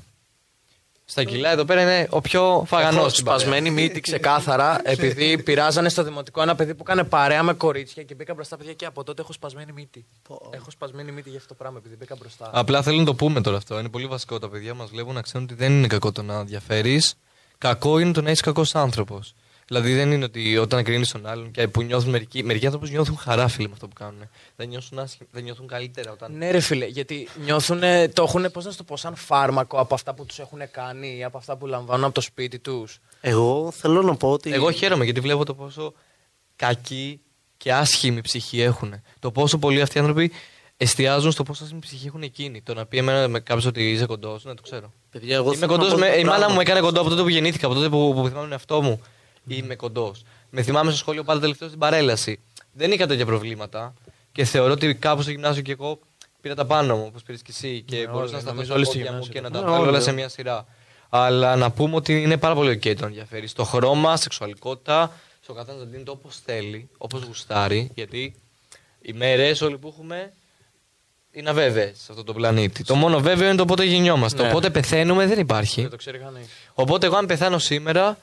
Στα 1.10 1.24
κιλά 1.24 1.50
εδώ 1.50 1.64
πέρα 1.64 1.82
είναι 1.82 2.06
ο 2.10 2.20
πιο 2.20 2.64
φαγανός 2.66 2.96
Έχω 2.98 3.08
στην 3.08 3.24
παρέα. 3.24 3.40
σπασμένη 3.40 3.70
μύτη 3.70 4.00
ξεκάθαρα 4.00 4.80
επειδή 4.94 5.42
πειράζανε 5.42 5.88
στο 5.88 6.02
δημοτικό 6.02 6.42
ένα 6.42 6.54
παιδί 6.54 6.74
που 6.74 6.82
έκανε 6.86 7.04
παρέα 7.04 7.42
με 7.42 7.52
κορίτσια 7.52 8.02
και 8.02 8.14
μπήκα 8.14 8.34
μπροστά 8.34 8.56
παιδιά 8.56 8.72
και 8.72 8.86
από 8.86 9.04
τότε 9.04 9.22
έχω 9.22 9.32
σπασμένη 9.32 9.72
μύτη. 9.72 10.06
Έχω 10.50 10.70
σπασμένη 10.70 11.12
μύτη 11.12 11.28
για 11.28 11.38
αυτό 11.38 11.48
το 11.48 11.54
πράγμα 11.54 11.78
επειδή 11.78 11.96
μπήκα 11.96 12.16
μπροστά. 12.18 12.50
Απλά 12.52 12.82
θέλω 12.82 12.98
να 12.98 13.04
το 13.04 13.14
πούμε 13.14 13.40
τώρα 13.40 13.56
αυτό. 13.56 13.78
Είναι 13.78 13.88
πολύ 13.88 14.06
βασικό. 14.06 14.38
Τα 14.38 14.48
παιδιά 14.48 14.74
μας 14.74 14.90
βλέπουν 14.90 15.14
να 15.14 15.22
ξέρουν 15.22 15.46
ότι 15.50 15.54
δεν 15.54 15.72
είναι 15.72 15.86
κακό 15.86 16.12
το 16.12 16.22
να 16.22 16.44
διαφέρεις. 16.44 17.14
Κακό 17.58 17.98
είναι 17.98 18.12
το 18.12 18.22
να 18.22 18.30
είσαι 18.30 18.42
κακός 18.42 18.74
άνθρωπος. 18.74 19.34
Δηλαδή 19.72 19.94
δεν 19.94 20.12
είναι 20.12 20.24
ότι 20.24 20.56
όταν 20.58 20.84
κρίνεις 20.84 21.10
τον 21.10 21.26
άλλον 21.26 21.50
και 21.50 21.68
που 21.68 21.82
νιώθουν 21.82 22.10
μερικοί, 22.10 22.42
μερικοί 22.44 22.66
άνθρωποι 22.66 22.90
νιώθουν 22.90 23.16
χαρά, 23.16 23.48
φίλε, 23.48 23.66
με 23.66 23.72
αυτό 23.72 23.86
που 23.88 23.94
κάνουν. 23.94 24.20
Δεν 24.56 24.68
νιώθουν, 24.68 24.98
άσχημα, 24.98 25.28
δεν 25.32 25.42
νιώθουν 25.42 25.66
καλύτερα 25.66 26.12
όταν. 26.12 26.32
Ναι, 26.36 26.50
ρε 26.50 26.60
φίλε, 26.60 26.86
γιατί 26.86 27.28
νιώθουν, 27.44 27.80
το 28.12 28.22
έχουν, 28.22 28.50
πώς 28.52 28.64
να 28.64 28.70
σου 28.70 28.76
το 28.76 28.84
πω, 28.84 28.96
σαν 28.96 29.14
φάρμακο 29.14 29.78
από 29.78 29.94
αυτά 29.94 30.14
που 30.14 30.26
τους 30.26 30.38
έχουν 30.38 30.60
κάνει 30.70 31.16
ή 31.16 31.24
από 31.24 31.38
αυτά 31.38 31.56
που 31.56 31.66
λαμβάνουν 31.66 32.04
από 32.04 32.14
το 32.14 32.20
σπίτι 32.20 32.58
τους. 32.58 32.98
Εγώ 33.20 33.70
θέλω 33.70 34.02
να 34.02 34.14
πω 34.16 34.30
ότι. 34.30 34.52
Εγώ 34.52 34.70
χαίρομαι 34.70 35.04
γιατί 35.04 35.20
βλέπω 35.20 35.44
το 35.44 35.54
πόσο 35.54 35.92
κακή 36.56 37.20
και 37.56 37.72
άσχημη 37.72 38.20
ψυχή 38.20 38.60
έχουν. 38.60 38.94
Το 39.18 39.30
πόσο 39.30 39.58
πολλοί 39.58 39.80
αυτοί 39.80 39.96
οι 39.96 40.00
άνθρωποι 40.00 40.32
εστιάζουν 40.76 41.32
στο 41.32 41.42
πόσο 41.42 41.62
άσχημη 41.64 41.80
ψυχή 41.80 42.06
έχουν 42.06 42.22
εκείνοι. 42.22 42.62
Το 42.62 42.74
να 42.74 42.86
πει 42.86 42.98
εμένα 42.98 43.28
με 43.28 43.40
κάποιος 43.40 43.66
ότι 43.66 43.90
είσαι 43.90 44.06
κοντός, 44.06 44.44
ναι, 44.44 44.54
το 44.54 44.62
ξέρω. 44.62 44.92
Παιδιά, 45.10 45.34
εγώ 45.36 45.46
Είμαι 45.52 45.56
θέλω 45.56 45.72
να 45.72 45.76
κοντός. 45.78 45.92
πω 45.92 45.98
Με... 45.98 46.06
το 46.10 46.18
Η 46.18 46.24
μάνα 46.24 46.36
πράγμα. 46.36 46.54
μου 46.54 46.60
έκανε 46.60 46.80
κοντό 46.80 47.00
από 47.00 47.08
τότε 47.10 47.22
που 47.22 47.28
γεννήθηκα, 47.28 47.66
από 47.66 47.74
τότε 47.74 47.88
που, 47.88 48.12
που 48.14 48.18
θυμάμαι 48.26 48.40
τον 48.42 48.52
εαυτό 48.52 48.82
μου. 48.82 49.00
Είμαι 49.46 49.74
κοντός. 49.74 50.22
Με 50.50 50.62
θυμάμαι 50.62 50.90
στο 50.90 50.98
σχολείο 50.98 51.24
πάντα 51.24 51.40
τελευταίο 51.40 51.68
στην 51.68 51.80
παρέλαση. 51.80 52.40
Δεν 52.72 52.92
είχα 52.92 53.06
τέτοια 53.06 53.26
προβλήματα 53.26 53.94
και 54.32 54.44
θεωρώ 54.44 54.72
ότι 54.72 54.94
κάπου 54.94 55.22
στο 55.22 55.30
γυμνάσιο 55.30 55.62
και 55.62 55.72
εγώ 55.72 55.98
πήρα 56.40 56.54
τα 56.54 56.64
πάνω 56.66 56.96
μου, 56.96 57.04
όπως 57.06 57.22
πήρες 57.22 57.42
και 57.42 57.50
εσύ. 57.54 57.82
Και 57.86 57.96
Ναι, 57.96 58.06
μπορούσα 58.06 58.22
όλοι, 58.22 58.32
να 58.32 58.38
σταθώ 58.38 58.50
νομίζω 58.50 58.64
στα 58.66 58.74
όλοι 58.74 58.84
στο 58.84 58.94
πόδια 58.94 59.10
μου 59.12 59.18
γυμνάσιο 59.18 59.32
και 59.32 59.40
να 59.40 59.48
ήταν. 59.48 59.60
τα 59.60 59.66
Ναι, 59.66 59.72
βάλω 59.72 59.82
όλα 59.88 59.96
όλοι. 59.96 60.02
σε 60.04 60.12
μια 60.12 60.28
σειρά. 60.28 60.66
Αλλά 61.08 61.56
να 61.56 61.70
πούμε 61.70 61.96
ότι 61.96 62.22
είναι 62.22 62.36
πάρα 62.36 62.54
πολύ 62.54 62.80
ok 62.82 62.94
το 62.94 63.00
να 63.00 63.06
ενδιαφέρεις. 63.06 63.50
Στο 63.50 63.64
χρώμα, 63.64 64.16
σεξουαλικότητα, 64.16 65.12
στο 65.42 65.52
καθένα 65.52 65.78
να 65.78 65.84
δίνει 65.84 66.02
το 66.02 66.12
όπως 66.12 66.38
θέλει, 66.44 66.88
όπως 66.98 67.22
γουστάρει. 67.22 67.90
Γιατί 67.94 68.34
οι 69.02 69.12
μέρες 69.12 69.60
όλοι 69.60 69.78
που 69.78 69.88
έχουμε 69.88 70.32
είναι 71.32 71.50
αβέβαιες 71.50 71.98
σε 71.98 72.06
αυτόν 72.08 72.24
τον 72.24 72.34
πλανήτη. 72.34 72.84
Το 72.84 72.94
μόνο 72.94 73.20
βέβαιο 73.20 73.46
είναι 73.48 73.56
το 73.56 73.64
πότε 73.64 73.84
γεννιόμαστε. 73.84 74.42
Ναι. 74.42 74.48
Οπότε 74.48 74.70
πεθαίνουμε 74.70 75.26
δεν 75.26 75.38
υπάρχει. 75.38 75.80
Δεν 75.80 75.90
το 75.90 75.96
ξέρει 75.96 76.18
κανείς. 76.18 76.46
Οπότε 76.74 77.06
εγώ 77.06 77.16
αν 77.16 77.26
πεθάνω 77.26 77.58
σήμερα, 77.58 78.18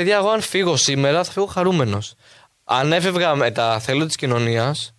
παιδιά, 0.00 0.16
εγώ 0.16 0.28
αν 0.30 0.40
φύγω 0.40 0.76
σήμερα 0.76 1.24
θα 1.24 1.32
φύγω 1.32 1.46
χαρούμενος. 1.46 2.14
Αν 2.64 2.92
έφευγα 2.92 3.34
με 3.34 3.50
τα 3.50 3.78
θέλω 3.80 4.06
της 4.06 4.16
κοινωνίας, 4.16 4.94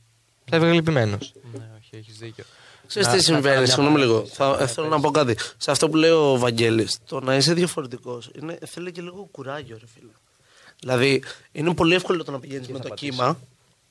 θα 0.50 0.56
έφευγα 0.56 0.74
λυπημένος. 0.74 1.34
Ναι, 1.54 1.70
όχι, 1.78 1.90
έχεις 1.96 2.18
δίκιο. 2.18 2.44
Ξέρεις 2.88 3.08
Να- 3.08 3.14
τι 3.14 3.20
να 3.20 3.24
κάνω 3.26 3.36
συμβαίνει, 3.42 3.58
μια 3.64 3.74
συγγνώμη 3.74 3.98
λίγο. 4.00 4.14
παρατήρηση. 4.14 4.36
Θα, 4.38 4.50
Ναι, 4.60 4.68
θέλω 4.68 4.88
πες. 4.88 4.96
να 4.96 5.02
πω 5.02 5.12
κάτι. 5.12 5.38
Σε 5.58 5.72
αυτό 5.72 5.90
που 5.90 5.96
λέει 5.96 6.10
ο 6.10 6.38
Βαγγέλης, 6.38 6.98
το 7.08 7.20
να 7.20 7.36
είσαι 7.36 7.54
διαφορετικός 7.54 8.32
θέλει 8.66 8.92
και 8.92 9.02
λίγο 9.02 9.28
κουράγιο, 9.32 9.78
ρε 9.80 9.86
φίλε. 9.94 10.12
Δηλαδή, 10.80 11.24
είναι 11.52 11.74
πολύ 11.74 11.96
εύκολο 11.96 12.24
το 12.24 12.32
να 12.32 12.40
πηγαίνεις 12.40 12.68
με 12.68 12.74
θα 12.78 12.80
το 12.84 12.90
πατήσεις. 12.90 13.10
κύμα. 13.16 13.38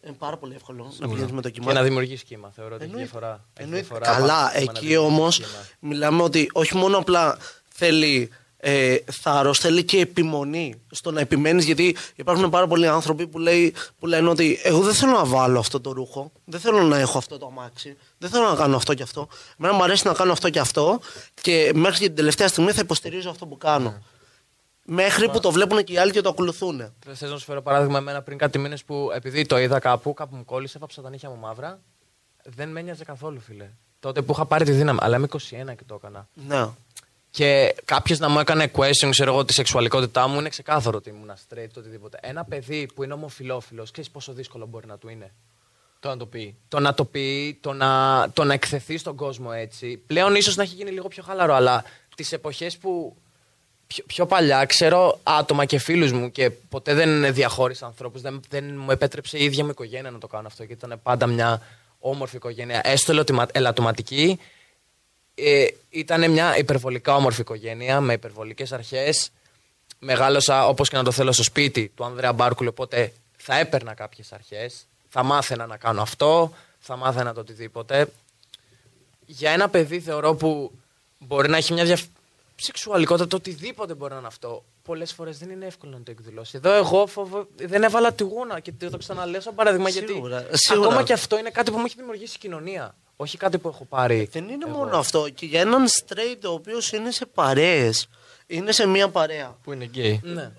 Είναι 0.04 0.14
πάρα 0.18 0.36
πολύ 0.36 0.54
εύκολο 0.54 0.92
να 0.98 1.08
πηγαίνεις 1.08 1.32
με 1.32 1.40
το 1.40 1.50
κύμα. 1.50 1.66
Και 1.66 1.72
να 1.78 1.82
δημιουργείς 1.82 2.22
κύμα. 2.22 2.52
Θεωρώ 2.54 2.74
ότι 2.74 2.84
έχει 2.84 2.92
Εννοείται. 2.92 3.10
διαφορά. 3.10 3.44
Έχει 3.54 3.64
Εννοείται. 3.66 3.86
διαφορά 3.86 4.12
Καλά, 4.12 4.34
πάνω 4.34 4.48
στο 4.48 4.54
να 4.54 4.60
εκεί 4.60 4.86
δημιουργείς 4.86 4.98
όμως 4.98 5.36
κύμα. 5.36 5.48
μιλάμε 5.80 6.22
ότι 6.22 6.50
όχι 6.52 6.76
μόνο 6.76 6.98
απλά 6.98 7.38
θέλει 7.68 8.30
ε, 8.60 8.96
θάρρο, 9.12 9.54
θέλει 9.54 9.84
και 9.84 10.00
επιμονή 10.00 10.74
στο 10.90 11.10
να 11.10 11.20
επιμένεις. 11.20 11.64
Γιατί 11.64 11.96
υπάρχουν 12.16 12.50
πάρα 12.50 12.66
πολλοί 12.66 12.86
άνθρωποι 12.86 13.26
που, 13.26 13.38
λέει, 13.38 13.74
που 13.98 14.06
λένε 14.06 14.28
ότι 14.28 14.60
εγώ 14.62 14.80
δεν 14.80 14.94
θέλω 14.94 15.12
να 15.12 15.24
βάλω 15.24 15.58
αυτό 15.58 15.80
το 15.80 15.92
ρούχο, 15.92 16.32
δεν 16.44 16.60
θέλω 16.60 16.82
να 16.82 16.98
έχω 16.98 17.18
αυτό 17.18 17.38
το 17.38 17.46
αμάξι, 17.46 17.96
δεν 18.18 18.30
θέλω 18.30 18.48
να 18.48 18.54
κάνω 18.54 18.76
αυτό 18.76 18.94
και 18.94 19.02
αυτό. 19.02 19.28
Εμένα 19.58 19.74
μου 19.74 19.82
αρέσει 19.82 20.06
να 20.06 20.12
κάνω 20.12 20.32
αυτό 20.32 20.50
και 20.50 20.58
αυτό 20.58 21.00
και 21.40 21.72
μέχρι 21.74 21.98
και 21.98 22.06
την 22.06 22.14
τελευταία 22.14 22.48
στιγμή 22.48 22.72
θα 22.72 22.80
υποστηρίζω 22.80 23.30
αυτό 23.30 23.46
που 23.46 23.58
κάνω. 23.58 23.90
Ναι. 23.90 23.98
Μέχρι 24.84 25.30
που 25.30 25.40
το 25.40 25.50
βλέπουν 25.50 25.84
και 25.84 25.92
οι 25.92 25.98
άλλοι 25.98 26.12
και 26.12 26.20
το 26.20 26.28
ακολουθούν. 26.28 26.92
Θες 27.06 27.30
να 27.30 27.38
σου 27.38 27.44
φέρω 27.44 27.62
παράδειγμα 27.62 27.98
εμένα 27.98 28.22
πριν 28.22 28.38
κάτι 28.38 28.58
μήνες 28.58 28.84
που 28.84 29.10
επειδή 29.14 29.46
το 29.46 29.58
είδα 29.58 29.78
κάπου, 29.78 30.14
κάπου 30.14 30.36
μου 30.36 30.44
κόλλησε, 30.44 30.76
έβαψα 30.76 31.02
τα 31.02 31.10
νύχια 31.10 31.30
μου 31.30 31.36
μαύρα. 31.36 31.80
Δεν 32.44 32.68
με 32.68 32.80
ένοιαζε 32.80 33.04
καθόλου, 33.04 33.40
φίλε. 33.40 33.70
Τότε 34.00 34.22
που 34.22 34.32
είχα 34.32 34.46
πάρει 34.46 34.64
τη 34.64 34.72
δύναμη, 34.72 34.98
αλλά 35.02 35.16
είμαι 35.16 35.26
21 35.30 35.38
και 35.50 35.84
το 35.86 35.94
έκανα. 35.94 36.28
Ναι. 36.46 36.66
Και 37.30 37.74
κάποιος 37.84 38.18
να 38.18 38.28
μου 38.28 38.38
έκανε 38.38 38.70
question, 38.76 39.08
ξέρω 39.10 39.32
εγώ, 39.32 39.44
τη 39.44 39.52
σεξουαλικότητά 39.52 40.28
μου, 40.28 40.38
είναι 40.38 40.48
ξεκάθαρο 40.48 40.96
ότι 40.96 41.08
ήμουν 41.08 41.30
straight, 41.30 41.68
το 41.72 41.80
οτιδήποτε. 41.80 42.18
Ένα 42.22 42.44
παιδί 42.44 42.88
που 42.94 43.02
είναι 43.02 43.12
ομοφυλόφιλο, 43.12 43.86
ξέρεις 43.92 44.10
πόσο 44.10 44.32
δύσκολο 44.32 44.66
μπορεί 44.66 44.86
να 44.86 44.98
του 44.98 45.08
είναι; 45.08 45.32
Το 46.00 46.08
να 46.08 46.16
το 46.16 46.26
πει. 46.26 46.56
Το 46.68 46.80
να 46.80 46.94
το 46.94 47.04
πει, 47.04 47.58
το 47.60 47.72
να, 47.72 48.26
το 48.32 48.44
να 48.44 48.52
εκθεθεί 48.52 48.98
στον 48.98 49.16
κόσμο 49.16 49.50
έτσι. 49.54 50.02
Πλέον 50.06 50.34
ίσως 50.34 50.56
να 50.56 50.62
έχει 50.62 50.74
γίνει 50.74 50.90
λίγο 50.90 51.08
πιο 51.08 51.22
χαλαρό, 51.22 51.54
αλλά 51.54 51.84
τις 52.16 52.32
εποχές 52.32 52.76
που 52.76 53.16
πιο, 53.86 54.04
πιο 54.06 54.26
παλιά 54.26 54.64
ξέρω 54.64 55.20
άτομα 55.22 55.64
και 55.64 55.78
φίλους 55.78 56.12
μου 56.12 56.30
και 56.30 56.50
ποτέ 56.50 56.94
δεν 56.94 57.34
διαχώρισα 57.34 57.86
ανθρώπους, 57.86 58.20
δεν, 58.20 58.40
δεν 58.48 58.76
μου 58.76 58.90
επέτρεψε 58.90 59.38
η 59.38 59.44
ίδια 59.44 59.64
μου 59.64 59.70
οικογένεια 59.70 60.10
να 60.10 60.18
το 60.18 60.26
κάνω 60.26 60.46
αυτό 60.46 60.64
και 60.64 60.72
ήταν 60.72 61.00
πάντα 61.02 61.26
μια 61.26 61.62
όμορφη 61.98 62.36
οικογένεια, 62.36 62.80
έστω 62.84 63.12
ελαττωμα- 63.12 63.46
ελαττωματική. 63.52 64.38
Ε, 65.42 65.66
ήταν 65.90 66.30
μια 66.30 66.58
υπερβολικά 66.58 67.14
όμορφη 67.14 67.40
οικογένεια 67.40 68.00
με 68.00 68.12
υπερβολικές 68.12 68.72
αρχές. 68.72 69.30
Μεγάλωσα 69.98 70.66
όπως 70.66 70.88
και 70.88 70.96
να 70.96 71.04
το 71.04 71.10
θέλω 71.10 71.32
στο 71.32 71.42
σπίτι 71.42 71.92
του 71.94 72.04
Ανδρέα 72.04 72.32
Μπάρκουλ, 72.32 72.66
οπότε 72.66 73.12
θα 73.36 73.58
έπαιρνα 73.58 73.94
κάποιες 73.94 74.32
αρχές. 74.32 74.86
Θα 75.08 75.22
μάθαινα 75.22 75.66
να 75.66 75.76
κάνω 75.76 76.02
αυτό, 76.02 76.52
θα 76.78 76.96
μάθαινα 76.96 77.34
το 77.34 77.40
οτιδήποτε. 77.40 78.08
Για 79.26 79.50
ένα 79.50 79.68
παιδί 79.68 80.00
θεωρώ 80.00 80.34
που 80.34 80.72
μπορεί 81.18 81.48
να 81.48 81.56
έχει 81.56 81.72
μια 81.72 81.84
δια... 81.84 81.98
σεξουαλικότητα, 82.56 83.26
το 83.26 83.36
οτιδήποτε 83.36 83.94
μπορεί 83.94 84.12
να 84.12 84.18
είναι 84.18 84.26
αυτό. 84.26 84.64
Πολλές 84.84 85.12
φορές 85.12 85.38
δεν 85.38 85.50
είναι 85.50 85.66
εύκολο 85.66 85.92
να 85.92 86.02
το 86.02 86.10
εκδηλώσει. 86.10 86.56
Εδώ 86.56 86.72
εγώ 86.72 87.06
φοβο... 87.06 87.46
δεν 87.56 87.82
έβαλα 87.82 88.12
τη 88.12 88.22
γούνα 88.24 88.60
και 88.60 88.72
το 88.72 88.98
ξαναλέω 88.98 89.40
σαν 89.40 89.54
παράδειγμα 89.54 89.88
Σίγουρα, 89.90 90.38
γιατί 90.40 90.58
σίγουρα. 90.58 90.88
ακόμα 90.88 91.02
και 91.02 91.12
αυτό 91.12 91.38
είναι 91.38 91.50
κάτι 91.50 91.70
που 91.70 91.78
μου 91.78 91.84
έχει 91.84 91.94
δημιουργήσει 91.96 92.34
η 92.36 92.38
κοινωνία. 92.38 92.94
Όχι 93.22 93.36
κάτι 93.36 93.58
που 93.58 93.68
έχω 93.68 93.84
πάρει. 93.84 94.28
Δεν 94.32 94.48
είναι 94.48 94.64
εγώ. 94.68 94.76
μόνο 94.78 94.96
αυτό. 94.98 95.28
Και 95.34 95.46
για 95.46 95.60
έναν 95.60 95.86
straight 95.88 96.42
ο 96.44 96.48
οποίος 96.48 96.92
είναι 96.92 97.10
σε 97.10 97.26
παρέες, 97.26 98.08
είναι 98.46 98.72
σε 98.72 98.86
μία 98.86 99.08
παρέα. 99.08 99.56
Που 99.62 99.72
είναι 99.72 99.84
γκέι. 99.84 100.20
Ναι. 100.22 100.50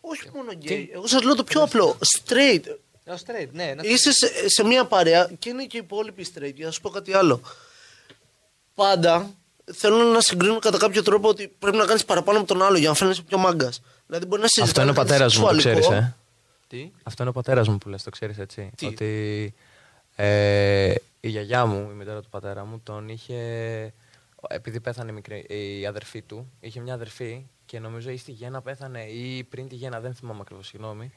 Όχι 0.00 0.30
μόνο 0.34 0.50
gay. 0.64 0.86
Εγώ 0.94 1.06
σας 1.06 1.22
λέω 1.22 1.34
το 1.34 1.44
πιο 1.44 1.62
απλό. 1.62 1.98
Straight. 2.24 2.62
Α, 3.10 3.14
straight, 3.26 3.48
ναι. 3.52 3.74
να- 3.76 3.82
Είσαι 3.82 4.12
σε, 4.12 4.48
σε 4.48 4.64
μία 4.64 4.84
παρέα 4.84 5.30
και 5.38 5.48
είναι 5.48 5.64
και 5.64 5.76
οι 5.76 5.80
υπόλοιποι 5.84 6.26
straight. 6.34 6.54
Για 6.54 6.66
να 6.66 6.72
σου 6.72 6.80
πω 6.80 6.88
κάτι 6.90 7.12
άλλο. 7.14 7.40
Πάντα 8.74 9.30
θέλω 9.74 9.96
να 9.96 10.20
συγκρίνω 10.20 10.58
κατά 10.58 10.78
κάποιο 10.78 11.02
τρόπο 11.02 11.28
ότι 11.28 11.48
πρέπει 11.58 11.76
να 11.76 11.84
κάνεις 11.86 12.04
παραπάνω 12.04 12.38
από 12.38 12.46
τον 12.46 12.62
άλλο 12.62 12.76
για 12.78 12.88
να 12.88 12.94
φαίνεσαι 12.94 13.22
πιο 13.22 13.38
μάγκας. 13.38 13.80
Δηλαδή 14.06 14.26
μπορεί 14.26 14.42
να 14.42 14.48
συζητάς 14.48 14.68
Αυτό 14.68 14.80
είναι 14.82 14.90
ο 14.90 14.94
κάτι 14.94 15.06
πατέρας 15.08 15.36
μου, 15.36 15.46
το 15.48 15.56
ξέρεις, 15.56 15.84
σεξουαλικό. 15.84 16.06
ε. 16.06 16.16
Τι; 16.68 16.90
Αυτό 17.02 17.22
είναι 17.22 17.30
ο 17.30 17.34
πατέρας 17.34 17.68
μου 17.68 17.78
που 17.78 17.88
λες, 17.88 18.02
το 18.02 18.10
ξέρεις 18.10 18.38
έτσι. 18.38 18.70
Τι; 18.76 18.86
Ότι 18.86 19.54
ε, 20.16 20.94
η 21.20 21.28
γιαγιά 21.28 21.66
μου, 21.66 21.90
η 21.90 21.94
μητέρα 21.94 22.22
του 22.22 22.28
πατέρα 22.28 22.64
μου, 22.64 22.80
τον 22.82 23.08
είχε. 23.08 23.92
Επειδή 24.48 24.80
πέθανε 24.80 25.10
η, 25.10 25.14
μικρή, 25.14 25.46
η 25.78 25.86
αδερφή 25.86 26.22
του, 26.22 26.50
είχε 26.60 26.80
μια 26.80 26.94
αδερφή 26.94 27.46
και 27.66 27.78
νομίζω 27.78 28.10
ή 28.10 28.16
στη 28.16 28.32
γέννα 28.32 28.62
πέθανε 28.62 29.02
ή 29.04 29.44
πριν 29.44 29.68
τη 29.68 29.74
γέννα, 29.74 30.00
δεν 30.00 30.14
θυμάμαι 30.14 30.40
ακριβώς, 30.40 30.66
συγγνώμη. 30.66 31.12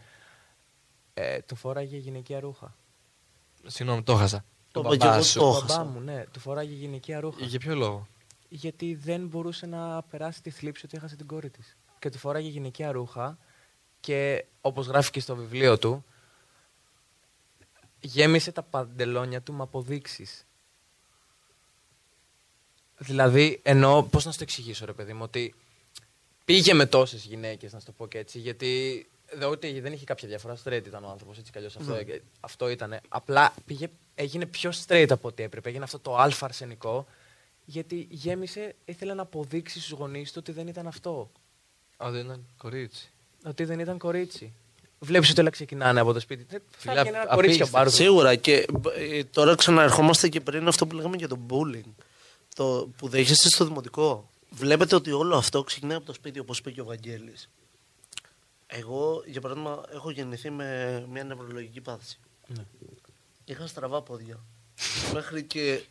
Ε, 1.14 1.40
του 1.40 1.56
φόραγε 1.56 1.98
γυναικεία 1.98 2.40
ρούχα. 2.40 2.76
Συγγνώμη, 3.66 4.04
το 4.04 4.16
χάσα. 4.16 4.46
Το 4.72 4.82
Τον 4.82 4.86
είπα 4.94 4.98
και 4.98 5.06
μπαμπά 5.06 5.16
εγώ, 5.16 5.24
σου. 5.24 5.40
το 5.40 5.46
Ο 5.46 5.50
έχασα. 5.58 5.66
μπαμπά 5.78 5.90
μου, 5.90 6.00
ναι, 6.00 6.24
του 6.32 6.40
φόραγε 6.40 6.74
γυναικεία 6.74 7.20
ρούχα. 7.20 7.46
Για 7.46 7.60
ποιο 7.60 7.76
λόγο; 7.76 8.08
Γιατί 8.50 8.96
δεν 8.96 9.28
μπορούσε 9.28 9.66
να 9.66 10.04
περάσει 10.04 10.42
τη 10.42 10.50
θλίψη 10.50 10.86
ότι 10.86 10.98
έχασε 10.98 11.16
την 11.16 11.28
κόρη 11.28 11.50
της. 11.50 11.78
Και 12.00 12.10
του 12.10 12.18
φοράγε 12.18 12.50
γυναικεία 12.50 12.92
ρούχα 12.92 13.38
και 14.00 14.46
όπως 14.62 14.88
γράφει 14.88 15.12
και 15.12 15.20
στο 15.20 15.36
βιβλίο 15.36 15.78
του, 15.78 16.06
γέμισε 18.04 18.52
τα 18.52 18.64
παντελόνια 18.64 19.42
του 19.42 19.54
με 19.54 19.64
αποδείξεις. 19.64 20.46
Δηλαδή, 22.98 23.60
εννοώ, 23.64 24.04
πώς 24.04 24.26
να 24.26 24.32
σου 24.32 24.38
το 24.38 24.44
εξηγήσω, 24.44 24.86
ρε 24.86 24.94
παιδί 24.94 25.14
μου, 25.14 25.24
ότι 25.24 25.56
πήγε 26.46 26.74
με 26.74 26.86
τόσες 26.86 27.26
γυναίκες, 27.26 27.74
να 27.74 27.80
σου 27.80 27.86
το 27.86 27.92
πω 27.92 28.08
και 28.08 28.18
έτσι, 28.18 28.40
γιατί 28.40 29.06
δε, 29.32 29.46
ούτε, 29.46 29.82
δεν 29.82 29.94
είχε 29.94 30.06
κάποια 30.06 30.28
διαφορά. 30.28 30.58
Straight 30.64 30.84
ήταν 30.86 31.04
ο 31.04 31.10
άνθρωπος, 31.10 31.38
έτσι 31.38 31.52
κι 31.52 31.58
αλλιώς. 31.58 31.76
Αυτό, 31.76 31.94
ε, 31.94 32.22
αυτό 32.40 32.70
ήταν. 32.70 33.00
Απλά 33.08 33.54
πήγε, 33.66 33.90
έγινε 34.16 34.46
πιο 34.46 34.72
straight 34.86 35.08
από 35.10 35.28
ό,τι 35.28 35.44
έπρεπε. 35.44 35.70
Έγινε 35.70 35.84
αυτό 35.84 36.00
το 36.00 36.18
αλφα 36.18 36.46
αρσενικό, 36.46 37.06
γιατί 37.66 38.08
γέμισε, 38.10 38.76
ήθελε 38.86 39.14
να 39.14 39.22
αποδείξει 39.22 39.80
στους 39.80 39.92
γονείς 39.92 40.32
του 40.32 40.38
ότι 40.40 40.52
δεν 40.52 40.68
ήταν 40.68 40.88
αυτό. 40.88 41.32
Α, 42.04 42.12
δεν 42.12 42.26
ήταν 42.26 42.46
κορίτσι. 42.58 43.12
Ότι 43.46 43.64
δεν 43.64 43.80
ήταν 43.80 43.98
κορίτσι. 43.98 44.54
Βλέπεις 45.04 45.30
ότι 45.30 45.40
όλα 45.40 45.50
ξεκινάνε 45.50 46.00
από 46.00 46.14
το 46.14 46.20
σπίτι. 46.20 46.46
Δεν 46.50 46.62
θα 46.70 46.78
Φιλά, 46.78 47.04
γίνει 47.04 47.16
ένα 47.18 47.26
κορίτσι 47.26 47.62
απίστευτο. 47.62 47.78
μπάρδο. 47.78 47.96
Σίγουρα 47.96 48.36
και 48.36 48.66
ε, 48.98 49.24
τώρα 49.24 49.56
ξαναερχόμαστε 49.56 50.30
και 50.30 50.42
πριν 50.42 50.68
αυτό 50.68 50.88
που 50.88 50.96
λέγαμε 50.96 51.16
για 51.18 51.28
το 51.28 51.40
bullying. 51.50 51.92
Το 52.56 52.90
που 52.98 53.08
δέχεστε 53.10 53.48
στο 53.50 53.66
δημοτικό. 53.66 54.30
Βλέπετε 54.50 54.96
ότι 54.96 55.12
όλο 55.12 55.36
αυτό 55.36 55.64
ξεκινάει 55.64 55.98
από 55.98 56.06
το 56.06 56.14
σπίτι, 56.14 56.40
όπως 56.40 56.58
είπε 56.58 56.72
και 56.72 56.82
ο 56.82 56.86
Βαγγέλης. 56.86 57.50
Εγώ, 58.68 59.24
για 59.26 59.42
παράδειγμα, 59.42 59.84
έχω 59.94 60.10
γεννηθεί 60.12 60.50
με 60.50 61.00
μια 61.12 61.24
νευρολογική 61.24 61.82
πάθηση. 61.82 62.20
Ναι. 62.48 62.64
Είχα 63.46 63.68
στραβά 63.68 64.02
πόδια. 64.02 64.40
Μέχρι 65.14 65.44
και. 65.44 65.82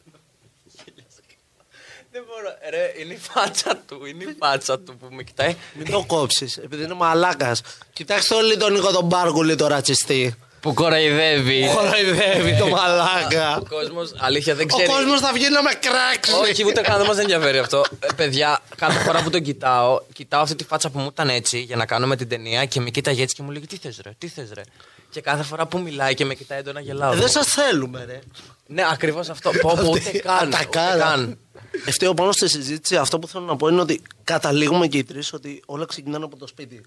Δεν 2.14 2.24
μπορώ. 2.28 2.48
Ρε, 2.70 2.92
είναι 2.98 3.14
η 3.14 3.18
φάτσα 3.18 3.76
του. 3.86 4.06
Είναι 4.06 4.24
η 4.24 4.36
φάτσα 4.38 4.78
του 4.78 4.96
που 4.96 5.06
με 5.10 5.22
κοιτάει. 5.22 5.56
Μην 5.74 5.90
το 5.90 6.04
κόψεις, 6.06 6.56
επειδή 6.56 6.82
είναι 6.82 6.94
μαλάκας. 6.94 7.62
Κοιτάξτε 7.92 8.34
όλοι 8.34 8.56
τον 8.56 8.72
Νίκο 8.72 8.90
τον 8.90 9.04
Μπάρκουλη, 9.04 9.54
το 9.54 9.66
ρατσιστή. 9.66 10.36
Που 10.62 10.74
κοροϊδεύει. 10.74 11.66
Χοροϊδεύει 11.66 12.56
το 12.58 12.66
μαλάκα. 12.66 13.56
Ο 13.56 13.62
κόσμος, 13.68 14.12
αλήθεια, 14.18 14.54
δεν 14.54 14.66
Ο 14.70 14.74
ξέρει. 14.76 14.88
κόσμος 14.92 15.20
θα 15.20 15.32
βγαίνει 15.32 15.52
να 15.54 15.62
με 15.62 15.70
κράξει. 15.80 16.32
Όχι, 16.32 16.64
ούτε 16.66 16.80
καν 16.80 16.98
δεν 16.98 17.06
μας 17.06 17.18
ενδιαφέρει 17.18 17.58
αυτό. 17.58 17.84
Ε, 18.00 18.06
παιδιά, 18.16 18.60
κάθε 18.76 18.98
φορά 18.98 19.22
που 19.22 19.30
τον 19.30 19.42
κοιτάω, 19.42 20.00
κοιτάω 20.12 20.40
αυτή 20.42 20.54
τη 20.54 20.64
φάτσα 20.64 20.90
που 20.90 20.98
μου 20.98 21.08
ήταν 21.12 21.28
έτσι 21.28 21.58
για 21.60 21.76
να 21.76 21.86
κάνουμε 21.86 22.16
την 22.16 22.28
ταινία 22.28 22.64
και 22.64 22.80
με 22.80 22.90
κοίταγε 22.90 23.22
έτσι 23.22 23.34
και 23.34 23.42
μου 23.42 23.50
λέει 23.50 23.60
Τι 23.68 23.76
θες, 23.76 24.00
ρε, 24.04 24.10
τι 24.18 24.28
θες, 24.28 24.50
ρε. 24.54 24.62
Και 25.10 25.20
κάθε 25.20 25.42
φορά 25.42 25.66
που 25.66 25.78
μιλάει 25.78 26.14
και 26.14 26.24
με 26.24 26.34
κοιτάει 26.34 26.58
έντονα 26.58 26.80
γελάω. 26.80 27.12
Δεν 27.14 27.28
σας 27.28 27.46
θέλουμε, 27.46 28.04
ρε. 28.04 28.18
Ναι, 28.66 28.82
ακριβώς 28.92 29.28
αυτό. 29.28 29.50
Πω, 29.60 29.72
πω, 29.82 29.90
ούτε 29.90 30.10
καν. 30.10 30.50
τα 30.50 30.58
ούτε 30.58 30.64
κάρα. 30.70 30.96
καν. 30.98 31.38
Ευταίω 31.86 32.14
πάνω 32.14 32.32
στη 32.32 32.48
συζήτηση, 32.48 32.96
αυτό 32.96 33.18
που 33.18 33.28
θέλω 33.28 33.44
να 33.44 33.56
πω 33.56 33.68
είναι 33.68 33.80
ότι 33.80 34.02
καταλήγουμε 34.24 34.86
και 34.86 34.98
οι 34.98 35.04
τρεις 35.04 35.32
ότι 35.32 35.62
όλα 35.66 35.84
ξεκινάνε 35.84 36.24
από 36.24 36.36
το 36.36 36.46
σπίτι. 36.46 36.80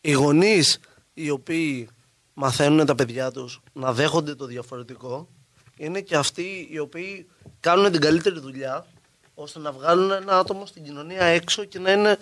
Οι 0.00 0.12
γονείς 0.12 0.78
οι 1.14 1.30
οποίοι 1.30 1.88
μαθαίνουν 2.34 2.86
τα 2.86 2.94
παιδιά 2.94 3.30
τους 3.30 3.60
να 3.72 3.92
δέχονται 3.92 4.34
το 4.34 4.46
διαφορετικό 4.46 5.28
είναι 5.76 6.00
και 6.00 6.16
αυτοί 6.16 6.68
οι 6.70 6.78
οποίοι 6.78 7.28
κάνουν 7.60 7.92
την 7.92 8.00
καλύτερη 8.00 8.40
δουλειά 8.40 8.86
ώστε 9.34 9.58
να 9.58 9.72
βγάλουν 9.72 10.10
ένα 10.10 10.38
άτομο 10.38 10.66
στην 10.66 10.84
κοινωνία 10.84 11.24
έξω 11.24 11.64
και 11.64 11.78
να 11.78 11.92
είναι. 11.92 12.18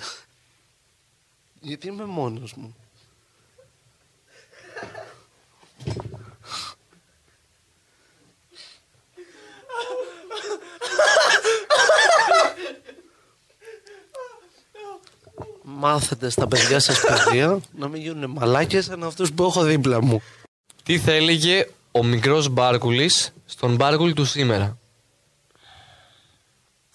Γιατί 1.61 1.87
είμαι 1.87 2.05
μόνος 2.05 2.55
μου; 2.55 2.77
Μάθετε 15.79 16.31
στα 16.31 16.47
παιδιά 16.47 16.81
σας 16.81 17.01
παιδεία 17.01 17.61
να 17.79 17.89
μην 17.89 18.01
γίνουν 18.01 18.31
μαλάκες 18.31 18.85
σαν 18.85 19.05
αυτούς 19.05 19.33
που 19.33 19.45
έχω 19.45 19.63
δίπλα 19.63 20.03
μου. 20.03 20.23
Τι 20.83 20.99
θα 20.99 21.13
έλεγε 21.13 21.69
ο 21.91 22.05
μικρός 22.05 22.49
Μπάρκουλης 22.49 23.33
στον 23.47 23.75
Μπάρκουλη 23.75 24.13
του 24.13 24.25
σήμερα; 24.25 24.79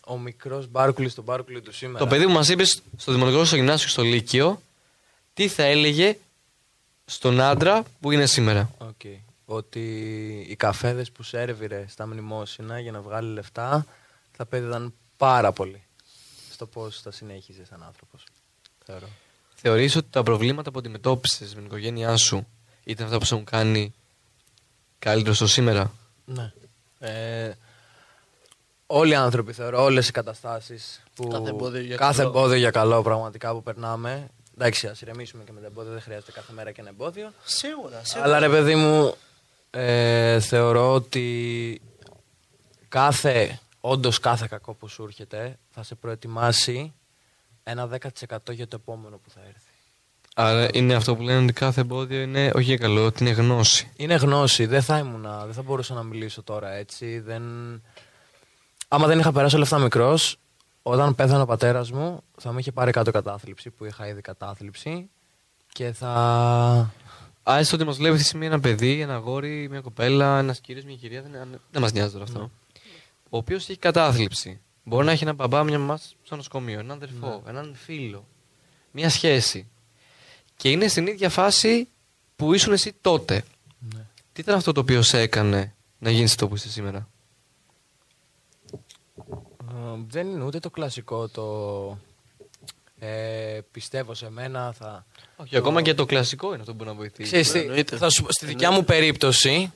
ο 0.05 0.17
μικρός 0.17 0.67
Μπάρκουλης 0.67 1.11
στον 1.11 1.23
Μπάρκουλη 1.23 1.61
του 1.61 1.71
σήμερα. 1.73 1.99
Το 1.99 2.07
παιδί 2.07 2.25
που 2.25 2.31
μας 2.31 2.49
είπες 2.49 2.81
στο 2.97 3.11
δημοτικό, 3.11 3.45
στο 3.45 3.55
γυμνάσιο 3.55 3.85
και 3.85 3.91
στο 3.91 4.01
λύκειο, 4.01 4.61
τι 5.33 5.47
θα 5.47 5.63
έλεγε 5.63 6.17
στον 7.05 7.41
άντρα 7.41 7.83
που 7.99 8.11
είναι 8.11 8.25
σήμερα; 8.25 8.69
Οκ. 8.77 9.01
Ότι 9.45 9.79
οι 10.49 10.55
καφέδες 10.55 11.11
που 11.11 11.23
σέρβιρε 11.23 11.85
στα 11.88 12.07
μνημόσυνα 12.07 12.79
για 12.79 12.91
να 12.91 13.01
βγάλει 13.01 13.33
λεφτά 13.33 13.85
θα 14.31 14.45
απέδιδαν 14.45 14.93
πάρα 15.17 15.51
πολύ 15.51 15.83
στο 16.51 16.65
πώς 16.65 17.01
θα 17.01 17.11
συνέχιζε 17.11 17.65
σαν 17.65 17.83
άνθρωπος. 17.83 18.23
Θεωρώ. 18.85 19.07
Θεωρείς 19.55 19.95
ότι 19.95 20.07
τα 20.09 20.23
προβλήματα 20.23 20.71
που 20.71 20.79
αντιμετώπισες 20.79 21.47
με 21.49 21.55
την 21.55 21.65
οικογένειά 21.65 22.15
σου 22.17 22.47
ήταν 22.83 23.05
αυτά 23.05 23.17
που 23.17 23.25
σε 23.25 23.33
έχουν 23.33 23.45
κάνει 23.45 23.93
καλύτερο 24.99 25.33
στο 25.35 25.47
σήμερα; 25.47 25.91
Ναι. 26.25 26.51
Ε, 26.99 27.51
όλοι 28.85 29.11
οι 29.11 29.15
άνθρωποι 29.15 29.53
θεωρώ, 29.53 29.83
όλες 29.83 30.07
οι 30.07 30.11
καταστάσεις 30.11 31.03
που 31.15 31.27
Κάθε 31.27 31.49
εμπόδιο 31.49 31.81
για 31.81 31.95
κάθε 31.95 32.23
καλό. 32.23 32.29
εμπόδιο 32.37 32.57
για 32.57 32.71
καλό 32.71 33.01
πραγματικά 33.01 33.51
που 33.53 33.63
περνάμε. 33.63 34.27
Εντάξει, 34.57 34.87
ας 34.87 35.01
ηρεμήσουμε 35.01 35.43
και 35.43 35.51
με 35.51 35.59
τα 35.59 35.65
εμπόδια, 35.65 35.91
δεν 35.91 36.01
χρειάζεται 36.01 36.31
κάθε 36.31 36.53
μέρα 36.53 36.71
και 36.71 36.81
ένα 36.81 36.89
εμπόδιο. 36.89 37.31
Σίγουρα, 37.43 38.01
σίγουρα. 38.03 38.25
Αλλά 38.29 38.39
ρε 38.39 38.49
παιδί 38.49 38.75
μου, 38.75 39.15
ε, 39.69 40.39
θεωρώ 40.39 40.93
ότι 40.93 41.81
κάθε, 42.87 43.59
όντως 43.79 44.19
κάθε 44.19 44.47
κακό 44.49 44.73
που 44.73 44.87
σου 44.87 45.03
έρχεται 45.03 45.57
θα 45.69 45.83
σε 45.83 45.95
προετοιμάσει 45.95 46.93
ένα 47.67 47.89
10% 47.91 48.38
για 48.49 48.67
το 48.67 48.78
επόμενο 48.82 49.17
που 49.17 49.30
θα 49.30 49.39
έρθει. 49.47 49.69
Άρα 50.36 50.67
είναι 50.73 50.93
αυτό 50.93 51.15
που 51.15 51.21
λένε 51.21 51.43
ότι 51.43 51.54
κάθε 51.54 51.82
εμπόδιο 51.82 52.21
είναι 52.21 52.51
όχι 52.56 52.63
για 52.63 52.78
καλό, 52.78 53.06
ότι 53.06 53.23
είναι 53.23 53.34
γνώση. 53.34 53.91
Είναι 53.95 54.15
γνώση, 54.15 54.65
δεν 54.65 54.82
θα 54.82 54.97
ήμουνα, 54.97 55.45
δεν 55.45 55.54
θα 55.54 55.62
μπορούσα 55.62 55.93
να 55.93 56.04
μιλήσω 56.04 56.43
τώρα 56.43 56.71
έτσι. 56.71 57.19
Δεν... 57.19 57.43
Άμα 58.88 59.08
δεν 59.08 59.19
είχα 59.19 59.32
περάσει 59.32 59.56
όλα 59.56 59.63
αυτά 59.63 59.80
μικρός, 59.80 60.38
όταν 60.82 61.15
πέθανε 61.15 61.41
ο 61.41 61.45
πατέρας 61.45 61.91
μου, 61.91 62.23
θα 62.38 62.51
μου 62.51 62.60
είχε 62.60 62.71
πάρει 62.71 62.91
κάτω 62.91 63.12
κατάθλιψη, 63.12 63.69
που 63.69 63.86
είχα 63.86 64.08
ήδη 64.08 64.21
κατάθλιψη 64.21 65.10
και 65.73 65.91
θα. 65.91 66.10
Α, 67.43 67.58
έστω 67.58 67.75
ότι 67.75 67.86
μας 67.86 67.97
βλέπει 67.97 68.12
αυτή 68.12 68.21
τη 68.23 68.28
στιγμή 68.28 68.45
ένα 68.45 68.60
παιδί, 68.60 69.01
ένα 69.01 69.13
αγόρι, 69.13 69.67
μια 69.69 69.82
κοπέλα, 69.82 70.39
ένας 70.39 70.60
κύριος, 70.60 70.86
μια 70.86 70.95
κυρία, 70.95 71.21
δεν, 71.21 71.32
δεν 71.71 71.82
μας 71.82 71.91
νοιάζει 71.91 72.12
τώρα 72.12 72.23
αυτό. 72.23 72.51
Ο 73.30 73.38
οποίος 73.38 73.69
έχει 73.69 73.80
κατάθλιψη. 73.80 74.62
Μπορεί 74.87 75.05
να 75.05 75.11
έχει 75.11 75.23
έναν 75.23 75.35
μπαμπά, 75.35 75.63
μια 75.63 75.79
μαμά 75.79 75.99
στο 76.23 76.35
νοσοκομείο, 76.35 76.79
έναν 76.79 76.91
αδερφό, 76.91 77.43
έναν 77.47 77.75
φίλο, 77.75 78.27
μια 78.91 79.09
σχέση. 79.09 79.67
Και 80.55 80.71
είναι 80.71 80.87
στην 80.87 81.07
ίδια 81.07 81.29
φάση 81.29 81.87
που 82.35 82.53
ήσουν 82.53 82.73
εσύ 82.73 82.95
τότε. 83.01 83.43
Τι 84.33 84.41
ήταν 84.41 84.55
αυτό 84.55 84.71
το 84.71 84.79
οποίο 84.79 85.01
σε 85.01 85.19
έκανε 85.19 85.75
να 85.99 86.09
γίνεις 86.09 86.31
αυτό 86.31 86.47
που 86.47 86.55
είσαι 86.55 86.69
σήμερα; 86.69 87.09
Ε, 89.69 89.99
δεν 90.07 90.27
είναι 90.27 90.43
ούτε 90.43 90.59
το 90.59 90.69
κλασικό 90.69 91.27
το. 91.27 91.97
Ε, 92.99 93.59
πιστεύω 93.71 94.13
σε 94.13 94.29
μένα 94.29 94.71
θα. 94.71 95.05
Όχι, 95.35 95.57
ακόμα 95.57 95.81
και 95.81 95.93
το 95.93 96.05
κλασικό 96.05 96.47
είναι 96.47 96.59
αυτό 96.59 96.71
που 96.71 96.77
μπορεί 96.77 96.89
να 96.89 96.95
βοηθήσει. 96.95 97.23
Ξέρεις 97.23 97.51
τι, 97.51 97.59
εννοείται. 97.59 97.97
θα 97.97 98.09
σου, 98.09 98.23
πω, 98.23 98.31
στη 98.31 98.45
δικιά 98.45 98.71
μου 98.71 98.83
περίπτωση 98.83 99.71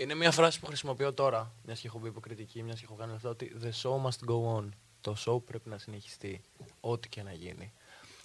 είναι 0.00 0.14
μια 0.14 0.30
φράση 0.30 0.60
που 0.60 0.66
χρησιμοποιώ 0.66 1.12
τώρα. 1.12 1.52
Μιας 1.62 1.80
και 1.80 1.86
έχω 1.86 1.98
μπει 1.98 2.08
υποκριτική, 2.08 2.62
μιας 2.62 2.78
και 2.78 2.84
έχω 2.84 2.94
κάνει 2.94 3.12
αυτό. 3.14 3.28
Ότι 3.28 3.56
the 3.62 3.70
show 3.82 4.06
must 4.06 4.30
go 4.30 4.56
on. 4.56 4.68
Το 5.00 5.16
show 5.26 5.42
πρέπει 5.42 5.68
να 5.68 5.78
συνεχιστεί. 5.78 6.40
Ό,τι 6.80 7.08
και 7.08 7.22
να 7.22 7.32
γίνει. 7.32 7.72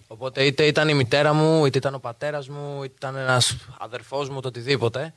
Οπότε 0.06 0.46
είτε 0.46 0.66
ήταν 0.66 0.88
η 0.88 0.94
μητέρα 0.94 1.32
μου, 1.32 1.66
είτε 1.66 1.78
ήταν 1.78 1.94
ο 1.94 1.98
πατέρας 1.98 2.48
μου, 2.48 2.82
είτε 2.82 2.94
ήταν 2.96 3.16
ένας 3.16 3.56
αδερφός 3.78 4.28
μου, 4.28 4.40
το 4.40 4.48
οτιδήποτε. 4.48 5.14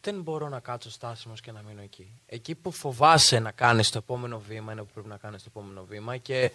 Δεν 0.00 0.22
μπορώ 0.22 0.48
να 0.48 0.60
κάτσω 0.60 0.90
στάσιμος 0.90 1.40
και 1.40 1.52
να 1.52 1.62
μείνω 1.62 1.82
εκεί. 1.82 2.20
Εκεί 2.26 2.54
που 2.54 2.70
φοβάσαι 2.70 3.38
να 3.38 3.50
κάνεις 3.50 3.90
το 3.90 3.98
επόμενο 3.98 4.40
βήμα 4.40 4.72
είναι 4.72 4.82
που 4.82 4.90
πρέπει 4.92 5.08
να 5.08 5.16
κάνεις 5.16 5.42
το 5.42 5.48
επόμενο 5.54 5.84
βήμα 5.84 6.16
και 6.16 6.50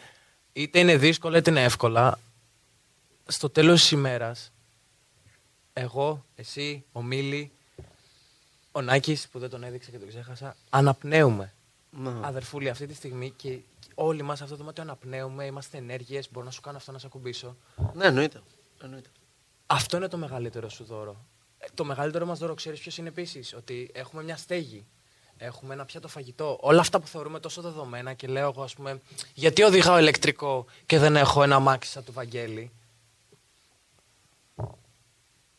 είτε 0.54 0.80
είναι 0.80 0.98
δύσκολα 0.98 1.38
είτε 1.38 1.50
είναι 1.50 1.64
εύκολα. 1.64 2.20
Στο 3.28 3.50
τέλος 3.50 3.80
της 3.80 3.92
ημέρας 3.92 4.52
εγώ, 5.74 6.26
εσύ, 6.36 6.84
ο 6.92 7.04
Μίλη, 7.04 7.52
ο 8.80 8.82
Νάκης 8.82 9.28
που 9.28 9.40
δεν 9.40 9.50
τον 9.50 9.64
έδειξα 9.64 9.92
και 9.92 9.98
τον 9.98 10.08
ξέχασα, 10.08 10.56
αναπνέουμε. 10.70 11.54
Ναι. 11.92 12.12
Αδερφούλη, 12.22 12.70
αυτή 12.70 12.88
τη 12.88 12.94
στιγμή 12.94 13.30
και 13.30 13.60
όλοι 13.96 14.22
μας 14.22 14.38
σε 14.38 14.44
αυτό 14.44 14.56
το 14.56 14.62
δωμάτιο 14.62 14.84
αναπνέουμε, 14.84 15.46
είμαστε 15.46 15.78
ενέργειες, 15.78 16.32
μπορώ 16.32 16.46
να 16.46 16.52
σου 16.52 16.62
κάνω 16.62 16.78
αυτό 16.78 16.92
να 16.92 16.98
σε 16.98 17.06
ακουμπήσω. 17.06 17.56
Ναι, 17.94 18.06
εννοείται. 18.06 18.42
εννοείται. 18.84 19.10
Αυτό 19.68 19.98
είναι 19.98 20.08
το 20.08 20.18
μεγαλύτερο 20.18 20.70
σου 20.70 20.84
δώρο. 20.84 21.26
Ε, 21.58 21.68
Το 21.74 21.84
μεγαλύτερο 21.86 22.26
μας 22.26 22.40
δώρο, 22.40 22.54
ξέρεις 22.54 22.80
ποιος 22.80 22.98
είναι 22.98 23.08
επίσης, 23.08 23.54
ότι 23.54 23.90
έχουμε 23.94 24.24
μια 24.24 24.38
στέγη, 24.38 24.86
έχουμε 25.38 25.74
ένα 25.74 25.86
πιάτο 25.86 26.08
φαγητό, 26.08 26.58
όλα 26.62 26.80
αυτά 26.80 27.00
που 27.00 27.08
θεωρούμε 27.08 27.40
τόσο 27.40 27.62
δεδομένα 27.62 28.14
και 28.14 28.28
λέω 28.28 28.50
εγώ 28.50 28.64
ας 28.64 28.74
πούμε, 28.74 29.02
γιατί 29.34 29.62
οδηγάω 29.62 30.00
ηλεκτρικό 30.00 30.66
και 30.86 31.00
δεν 31.00 31.16
έχω 31.16 31.44
ένα 31.44 31.56
αμάξι 31.56 31.92
σαν 31.92 32.04
του 32.04 32.12
Βαγγέλη. 32.14 32.72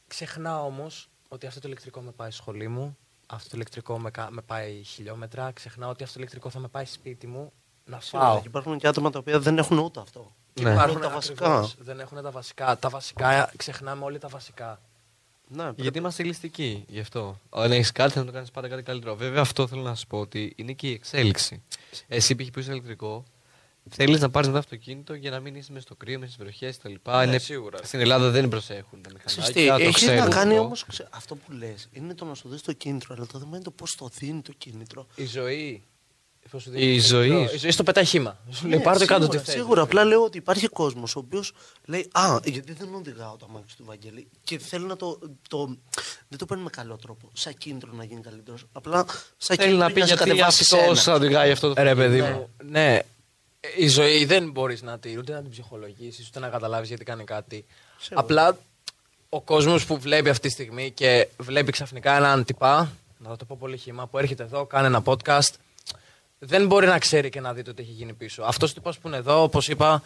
Ξεχνάω 0.07 0.65
όμως 0.65 1.09
ότι 1.29 1.47
αυτό 1.47 1.61
το 1.61 1.69
ηλεκτρικό 1.69 2.01
με 2.01 2.11
πάει 2.11 2.31
στη 2.31 2.41
σχολή 2.41 2.69
μου, 2.69 2.97
αυτό 3.31 3.49
το 3.49 3.57
ηλεκτρικό 3.57 3.99
με, 3.99 4.11
κα- 4.11 4.29
με 4.31 4.41
πάει 4.43 4.83
χιλιόμετρα, 4.83 5.51
ξεχνάω 5.53 5.91
ότι 5.91 6.03
αυτό 6.03 6.15
το 6.15 6.21
ηλεκτρικό 6.21 6.51
θα 6.51 6.59
με 6.59 6.69
πάει 6.69 6.85
σπίτι 6.85 7.27
μου 7.27 7.53
να 7.85 8.01
Σίγουρα, 8.01 8.29
φάω. 8.29 8.41
και 8.41 8.47
υπάρχουν 8.47 8.79
και 8.79 8.87
άτομα 8.87 9.11
τα 9.11 9.19
οποία 9.19 9.39
δεν 9.39 9.59
έχουν 9.59 9.79
ούτε 9.79 10.01
αυτό. 10.01 10.33
Ναι. 10.61 10.71
Υπάρχουν 10.73 11.01
τα 11.01 11.09
τα 11.09 11.15
βασικά. 11.15 11.49
βασικά. 11.61 11.83
Δεν 11.85 12.01
έχουν 12.01 12.23
τα 12.23 12.31
βασικά. 12.31 12.79
Τα 12.79 12.89
βασικά, 12.89 13.53
ξεχνάμε 13.57 14.05
όλοι 14.05 14.19
τα 14.19 14.29
βασικά. 14.29 14.81
Ναι, 15.49 15.63
πρέπει- 15.63 15.81
Γιατί 15.83 15.99
είμαστε 15.99 16.23
ληστικοί 16.23 16.85
γι' 16.89 17.01
αυτό. 17.01 17.41
Αν 17.51 17.73
έχει 17.73 17.93
κάτι, 17.93 18.13
θα 18.13 18.25
το 18.25 18.33
κάνεις 18.33 18.51
πάντα 18.51 18.69
κάτι 18.69 18.83
καλύτερο. 18.83 19.17
Βέβαια, 19.17 19.41
αυτό 19.41 19.67
θέλω 19.67 19.83
να 19.83 19.95
σου 19.95 20.07
πω 20.07 20.19
ότι 20.21 20.53
είναι 20.57 20.73
και 20.73 20.89
η 20.89 20.93
εξέλιξη. 20.93 21.63
Εσύ 22.09 22.35
πήγε 22.35 22.51
πίσω 22.51 22.71
ηλεκτρικό, 22.73 23.25
θέλεις 23.91 24.21
να 24.21 24.31
πάρεις 24.31 24.49
ένα 24.49 24.59
αυτοκίνητο 24.59 25.15
για 25.15 25.31
να 25.31 25.41
μην 25.41 25.55
είσαι 25.55 25.73
μέσα 25.73 25.85
στο 25.85 25.95
κρύο, 25.97 26.19
μέσα 26.19 26.33
στις 26.33 26.45
βροχές 26.45 26.77
κτλ. 26.79 26.95
Ναι, 27.17 27.23
είναι... 27.25 27.39
σίγουρα. 27.39 27.79
Στην 27.83 28.01
Ελλάδα 28.01 28.31
δεν 28.31 28.49
προσέχουν 28.49 29.03
τα 29.03 29.11
Ξέρεις 29.25 29.51
τι, 29.51 29.61
μηχανάκια. 29.61 29.85
το 29.85 29.91
έχεις 29.91 30.03
ξέρουν 30.03 30.25
να 30.25 30.29
κάνει 30.35 30.53
αυτό. 30.53 30.65
όμως 30.65 30.85
αυτό 31.11 31.35
που 31.37 31.53
λες. 31.53 31.89
Είναι 31.93 32.15
το 32.15 32.25
να 32.25 32.35
σου 32.35 32.49
δεις 32.49 32.63
το 32.63 32.73
κίνητρο, 32.73 33.15
αλλά 33.17 33.27
το 33.27 33.39
θέμα 33.39 33.51
είναι 33.55 33.65
το 33.65 33.71
πώς 33.71 33.95
το 33.95 34.09
δίνει 34.19 34.41
το 34.43 34.53
κίνητρο. 34.59 35.07
Η 35.15 35.25
ζωή. 35.27 35.83
πώς 36.51 36.63
σου 36.63 36.71
Η 36.71 36.73
δίνει 36.79 36.97
το 37.01 37.07
ζωή. 37.07 37.29
κίνητρο. 37.29 37.55
Η 37.55 37.59
ζωή 37.59 37.71
στο 37.71 37.83
πετάει 37.83 38.05
χήμα. 38.05 38.39
Σου 38.51 38.67
λέει 38.69 38.79
Ναι, 38.79 38.85
πάρ' 38.85 38.99
το 38.99 39.05
κάτω 39.05 39.21
τι 39.21 39.31
σίγουρα, 39.31 39.45
θες. 39.45 39.55
Σίγουρα, 39.55 39.83
απλά 39.83 40.05
λέω 40.05 40.23
ότι 40.25 40.39
υπάρχει 40.39 40.67
κόσμος 40.69 41.17
ο 41.17 41.19
οποίος 41.19 41.53
λέει 41.85 42.09
Α, 42.13 42.39
γιατί 42.45 42.73
δεν 42.73 42.95
οδηγάω 42.95 43.37
το 43.37 43.47
αμάξι 43.51 43.77
του 43.77 43.85
Βαγγέλη 43.85 44.29
και 44.45 44.59
θέλει 44.59 44.85
να 44.85 44.97
το, 44.97 45.19
το. 45.49 45.77
Δεν 46.29 46.39
το 46.39 46.47
παίρνει 46.47 46.63
με 46.63 46.71
καλό 46.71 46.97
τρόπο. 46.97 47.31
Σαν 47.33 47.55
κίνητρο 47.55 47.93
να 47.93 48.05
γίνει 48.05 48.21
καλύτερος. 48.21 48.65
Απλά 48.73 49.05
σαν 49.37 49.57
Θέλει 49.57 49.69
κίνητρο 49.69 49.87
να 49.87 49.93
πει 49.93 50.01
για 50.01 50.07
σε 50.07 50.15
γιατί 50.15 50.31
κατεβάσει 50.31 50.75
αυτός 50.75 51.01
σένα. 51.03 51.17
οδηγάει 51.17 51.51
αυτό 51.51 51.73
το 51.75 51.83
Ρε 51.83 51.95
παιδί 51.95 52.21
αυτοκίνητο. 52.21 52.49
μου, 52.63 52.71
ναι. 52.71 52.99
Η 53.77 53.89
ζωή 53.89 54.25
δεν 54.25 54.51
μπορείς 54.51 54.83
να 54.83 54.99
τη 54.99 55.19
ούτε 55.19 55.33
να 55.33 55.41
την 55.41 55.51
ψυχολογήσεις, 55.51 56.29
ούτε 56.29 56.39
να 56.39 56.49
καταλάβεις 56.49 56.89
γιατί 56.89 57.05
κάνει 57.05 57.25
κάτι. 57.25 57.65
Σίγουρα. 57.99 58.21
Απλά 58.21 58.59
ο 59.29 59.41
κόσμος 59.41 59.87
που 59.87 59.99
βλέπει 59.99 60.29
αυτή 60.29 60.47
τη 60.47 60.53
στιγμή 60.53 60.91
και 60.91 61.29
βλέπει 61.39 61.73
ξαφνικά 61.73 62.17
έναν 62.17 62.45
τυπά, 62.45 62.93
να 63.19 63.37
το 63.37 63.45
πω 63.45 63.57
πολύ 63.61 63.77
χύμα, 63.77 64.07
που 64.07 64.19
έρχεται 64.19 64.43
εδώ, 64.43 64.67
κάνει 64.67 64.87
ένα 64.87 65.03
podcast, 65.05 65.55
δεν 66.39 66.67
μπορεί 66.67 66.87
να 66.87 66.99
ξέρει 66.99 67.29
και 67.29 67.41
να 67.41 67.53
δει 67.53 67.63
το 67.63 67.75
τι 67.75 67.83
έχει 67.83 67.91
γίνει 67.91 68.13
πίσω. 68.13 68.43
Αυτός 68.43 68.71
ο 68.71 68.75
τυπάς 68.75 68.93
που 69.01 69.09
είναι 69.09 69.17
εδώ, 69.17 69.43
όπως 69.43 69.69
είπα, 69.69 70.03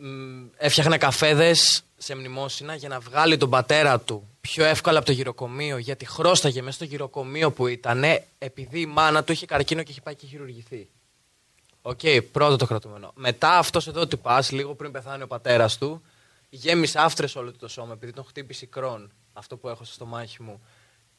μ, 0.00 0.44
έφτιαχνε 0.56 0.98
καφέδες 0.98 1.82
σε 1.96 2.14
μνημόσυνα 2.14 2.74
για 2.74 2.88
να 2.88 3.00
βγάλει 3.00 3.36
τον 3.36 3.50
πατέρα 3.50 4.00
του 4.00 4.28
πιο 4.40 4.64
εύκολα 4.64 4.96
από 4.96 5.06
το 5.06 5.12
γηροκομείο, 5.12 5.76
γιατί 5.76 6.06
χρώσταγε 6.06 6.62
μέσα 6.62 6.76
στο 6.76 6.84
γηροκομείο 6.84 7.50
που 7.50 7.66
ήταν, 7.66 8.04
επειδή 8.38 8.80
η 8.80 8.86
μάνα 8.86 9.24
του 9.24 9.32
είχε 9.32 9.46
καρκίνο 9.46 9.82
και 9.82 9.90
είχε 9.90 10.00
πάει 10.00 10.14
και 10.14 10.26
χειρουργηθεί. 10.26 10.88
Οκ, 11.88 12.00
πρώτο 12.32 12.56
το 12.56 12.66
κρατούμενο. 12.66 13.12
Μετά 13.14 13.58
αυτός 13.58 13.86
εδώ 13.86 14.06
του 14.06 14.18
πας, 14.18 14.50
λίγο 14.50 14.74
πριν 14.74 14.92
πεθάνει 14.92 15.22
ο 15.22 15.26
πατέρας 15.26 15.78
του, 15.78 16.02
γέμισε 16.48 16.98
άφτρε 16.98 17.26
όλο 17.34 17.50
του 17.50 17.58
το 17.58 17.68
σώμα 17.68 17.92
επειδή 17.92 18.12
τον 18.12 18.24
χτύπησε 18.24 18.64
η 18.64 18.68
κρόν, 18.68 19.12
αυτό 19.32 19.56
που 19.56 19.68
έχω 19.68 19.84
στο 19.84 19.94
στομάχι 19.94 20.42
μου. 20.42 20.60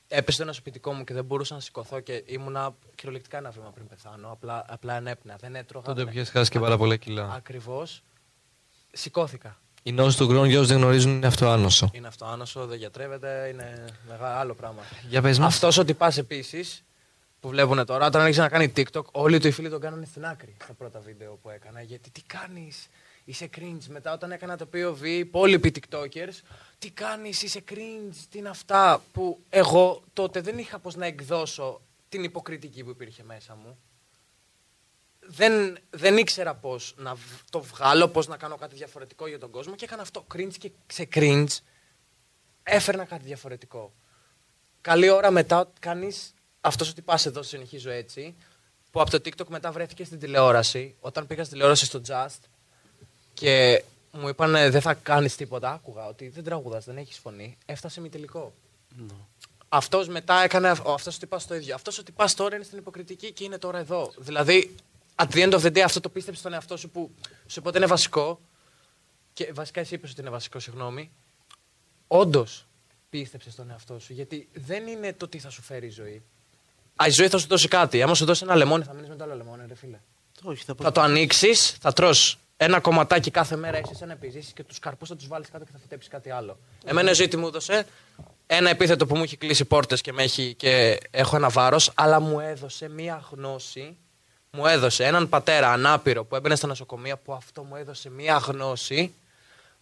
Έπεσε 0.08 0.38
το 0.38 0.44
ένα 0.44 0.54
σπιτικό 0.54 0.94
μου 0.94 1.04
και 1.04 1.14
δεν 1.14 1.26
μπορούσα 1.26 1.54
να 1.54 1.60
σηκωθώ 1.60 2.00
και 2.00 2.24
ήμουνα 2.26 2.76
κυριολεκτικά 2.96 3.38
ένα 3.38 3.50
βήμα 3.50 3.72
πριν 3.74 3.88
πεθάνω. 3.88 4.32
Απλά, 4.32 4.66
απλά 4.68 4.94
ανέπνεα. 4.94 5.36
Δεν 5.40 5.56
έτρωγα. 5.56 5.86
Τότε 5.86 6.04
δεν... 6.04 6.14
πια 6.14 6.26
χάσεις 6.26 6.50
και 6.50 6.60
πάρα 6.60 6.78
πολλά 6.78 6.96
κιλά. 6.96 7.32
Ακριβώς. 7.34 8.04
Σηκώθηκα. 8.92 9.58
Η 9.84 9.92
νόση 9.92 10.18
του 10.18 10.28
χρόνου, 10.28 10.46
για 10.46 10.58
όσους 10.58 10.72
δεν 10.72 10.78
γνωρίζουν, 10.78 11.12
είναι 11.12 11.28
αυτοάνωσο. 11.28 11.90
Είναι 11.94 12.08
αυτό 12.08 12.26
άνοσο, 12.26 12.66
δεν 12.66 12.78
γιατρεύεται, 12.78 13.50
είναι 13.52 13.86
μεγάλο 14.10 14.40
άλλο 14.40 14.54
πράγμα. 14.54 14.82
Για 15.10 15.22
πες 15.22 15.40
μας. 15.40 15.54
Αυτός 15.54 15.78
ότι 15.78 15.94
πας 15.94 16.18
επίσης 16.18 16.84
που 17.40 17.50
βλέπουν 17.50 17.86
τώρα, 17.86 18.06
όταν 18.06 18.22
άρχισε 18.22 18.42
να 18.42 18.50
κάνει 18.50 18.74
TikTok, 18.76 19.04
όλοι 19.12 19.40
του 19.40 19.48
οι 19.48 19.52
φίλοι 19.52 19.70
τον 19.70 19.80
κάνανε 19.80 20.06
στην 20.06 20.26
άκρη 20.26 20.56
στα 20.64 20.74
πρώτα 20.74 21.00
βίντεο 21.00 21.36
που 21.42 21.50
έκανα. 21.50 21.82
Γιατί 21.82 22.10
τι 22.10 22.22
κάνεις, 22.22 22.90
είσαι 23.26 23.50
cringe. 23.58 23.84
Μετά 23.88 24.14
όταν 24.14 24.32
έκανα 24.32 24.58
το 24.58 24.68
POV, 24.74 25.02
οι 25.02 25.18
υπόλοιποι 25.18 25.74
TikTokers, 25.76 26.40
τι 26.80 26.90
κάνεις, 26.92 27.42
είσαι 27.42 27.64
cringe, 27.70 28.16
τι 28.30 28.38
είναι 28.38 28.50
αυτά. 28.50 29.02
Που 29.12 29.40
εγώ 29.50 30.04
τότε 30.14 30.42
δεν 30.42 30.58
είχα 30.58 30.80
πώς 30.80 30.96
να 30.96 31.06
εκδώσω 31.06 31.82
την 32.10 32.24
υποκριτική 32.24 32.84
που 32.84 32.90
υπήρχε 32.90 33.24
μέσα 33.24 33.56
μου. 33.56 33.78
Δεν, 35.32 35.78
δεν 35.90 36.18
ήξερα 36.18 36.56
πώς 36.56 36.94
να 36.98 37.16
β- 37.16 37.50
το 37.50 37.62
βγάλω, 37.62 38.08
πώς 38.08 38.28
να 38.28 38.38
κάνω 38.38 38.56
κάτι 38.56 38.76
διαφορετικό 38.76 39.28
για 39.28 39.40
τον 39.40 39.52
κόσμο 39.52 39.76
και 39.76 39.86
έκανα 39.86 40.02
αυτό 40.02 40.26
cringe 40.34 40.54
και 40.60 40.72
σε 40.88 41.08
cringe 41.14 41.58
έφερνα 42.64 43.06
κάτι 43.06 43.24
διαφορετικό. 43.26 43.94
Καλή 44.82 45.10
ώρα 45.10 45.32
μετά 45.32 45.72
κάνεις 45.80 46.34
αυτός 46.62 46.90
ότι 46.90 47.02
πα 47.02 47.20
εδώ, 47.26 47.44
συνεχίζω 47.44 47.90
έτσι. 47.90 48.36
που 48.92 49.02
από 49.02 49.10
το 49.10 49.18
TikTok 49.18 49.48
μετά 49.48 49.72
βρέθηκε 49.72 50.04
στην 50.04 50.20
τηλεόραση. 50.20 50.96
Όταν 51.00 51.28
πήγα 51.28 51.44
στην 51.44 51.54
τηλεόραση 51.54 51.86
στο 51.86 52.02
Just 52.08 52.40
και 53.34 53.84
μου 54.12 54.28
είπαν 54.28 54.52
δεν 54.52 54.82
θα 54.82 54.94
κάνεις 54.94 55.36
τίποτα. 55.36 55.72
Άκουγα 55.72 56.06
ότι 56.06 56.30
δεν 56.30 56.44
τραγουδάς, 56.44 56.86
δεν 56.86 56.98
έχεις 56.98 57.18
φωνή. 57.18 57.58
Έφτασε 57.66 58.02
μη 58.02 58.10
τελικό. 58.10 58.54
Αυτός 59.70 60.08
μετά 60.08 60.44
έκανε. 60.44 60.70
Αυτός 60.70 61.16
ότι 61.16 61.26
πα 61.26 61.42
το 61.48 61.56
ίδιο. 61.56 61.76
Αυτός 61.76 61.98
ότι 61.98 62.12
πα 62.12 62.30
τώρα 62.36 62.56
είναι 62.56 62.64
στην 62.64 62.78
υποκριτική 62.78 63.32
και 63.32 63.44
είναι 63.44 63.58
τώρα 63.58 63.78
εδώ. 63.78 64.14
Δηλαδή, 64.18 64.76
at 65.16 65.28
the 65.28 65.50
end 65.50 65.54
of 65.54 65.62
the 65.62 65.78
day, 65.78 65.80
αυτό 65.80 66.00
το 66.00 66.10
πίστεψε 66.10 66.40
στον 66.40 66.54
εαυτό 66.54 66.78
σου 66.78 66.90
που 66.90 67.12
σου 67.48 67.60
είπε 67.60 67.68
ότι 67.68 67.78
είναι 67.78 67.86
βασικό. 67.86 68.40
Και 69.34 69.52
βασικά 69.54 69.80
εσύ 69.80 69.96
είπες 69.96 70.12
ότι 70.12 70.22
είναι 70.22 70.30
βασικό, 70.30 70.60
συγγνώμη. 70.60 71.12
Όντως 72.08 72.66
πίστεψε 73.10 73.52
στον 73.52 73.70
εαυτό 73.70 74.00
σου. 74.00 74.14
Γιατί 74.14 74.50
δεν 74.54 74.88
είναι 74.88 75.14
το 75.14 75.28
τι 75.28 75.40
θα 75.40 75.50
σου 75.50 75.62
φέρει 75.62 75.86
η 75.86 75.90
ζωή. 75.90 76.24
Α, 77.04 77.08
η 77.08 77.12
ζωή 77.12 77.28
θα 77.28 77.38
σου 77.38 77.48
δώσει 77.48 77.68
κάτι. 77.68 78.02
Άμα 78.02 78.14
σου 78.16 78.26
δώσει 78.26 78.44
ένα 78.44 78.56
λεμόνι, 78.56 78.84
θα 78.84 78.94
μείνεις 78.94 79.10
με 79.10 79.16
το 79.16 79.24
άλλο 79.24 79.36
λεμόνι, 79.36 79.64
ρε 79.68 79.76
φίλε. 79.76 80.00
Όχι, 80.44 80.64
θα, 80.64 80.76
Θα 80.82 80.92
το 80.92 81.02
ανοίξεις, 81.02 81.70
θα 81.82 81.94
τρως 81.94 82.38
ένα 82.58 82.80
κομματάκι 82.80 83.32
κάθε 83.32 83.56
μέρα, 83.56 83.78
έχεις 83.78 84.02
ένα 84.02 84.12
επιζήσει 84.14 84.54
και 84.54 84.64
τους 84.64 84.80
καρπούς 84.80 85.10
θα 85.10 85.16
τους 85.16 85.28
βάλεις 85.28 85.50
κάτω 85.50 85.66
και 85.66 85.72
θα 85.72 85.78
φυτέψεις 85.78 86.10
κάτι 86.10 86.30
άλλο. 86.30 86.58
Εμένα 86.86 87.12
η 87.12 87.14
ζωή 87.14 87.28
τι 87.28 87.38
μου 87.38 87.48
έδωσε 87.48 87.86
ένα 88.48 88.70
επίθετο 88.70 89.06
που 89.06 89.16
μου 89.16 89.24
έχει 89.24 89.38
κλείσει 89.38 89.66
πόρτες 89.66 90.02
και, 90.02 90.14
με 90.14 90.24
έχει, 90.24 90.54
και 90.54 91.00
έχω 91.12 91.36
ένα 91.36 91.50
βάρος, 91.50 91.92
αλλά 91.96 92.20
μου 92.20 92.40
έδωσε 92.40 92.90
μία 92.90 93.24
γνώση. 93.32 93.98
Μου 94.52 94.66
έδωσε 94.66 95.06
έναν 95.06 95.30
πατέρα 95.30 95.72
ανάπηρο 95.72 96.24
που 96.24 96.36
έμπαινε 96.36 96.56
στα 96.56 96.68
νοσοκομεία, 96.68 97.18
που 97.18 97.34
αυτό 97.34 97.64
μου 97.64 97.76
έδωσε 97.76 98.10
μία 98.10 98.38
γνώση. 98.38 99.14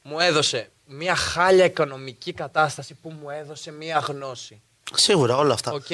Μου 0.01 0.19
έδωσε 0.19 0.69
μία 0.85 1.15
χάλια 1.15 1.65
οικονομική 1.65 2.33
κατάσταση 2.33 2.93
που 2.93 3.09
μου 3.09 3.29
έδωσε 3.29 3.71
μία 3.71 3.97
γνώση. 3.97 4.61
Σίγουρα 4.93 5.37
όλα 5.37 5.53
αυτά. 5.53 5.71
Οκ. 5.71 5.85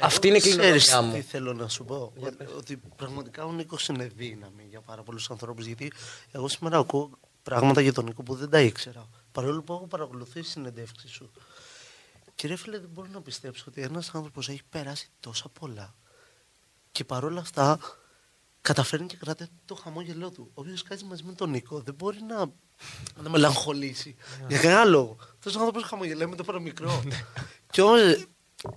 Αυτή 0.00 0.28
είναι 0.28 0.36
η 0.36 0.40
Ξέρεις 0.40 0.84
κληρονομιά 0.84 1.12
τι 1.12 1.16
μου. 1.16 1.24
θέλω 1.28 1.52
να 1.52 1.68
σου 1.68 1.84
πω. 1.84 2.12
Ότι 2.56 2.80
πραγματικά 2.96 3.44
ο 3.44 3.52
Νίκος 3.52 3.88
είναι 3.88 4.10
δύναμη 4.16 4.66
για 4.68 4.80
πάρα 4.80 5.02
πολλούς 5.02 5.30
ανθρώπους. 5.30 5.66
Γιατί 5.66 5.92
εγώ 6.30 6.48
σήμερα 6.48 6.78
ακούω 6.78 7.10
πράγματα 7.42 7.80
για 7.80 7.92
τον 7.92 8.04
Νίκο 8.04 8.22
που 8.22 8.34
δεν 8.34 8.50
τα 8.50 8.60
ήξερα. 8.60 9.08
Παρόλο 9.32 9.62
που 9.62 9.72
έχω 9.72 9.86
παρακολουθήσει 9.86 10.50
συνεντεύξεις 10.50 11.10
σου. 11.10 11.30
Ρε 12.34 12.56
φίλε, 12.56 12.78
δεν 12.78 12.88
μπορώ 12.92 13.08
να 13.12 13.20
πιστέψω 13.20 13.64
ότι 13.68 13.82
ένας 13.82 14.10
άνθρωπος 14.14 14.48
έχει 14.48 14.62
περάσει 14.70 15.08
τόσα 15.20 15.48
πολλά 15.60 15.94
και 16.92 17.04
παρόλα 17.04 17.40
αυτά 17.40 17.78
καταφέρνει 18.60 19.06
και 19.06 19.16
κρατάει 19.16 19.48
το 19.64 19.74
χαμόγελό 19.74 20.30
του. 20.30 20.50
Όποιος 20.54 20.82
κάτσει 20.82 21.04
μαζί 21.04 21.22
με 21.22 21.32
τον 21.32 21.50
Νίκο 21.50 21.80
δεν 21.80 21.94
μπορεί 21.94 22.18
να, 22.22 22.36
να 23.22 23.28
μελαγχολήσει. 23.30 24.16
Για 24.48 24.58
κανένα 24.58 24.84
λόγο. 24.84 25.16
Αυτός 25.34 25.54
ο 25.54 25.58
άνθρωπος 25.58 25.82
χαμογελάει 25.82 26.26
με 26.26 26.36
το 26.36 26.44
παραμικρό. 26.44 27.02
και 27.70 27.82
όμως, 27.82 28.26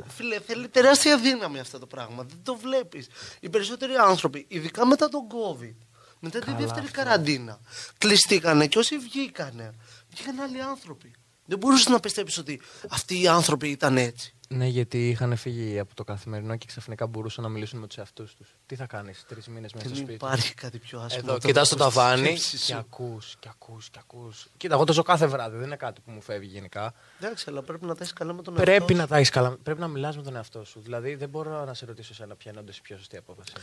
φίλε, 0.08 0.40
θέλει 0.40 0.68
τεράστια 0.68 1.18
δύναμη 1.18 1.60
αυτό 1.60 1.80
το 1.80 1.86
πράγμα. 1.86 2.24
Δεν 2.24 2.38
το 2.44 2.56
βλέπεις. 2.56 3.08
Οι 3.40 3.50
περισσότεροι 3.50 3.96
άνθρωποι, 3.96 4.46
ειδικά 4.48 4.86
μετά 4.86 5.10
τον 5.10 5.22
COVID, 5.28 5.76
μετά 6.20 6.40
τη 6.40 6.52
δεύτερη 6.54 6.88
καραντίνα, 6.88 7.60
κλειστήκανε 7.98 8.68
και 8.68 8.80
όσοι 8.80 8.98
βγήκανε, 8.98 9.74
βγήκαν 10.10 10.40
άλλοι 10.40 10.62
άνθρωποι. 10.62 11.14
Δεν 11.46 11.58
μπορούσες 11.58 11.88
να 11.88 12.00
πιστέψεις 12.00 12.38
ότι 12.38 12.62
αυτοί 12.90 13.22
οι 13.22 13.28
άνθρωποι 13.28 13.70
ήταν 13.70 13.98
έτσι. 13.98 14.33
Ναι, 14.50 14.66
γιατί 14.68 15.10
είχαν 15.10 15.36
φύγει 15.36 15.80
από 15.80 15.96
το 15.96 16.04
καθημερινό 16.04 16.56
και 16.56 16.66
ξαφνικά 16.66 17.08
μπορούσαν 17.08 17.44
να 17.44 17.50
μιλήσουν 17.50 17.80
με 17.80 17.88
τους 17.88 17.98
εαυτούς 17.98 18.36
τους. 18.36 18.56
Τι 18.66 18.76
θα 18.76 18.86
κάνεις 18.86 19.26
τρεις 19.28 19.48
μήνες 19.48 19.74
μέσα 19.74 19.86
στο 19.86 19.96
Δεν 19.96 20.04
σπίτι; 20.04 20.14
υπάρχει 20.14 20.54
κάτι 20.54 20.78
πιο 20.78 21.00
άσχημο. 21.00 21.22
Εδώ, 21.24 21.34
από 21.34 21.42
το 21.42 21.48
κοιτάς 21.48 21.72
να 21.72 21.78
το 21.78 21.84
ακούς 21.84 21.96
τις 21.96 22.04
ταβάνι 22.04 22.26
σκέψεις 22.26 22.60
και 22.66 22.74
σου. 22.74 22.78
ακούς 22.80 23.36
και 23.40 23.50
ακούς 23.52 23.90
και 23.90 24.00
ακούς. 24.02 24.48
Κοίτα, 24.58 24.74
εγώ 24.76 24.84
το 24.84 24.94
ζω 24.94 25.02
κάθε 25.04 25.26
βράδυ, 25.26 25.58
δεν 25.58 25.66
είναι 25.66 25.76
κάτι 25.76 26.02
που 26.02 26.12
μου 26.12 26.22
φεύγει 26.22 26.48
γενικά. 26.48 26.94
Εντάξει, 27.20 27.46
αλλά 27.50 27.62
πρέπει 27.62 27.86
να 27.86 27.96
τα 27.96 28.04
έχει 28.04 28.14
καλά 28.14 28.34
με 28.34 28.42
τον 28.42 28.54
εαυτό 28.54 28.72
Πρέπει 28.72 28.94
σου. 28.94 29.00
να 29.00 29.08
τα 29.08 29.18
έχει 29.18 29.32
καλά. 29.32 29.58
Πρέπει 29.64 29.80
να 29.80 29.88
μιλάς 29.88 30.18
με 30.18 30.24
τον 30.24 30.36
εαυτό 30.36 30.64
σου. 30.64 30.80
Δηλαδή, 30.80 31.16
δεν 31.16 31.30
μπορώ 31.30 31.66
να 31.66 31.74
σε 31.74 31.86
ρωτήσω 31.86 32.10
εσένα 32.12 32.36
ποια 32.36 32.52
είναι 32.52 32.60
όντως 32.60 32.78
η 32.78 32.82
πιο 32.82 32.98
σωστή 32.98 33.18
απόφαση. 33.18 33.54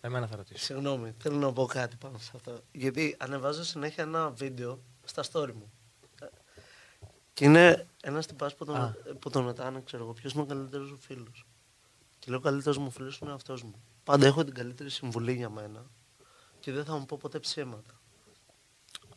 Εμένα 0.00 0.26
θα 0.26 0.36
ρωτήσω. 0.36 0.64
Συγγνώμη, 0.64 1.14
θέλω 1.18 1.36
να 1.36 1.52
πω 1.52 1.66
κάτι 1.66 1.96
πάνω 1.96 2.18
σε 2.18 2.30
αυτό. 2.34 2.60
Γιατί 2.72 3.16
ανεβάζω 3.18 3.64
συνέχεια 3.64 4.04
ένα 4.04 4.30
βίντεο 4.30 4.80
στα 5.04 5.22
story 5.32 5.52
μου. 5.52 5.72
Ε, 7.38 7.40
Και 7.40 7.44
είναι 7.44 7.86
ένας 8.02 8.26
τυπάς 8.26 8.54
που, 8.54 8.72
Α. 8.72 8.94
τον, 9.04 9.18
που 9.18 9.30
τον 9.30 9.44
ρωτάνε, 9.44 9.80
ξέρω 9.84 10.02
εγώ, 10.02 10.12
ποιος 10.12 10.32
είναι 10.32 10.42
ο 10.42 10.46
καλύτερος 10.46 10.88
σου 10.88 10.98
φίλος. 11.00 11.46
Και 12.18 12.30
λέω: 12.30 12.38
Ο 12.38 12.42
καλύτερος 12.42 12.78
μου 12.78 12.90
φίλος 12.90 13.18
είναι 13.18 13.32
αυτό 13.32 13.56
μου. 13.62 13.74
Πάντα 14.04 14.26
έχω 14.26 14.44
την 14.44 14.54
καλύτερη 14.54 14.90
συμβουλή 14.90 15.32
για 15.34 15.50
μένα 15.50 15.86
και 16.60 16.72
δεν 16.72 16.84
θα 16.84 16.96
μου 16.96 17.06
πω 17.06 17.16
ποτέ 17.20 17.38
ψέματα. 17.38 18.00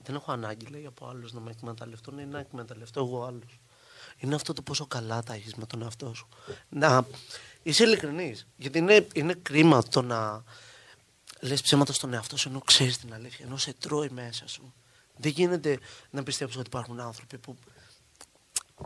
Δεν 0.04 0.16
έχω 0.16 0.32
ανάγκη, 0.32 0.66
λέει, 0.66 0.86
από 0.86 1.08
άλλους 1.08 1.34
να 1.34 1.40
με 1.40 1.52
εκμεταλλευτούν 1.52 2.18
ή 2.20 2.26
να 2.26 2.40
εκμεταλλευτώ 2.40 3.00
εγώ 3.00 3.24
άλλους. 3.24 3.60
Είναι 4.18 4.36
αυτό 4.36 4.54
το 4.54 4.62
πόσο 4.62 4.86
καλά 4.86 5.24
τα 5.24 5.34
έχεις 5.34 5.56
με 5.56 5.66
τον 5.66 5.82
εαυτό 5.82 6.14
σου. 6.14 6.28
Να 6.70 7.06
είσαι 7.64 7.84
ειλικρινής. 7.84 8.48
Γιατί 8.58 8.78
είναι, 8.78 9.08
είναι 9.14 9.34
κρίμα 9.34 9.84
το 9.84 10.02
να 10.02 10.44
λες 11.40 11.62
ψέματα 11.62 11.94
στον 11.94 12.14
εαυτό 12.14 12.38
σου 12.38 12.50
ενώ 12.50 12.60
ξέρεις 12.60 12.98
την 12.98 13.14
αλήθεια, 13.14 13.46
ενώ 13.46 13.58
σε 13.58 13.74
τρώει 13.74 14.10
μέσα 14.10 14.48
σου. 14.48 14.74
Δεν 15.18 15.32
γίνεται 15.32 15.80
να 16.10 16.24
πιστέψεις 16.24 16.58
ότι 16.58 16.68
υπάρχουν 16.68 17.00
άνθρωποι 17.00 17.38
που 17.38 17.58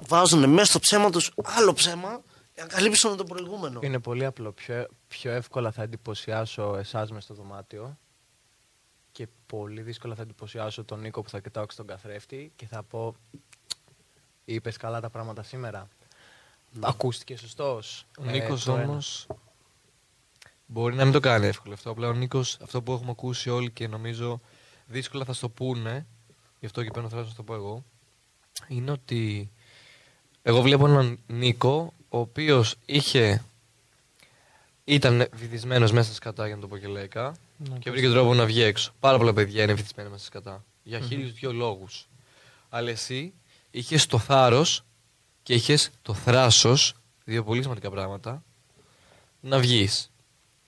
βάζουν 0.01 0.49
μέσα 0.49 0.65
στο 0.65 0.79
ψέμα 0.79 1.09
τους 1.09 1.31
άλλο 1.43 1.73
ψέμα 1.73 2.21
για 2.53 2.63
να 2.63 2.69
καλύψουν 2.69 3.17
το 3.17 3.23
προηγούμενο. 3.23 3.79
Είναι 3.83 3.99
πολύ 3.99 4.25
απλό. 4.25 4.51
Πιο, 4.51 4.87
πιο 5.07 5.31
εύκολα 5.31 5.71
θα 5.71 5.83
εντυπωσιάσω 5.83 6.75
εσάς 6.75 7.11
μες 7.11 7.23
στο 7.23 7.33
δωμάτιο 7.33 7.97
και 9.11 9.27
πολύ 9.45 9.81
δύσκολα 9.81 10.15
θα 10.15 10.21
εντυπωσιάσω 10.21 10.83
τον 10.83 10.99
Νίκο 10.99 11.21
που 11.21 11.29
θα 11.29 11.39
κοιτάω 11.39 11.65
στον 11.69 11.87
καθρέφτη 11.87 12.51
και 12.55 12.65
θα 12.65 12.83
πω. 12.83 13.15
Είπες 14.45 14.77
καλά 14.77 15.01
τα 15.01 15.09
πράγματα 15.09 15.43
σήμερα. 15.43 15.87
Ακούστηκες 16.79 17.39
σωστός. 17.39 18.05
Ο 18.19 18.23
Νίκος 18.23 18.67
όμως. 18.67 19.27
Μπορεί 20.65 20.95
να 20.95 21.03
μην 21.03 21.13
το 21.13 21.19
κάνει 21.19 21.47
εύκολο 21.47 21.73
αυτό. 21.73 21.89
Απλά 21.89 22.07
ο 22.07 22.13
Νίκος, 22.13 22.57
αυτό 22.61 22.81
που 22.81 22.91
έχουμε 22.91 23.11
ακούσει 23.11 23.49
όλοι 23.49 23.71
και 23.71 23.87
νομίζω 23.87 24.41
δύσκολα 24.85 25.25
θα 25.25 25.33
στο 25.33 25.49
πούνε, 25.49 26.05
γι' 26.59 26.65
αυτό 26.65 26.83
και 26.83 26.91
παίρνω 26.91 27.09
θάρρο 27.09 27.25
να 27.25 27.33
το 27.33 27.43
πω 27.43 27.53
εγώ, 27.53 27.83
είναι 28.67 28.91
ότι 28.91 29.51
εγώ 30.47 30.61
βλέπω 30.61 30.87
έναν 30.87 31.19
Νίκο 31.27 31.93
ο 32.09 32.19
οποίος 32.19 32.75
είχε. 32.85 33.43
ήταν 34.83 35.27
βυθισμένος 35.33 35.91
μέσα 35.91 36.05
στα 36.05 36.15
σκατά, 36.15 36.45
για 36.45 36.55
να 36.55 36.61
το 36.61 36.67
πω 36.67 36.77
και 36.77 36.87
λαϊκά, 36.87 37.35
και 37.79 37.91
βρήκε 37.91 38.09
τρόπο 38.09 38.33
να 38.33 38.45
βγει 38.45 38.61
έξω. 38.61 38.93
Πάρα 38.99 39.17
πολλά 39.17 39.33
παιδιά 39.33 39.63
είναι 39.63 39.73
βυθισμένα 39.73 40.09
μέσα 40.09 40.23
στα 40.25 40.31
σκατά. 40.31 40.63
Για 40.83 40.99
χίλιους 40.99 41.33
δυο 41.33 41.53
λόγους. 41.53 42.07
Αλλά 42.69 42.89
εσύ 42.89 43.33
είχες 43.71 44.05
το 44.05 44.17
θάρρος 44.17 44.83
και 45.43 45.53
είχες 45.53 45.89
το 46.01 46.13
θράσος, 46.13 46.93
δύο 47.23 47.43
πολύ 47.43 47.61
σημαντικά 47.61 47.89
πράγματα, 47.89 48.43
να 49.39 49.59
βγεις. 49.59 50.09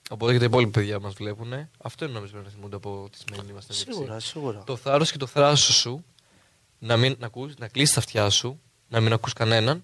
Οπότε 0.10 0.34
και 0.34 0.40
τα 0.40 0.46
υπόλοιπα 0.46 0.72
παιδιά 0.72 0.98
που 0.98 1.04
μας 1.04 1.14
βλέπουν, 1.14 1.54
αυτό 1.78 2.06
είναι 2.06 2.14
νομίζω 2.14 2.32
πρέπει 2.32 2.48
να 2.48 2.54
θυμούνται 2.54 2.76
από 2.76 3.08
τη 3.12 3.18
σημερινή 3.18 3.54
μας 3.54 3.66
Σίγουρα, 3.70 4.20
σίγουρα. 4.20 4.64
Το 4.64 4.76
θάρρος 4.76 5.12
και 5.12 5.18
το 5.18 5.26
θράσος 5.26 5.76
σου 5.76 6.06
να, 6.80 6.98
μην, 6.98 7.16
να, 7.20 7.26
ακούς, 7.26 7.58
να 7.58 7.68
κλείσεις 7.68 7.94
τα 7.94 8.00
αυτιά 8.00 8.30
σου, 8.30 8.60
να 8.90 9.02
μην 9.02 9.14
ακούς 9.14 9.34
κανέναν 9.34 9.84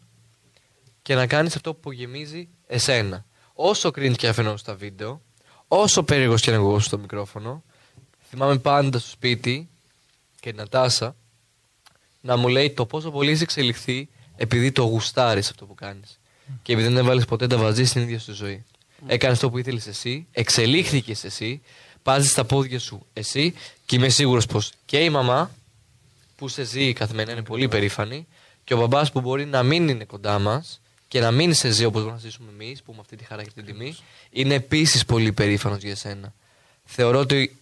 και 1.02 1.16
να 1.16 1.28
κάνεις 1.28 1.56
αυτό 1.56 1.74
που 1.74 1.92
γεμίζει 1.92 2.48
εσένα. 2.68 3.26
Όσο 3.54 3.92
κρίνει 3.92 4.16
και 4.16 4.28
αφενός 4.28 4.60
στα 4.60 4.76
βίντεο, 4.76 5.22
όσο 5.68 6.04
περίεργος 6.04 6.42
και 6.42 6.50
αν 6.50 6.56
εγώ 6.56 6.80
στο 6.80 6.98
μικρόφωνο, 6.98 7.64
θυμάμαι 8.30 8.58
πάντα 8.58 9.00
στο 9.00 9.10
σπίτι 9.10 9.70
και 10.40 10.50
η 10.50 10.54
Νατάσα 10.54 11.16
να 12.22 12.38
μου 12.38 12.48
λέει 12.48 12.72
το 12.72 12.86
πόσο 12.86 13.12
πολύ 13.12 13.32
έχει 13.32 13.44
εξελιχθεί 13.44 14.10
επειδή 14.36 14.72
το 14.72 14.84
γουστάρεις 14.84 15.50
αυτό 15.50 15.66
που 15.66 15.76
κάνεις. 15.76 16.20
Και 16.62 16.74
επειδή 16.74 16.88
δεν 16.88 16.98
έβαλες 16.98 17.26
ποτέ 17.26 17.48
τα 17.48 17.58
βαζί 17.58 17.86
στην 17.86 18.02
ίδια 18.02 18.20
σου 18.20 18.34
ζωή. 18.34 18.66
Έκανες 19.08 19.36
αυτό 19.36 19.50
που 19.50 19.58
ήθελες 19.58 19.88
εσύ, 19.88 20.28
εξελίχθηκες 20.32 21.24
εσύ, 21.24 21.62
πάζεις 22.04 22.32
στα 22.32 22.46
πόδια 22.46 22.80
σου 22.80 23.06
εσύ 23.14 23.54
και 23.86 23.96
είμαι 23.96 24.10
σίγουρος 24.10 24.46
πως 24.46 24.72
και 24.86 24.98
η 24.98 25.10
μαμά 25.10 25.52
που 26.36 26.48
σε 26.48 26.64
ζει 26.64 26.94
καθημερινά 26.94 27.34
είναι 27.34 27.44
πολύ 27.44 27.68
περήφανη 27.68 28.28
και 28.64 28.74
ο 28.74 28.78
μπαμπάς 28.78 29.12
που 29.12 29.22
μπορεί 29.22 29.46
να 29.46 29.64
μην 29.64 29.88
είναι 29.88 30.06
κοντά 30.06 30.40
μας 30.40 30.82
και 31.08 31.20
να 31.20 31.32
μην 31.32 31.54
σε 31.54 31.70
ζει 31.70 31.86
όπως 31.86 32.02
μπορούμε 32.02 32.22
να 32.22 32.28
ζήσουμε 32.30 32.50
εμείς, 32.52 32.78
που 32.78 32.86
έχουμε 32.88 33.02
αυτή 33.02 33.16
τη 33.16 33.24
χαρά 33.24 33.44
και 33.44 33.50
την 33.56 33.66
τιμή, 33.66 33.98
είναι 34.30 34.54
επίσης 34.54 35.06
πολύ 35.06 35.32
περήφανος 35.32 35.84
για 35.84 35.96
σένα. 35.96 36.34
Θεωρώ 36.84 37.20
ότι 37.20 37.62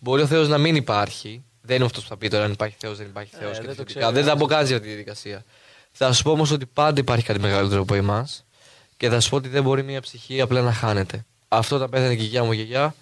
μπορεί 0.00 0.22
ο 0.22 0.26
Θεός 0.26 0.48
να 0.48 0.58
μην 0.58 0.76
υπάρχει. 0.76 1.44
Δεν 1.62 1.76
είναι 1.76 1.84
αυτός 1.84 2.02
που 2.02 2.08
θα 2.08 2.16
πει 2.16 2.28
τώρα 2.28 2.44
αν 2.44 2.52
υπάρχει 2.52 2.76
Θεός, 2.78 2.98
δεν 2.98 3.06
υπάρχει 3.06 3.34
Θεός. 3.36 3.56
δεν 3.56 3.60
και 3.60 3.68
το 3.68 3.74
τα 3.74 3.84
ξέρω, 3.84 3.88
σχετικά. 3.88 4.12
δεν 4.12 4.24
θα 4.24 4.36
μπω 4.36 4.46
καν 4.46 4.66
σε 4.66 4.74
αυτή 4.74 4.86
τη 4.86 4.92
διαδικασία. 4.92 5.44
Θα 5.92 6.12
σου 6.12 6.22
πω 6.22 6.30
όμως 6.30 6.50
ότι 6.50 6.66
πάντα 6.66 7.00
υπάρχει 7.00 7.24
κάτι 7.24 7.40
μεγαλύτερο 7.40 7.80
από 7.80 7.94
εμάς 7.94 8.44
και 8.96 9.08
θα 9.08 9.20
σου 9.20 9.30
πω 9.30 9.36
ότι 9.36 9.48
δεν 9.48 9.62
μπορεί 9.62 9.82
μια 9.82 10.00
ψυχή 10.00 10.40
απλά 10.40 10.60
να 10.62 10.72
χάνεται. 10.72 11.24
Αυτό 11.48 11.76
όταν 11.76 11.90
πέθανε 11.90 12.14
και 12.14 12.22
η 12.22 12.26
γιαγιά 12.26 12.44
μου 12.44 12.52
η 12.52 12.56
γιαγιά, 12.56 12.94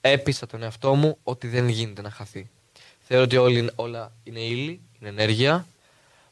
έπεισα 0.00 0.46
τον 0.46 0.62
εαυτό 0.62 0.94
μου 0.94 1.18
ότι 1.22 1.48
δεν 1.48 1.68
γίνεται 1.68 2.02
να 2.02 2.10
χαθεί. 2.10 2.50
Θεωρώ 3.00 3.24
ότι 3.24 3.36
όλοι, 3.36 3.70
όλα 3.74 4.12
είναι 4.22 4.40
ύλη, 4.40 4.80
είναι 5.00 5.08
ενέργεια. 5.08 5.66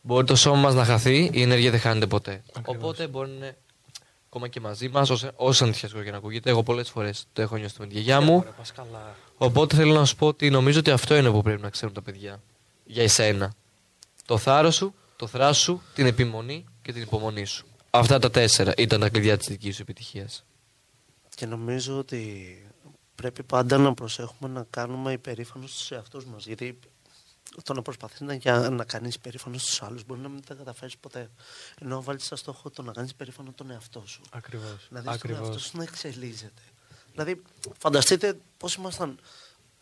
Μπορεί 0.02 0.26
το 0.26 0.36
σώμα 0.36 0.60
μας 0.60 0.74
να 0.74 0.84
χαθεί, 0.84 1.30
η 1.32 1.42
ενέργεια 1.42 1.70
δεν 1.70 1.80
χάνεται 1.80 2.06
ποτέ. 2.06 2.42
Οπότε 2.64 3.06
μπορεί 3.06 3.28
να 3.28 3.34
είναι 3.34 3.56
ακόμα 4.26 4.48
και 4.48 4.60
μαζί 4.60 4.88
μας, 4.88 5.10
όσο 5.36 5.64
αντιχιαστικό 5.64 6.02
και 6.02 6.10
να 6.10 6.16
ακούγεται. 6.16 6.50
Εγώ 6.50 6.62
πολλές 6.62 6.90
φορές 6.90 7.26
το 7.32 7.42
έχω 7.42 7.56
νιώσει 7.56 7.74
με 7.78 7.86
τη 7.86 7.92
γιαγιά 7.92 8.20
μου. 8.20 8.36
Ωραία, 8.36 8.50
πας 8.50 8.72
καλά. 8.72 9.16
Οπότε 9.36 9.76
θέλω 9.76 9.94
να 9.94 10.04
σου 10.04 10.16
πω 10.16 10.26
ότι 10.26 10.50
νομίζω 10.50 10.78
ότι 10.78 10.90
αυτό 10.90 11.16
είναι 11.16 11.30
που 11.30 11.42
πρέπει 11.42 11.62
να 11.62 11.70
ξέρουν 11.70 11.94
τα 11.94 12.02
παιδιά. 12.02 12.42
Για 12.84 13.02
εσένα. 13.02 13.54
Το 14.26 14.38
θάρρος 14.38 14.74
σου, 14.74 14.94
το 15.16 15.26
θράσος 15.26 15.62
σου, 15.62 15.82
την 15.94 16.06
επιμονή 16.06 16.64
και 16.82 16.92
την 16.92 17.02
υπομονή 17.02 17.44
σου. 17.44 17.66
Αυτά 17.90 18.18
τα 18.18 18.30
τέσσερα 18.30 18.72
ήταν 18.76 19.00
τα 19.00 19.08
κλειδιά 19.08 19.36
της 19.36 19.48
δικής 19.48 19.76
σου 19.76 19.82
επιτυχίας. 19.82 20.44
Και 21.34 21.46
νομίζω 21.46 21.98
ότι 21.98 22.54
πρέπει 23.14 23.42
πάντα 23.42 23.78
να 23.78 23.94
προσέχουμε 23.94 24.52
να 24.52 24.66
κάνουμε 24.70 25.12
υπερήφανο 25.12 25.66
στους 25.66 25.90
εαυτούς 25.90 26.24
μας. 26.24 26.46
Γιατί 26.46 26.78
το 27.62 27.74
να 27.74 27.82
προσπαθείς 27.82 28.20
να, 28.20 28.34
για, 28.34 28.70
να 28.70 28.84
κάνεις 28.84 29.14
υπερήφανο 29.14 29.58
στους 29.58 29.82
άλλους 29.82 30.04
μπορεί 30.04 30.20
να 30.20 30.28
μην 30.28 30.44
τα 30.46 30.54
καταφέρεις 30.54 30.96
ποτέ. 30.96 31.30
Ενώ 31.80 32.02
βάλεις 32.02 32.24
σαν 32.24 32.38
στόχο 32.38 32.70
το 32.70 32.82
να 32.82 32.92
κάνεις 32.92 33.10
υπερήφανο 33.10 33.52
τον 33.52 33.70
εαυτό 33.70 34.02
σου. 34.06 34.20
Ακριβώς. 34.30 34.88
Να 34.90 35.00
δεις 35.00 35.18
τον 35.18 35.30
εαυτό 35.30 35.44
Ακριβώς. 35.44 35.62
σου 35.62 35.76
να 35.76 35.82
εξελίσσεται. 35.82 36.62
Δηλαδή, 37.12 37.42
φανταστείτε 37.78 38.38
πώς 38.58 38.74
ήμασταν 38.74 39.18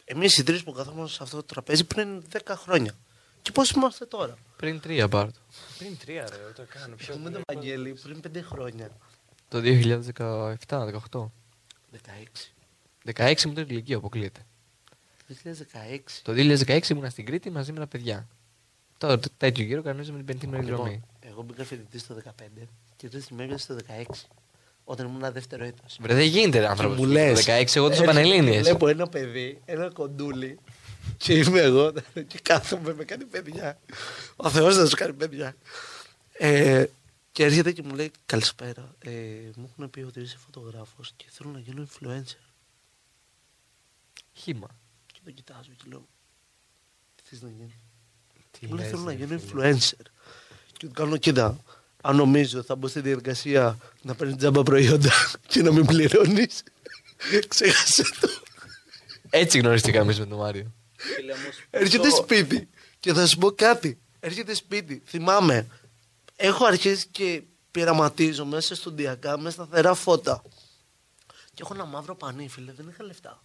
εμείς 0.05 0.37
οι 0.37 0.43
τρεις 0.43 0.63
που 0.63 0.73
καθόμαστε 0.73 1.17
σε 1.17 1.23
αυτό 1.23 1.37
το 1.37 1.43
τραπέζι 1.43 1.85
πριν 1.85 2.23
10 2.33 2.55
χρόνια. 2.57 2.95
Και 3.43 3.53
πώς 3.53 3.71
είμαστε 3.71 4.07
τώρα. 4.07 4.39
Πριν 4.57 4.81
τρία 4.81 5.09
πάρτο. 5.09 5.39
Πριν 5.79 5.99
τρία 5.99 6.27
ρε, 6.29 6.37
ούτε 6.49 6.67
καν. 6.71 6.95
Πιο 6.97 7.15
Εγώ 7.15 7.23
με 7.23 7.31
τον 7.31 7.43
Βαγγέλη 7.53 7.99
πριν 8.03 8.21
5 8.35 8.43
χρόνια. 8.43 8.91
Το 9.49 9.61
2017-18. 9.63 11.31
16. 11.93 12.53
16 13.15 13.45
μου 13.45 13.53
ήταν 13.53 13.67
ηλικία, 13.69 13.97
αποκλείεται. 13.97 14.47
2016. 15.29 15.99
Το 16.23 16.33
2016 16.33 16.89
ήμουν 16.91 17.11
στην 17.11 17.25
Κρήτη 17.27 17.51
μαζί 17.51 17.73
με 17.73 17.79
τα 17.79 17.87
παιδιά. 17.87 18.29
Τώρα 18.99 19.19
τέ- 19.19 19.33
τέτοιο 19.37 19.65
γύρο 19.65 19.83
κανονίζαμε 19.83 20.17
την 20.17 20.27
πεντήμερη 20.27 20.65
Λοιπόν, 20.65 20.77
δρομή. 20.85 21.03
εγώ 21.21 21.43
μπήκα 21.43 21.65
φοιτητής 21.65 22.07
το 22.07 22.15
15 22.15 22.69
και 22.97 23.09
το 23.09 23.19
με 23.31 23.43
έβγαλε 23.43 23.59
στο 23.59 23.75
16. 23.75 24.27
Όταν 24.85 25.07
ήμουν 25.07 25.33
δεύτερο 25.33 25.65
έτος. 25.65 25.99
Βρε, 26.01 26.15
δεν 26.15 26.27
γίνεται 26.27 26.59
ρε 26.59 26.69
άνθρωπος. 26.69 26.97
Και 26.97 27.03
μου 27.07 27.09
λες, 27.13 27.45
Το 27.45 27.53
16 27.53 27.77
εγώ 27.77 27.87
του 27.87 27.93
έρχεται 27.93 28.01
και 28.01 28.05
Πανελλήνιες. 28.19 28.63
Βλέπω 28.63 28.89
ένα 28.89 29.09
παιδί, 29.09 29.61
ένα 29.65 29.91
κοντούλι 29.93 30.59
και 31.17 31.35
είμαι 31.35 31.61
εγώ 31.61 31.93
και 32.29 32.39
κάθομαι 32.43 32.95
με 32.95 33.05
κάτι 33.05 33.25
παιδιά. 33.25 33.79
Ο 34.37 34.51
Θεός 34.51 34.77
να 34.77 34.87
σου 34.87 34.97
κάνει 34.97 35.13
παιδιά. 35.13 35.57
Ε, 36.33 36.85
και 37.33 37.45
έρχεται 37.45 37.73
και 37.73 37.83
μου 37.83 37.95
λέει 37.95 38.11
καλησπέρα. 38.27 38.95
Ε, 38.99 39.11
μου 39.57 39.69
έχουν 39.73 39.91
πει 39.91 40.01
ότι 40.01 40.21
είσαι 40.21 40.37
φωτογράφος 40.39 41.13
και 41.17 41.25
θέλω 41.31 41.51
να 41.51 41.59
γίνω 41.59 41.87
influencer. 41.89 42.43
Χήμα. 44.33 44.69
Και 45.19 45.25
τον 45.25 45.35
κοιτάζω 45.35 45.71
και 45.77 45.85
λέω 45.87 46.09
τι 47.15 47.23
θες 47.25 47.43
να 47.43 47.49
γίνει. 47.49 47.75
Τι 48.51 48.67
Μου 48.67 48.75
λέει 48.75 48.85
λες, 48.85 48.91
θέλω 48.91 49.03
να 49.03 49.11
ρε, 49.13 49.17
γίνω 49.25 49.39
φίλε. 49.39 49.77
influencer. 49.77 50.05
Και 50.73 50.87
του 50.87 50.93
κάνω 50.93 51.17
κοίτα. 51.17 51.65
Αν 52.03 52.17
νομίζω 52.17 52.63
θα 52.63 52.75
μπω 52.77 52.89
στη 52.89 53.01
διαδικασία 53.01 53.79
να 54.03 54.15
παίρνεις 54.15 54.37
τζάμπα 54.37 54.63
προϊόντα 54.63 55.11
και 55.49 55.63
να 55.63 55.73
μην 55.73 55.87
πληρώνεις. 55.87 56.63
Ξέχασε 57.49 58.03
το. 58.21 58.29
Έτσι 59.31 59.59
γνωριστήκαμε 59.59 60.05
εμείς 60.05 60.19
με 60.19 60.27
τον 60.27 60.39
Μάριο. 60.39 60.73
Έρχεται 61.71 62.11
σπίτι 62.11 62.69
και 63.01 63.13
θα 63.13 63.27
σου 63.27 63.39
πω 63.39 63.51
κάτι. 63.51 63.99
Έρχεται 64.21 64.55
σπίτι. 64.55 65.03
Θυμάμαι. 65.07 65.67
Έχω 66.37 66.65
αρχίσει 66.65 67.07
και 67.07 67.43
πειραματίζω 67.71 68.45
μέσα 68.45 68.75
στοντιακά 68.75 69.39
με 69.39 69.51
σταθερά 69.51 69.95
φώτα. 69.95 70.43
Και 71.55 71.63
έχω 71.63 71.75
ένα 71.75 71.85
μαύρο 71.85 72.15
πανί, 72.17 72.49
φίλε. 72.49 72.73
Δεν 72.73 72.89
είχα 72.89 73.05
λεφτά. 73.05 73.43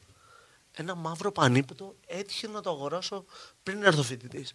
Ένα 0.75 0.95
μαύρο 0.95 1.31
πανί 1.31 1.63
που 1.63 1.75
το 1.75 1.95
έτυχε 2.07 2.47
να 2.47 2.61
το 2.61 2.69
αγοράσω 2.69 3.25
πριν 3.63 3.83
έρθω 3.83 4.03
φοιτητής. 4.03 4.53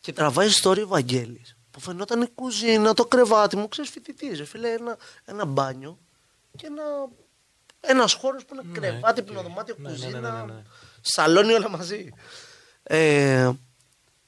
Και 0.00 0.12
τραβάει 0.12 0.48
story 0.62 0.82
ο 0.84 0.86
Βαγγέλης, 0.86 1.56
Που 1.70 1.80
φαινόταν 1.80 2.22
η 2.22 2.28
κουζίνα, 2.28 2.94
το 2.94 3.06
κρεβάτι 3.06 3.56
μου, 3.56 3.68
ξέρεις 3.68 3.90
φοιτητής. 3.90 4.48
Φίλε, 4.48 4.72
ένα, 4.72 4.96
ένα 5.24 5.44
μπάνιο 5.44 5.98
και 6.56 6.66
ένα. 6.66 6.82
Ένας 7.80 8.12
χώρος 8.12 8.44
που 8.44 8.54
είναι 8.54 8.80
κρεβάτι, 8.80 9.22
που 9.22 9.32
είναι 9.32 9.42
δωμάτιο, 9.42 9.74
Ναι, 9.78 9.90
ναι, 9.90 9.96
ναι, 9.96 10.02
κουζίνα, 10.02 10.44
ναι, 10.44 10.52
ναι. 10.52 10.62
σαλόνι 11.00 11.52
όλα 11.52 11.68
μαζί. 11.68 12.12
Ε, 12.82 13.50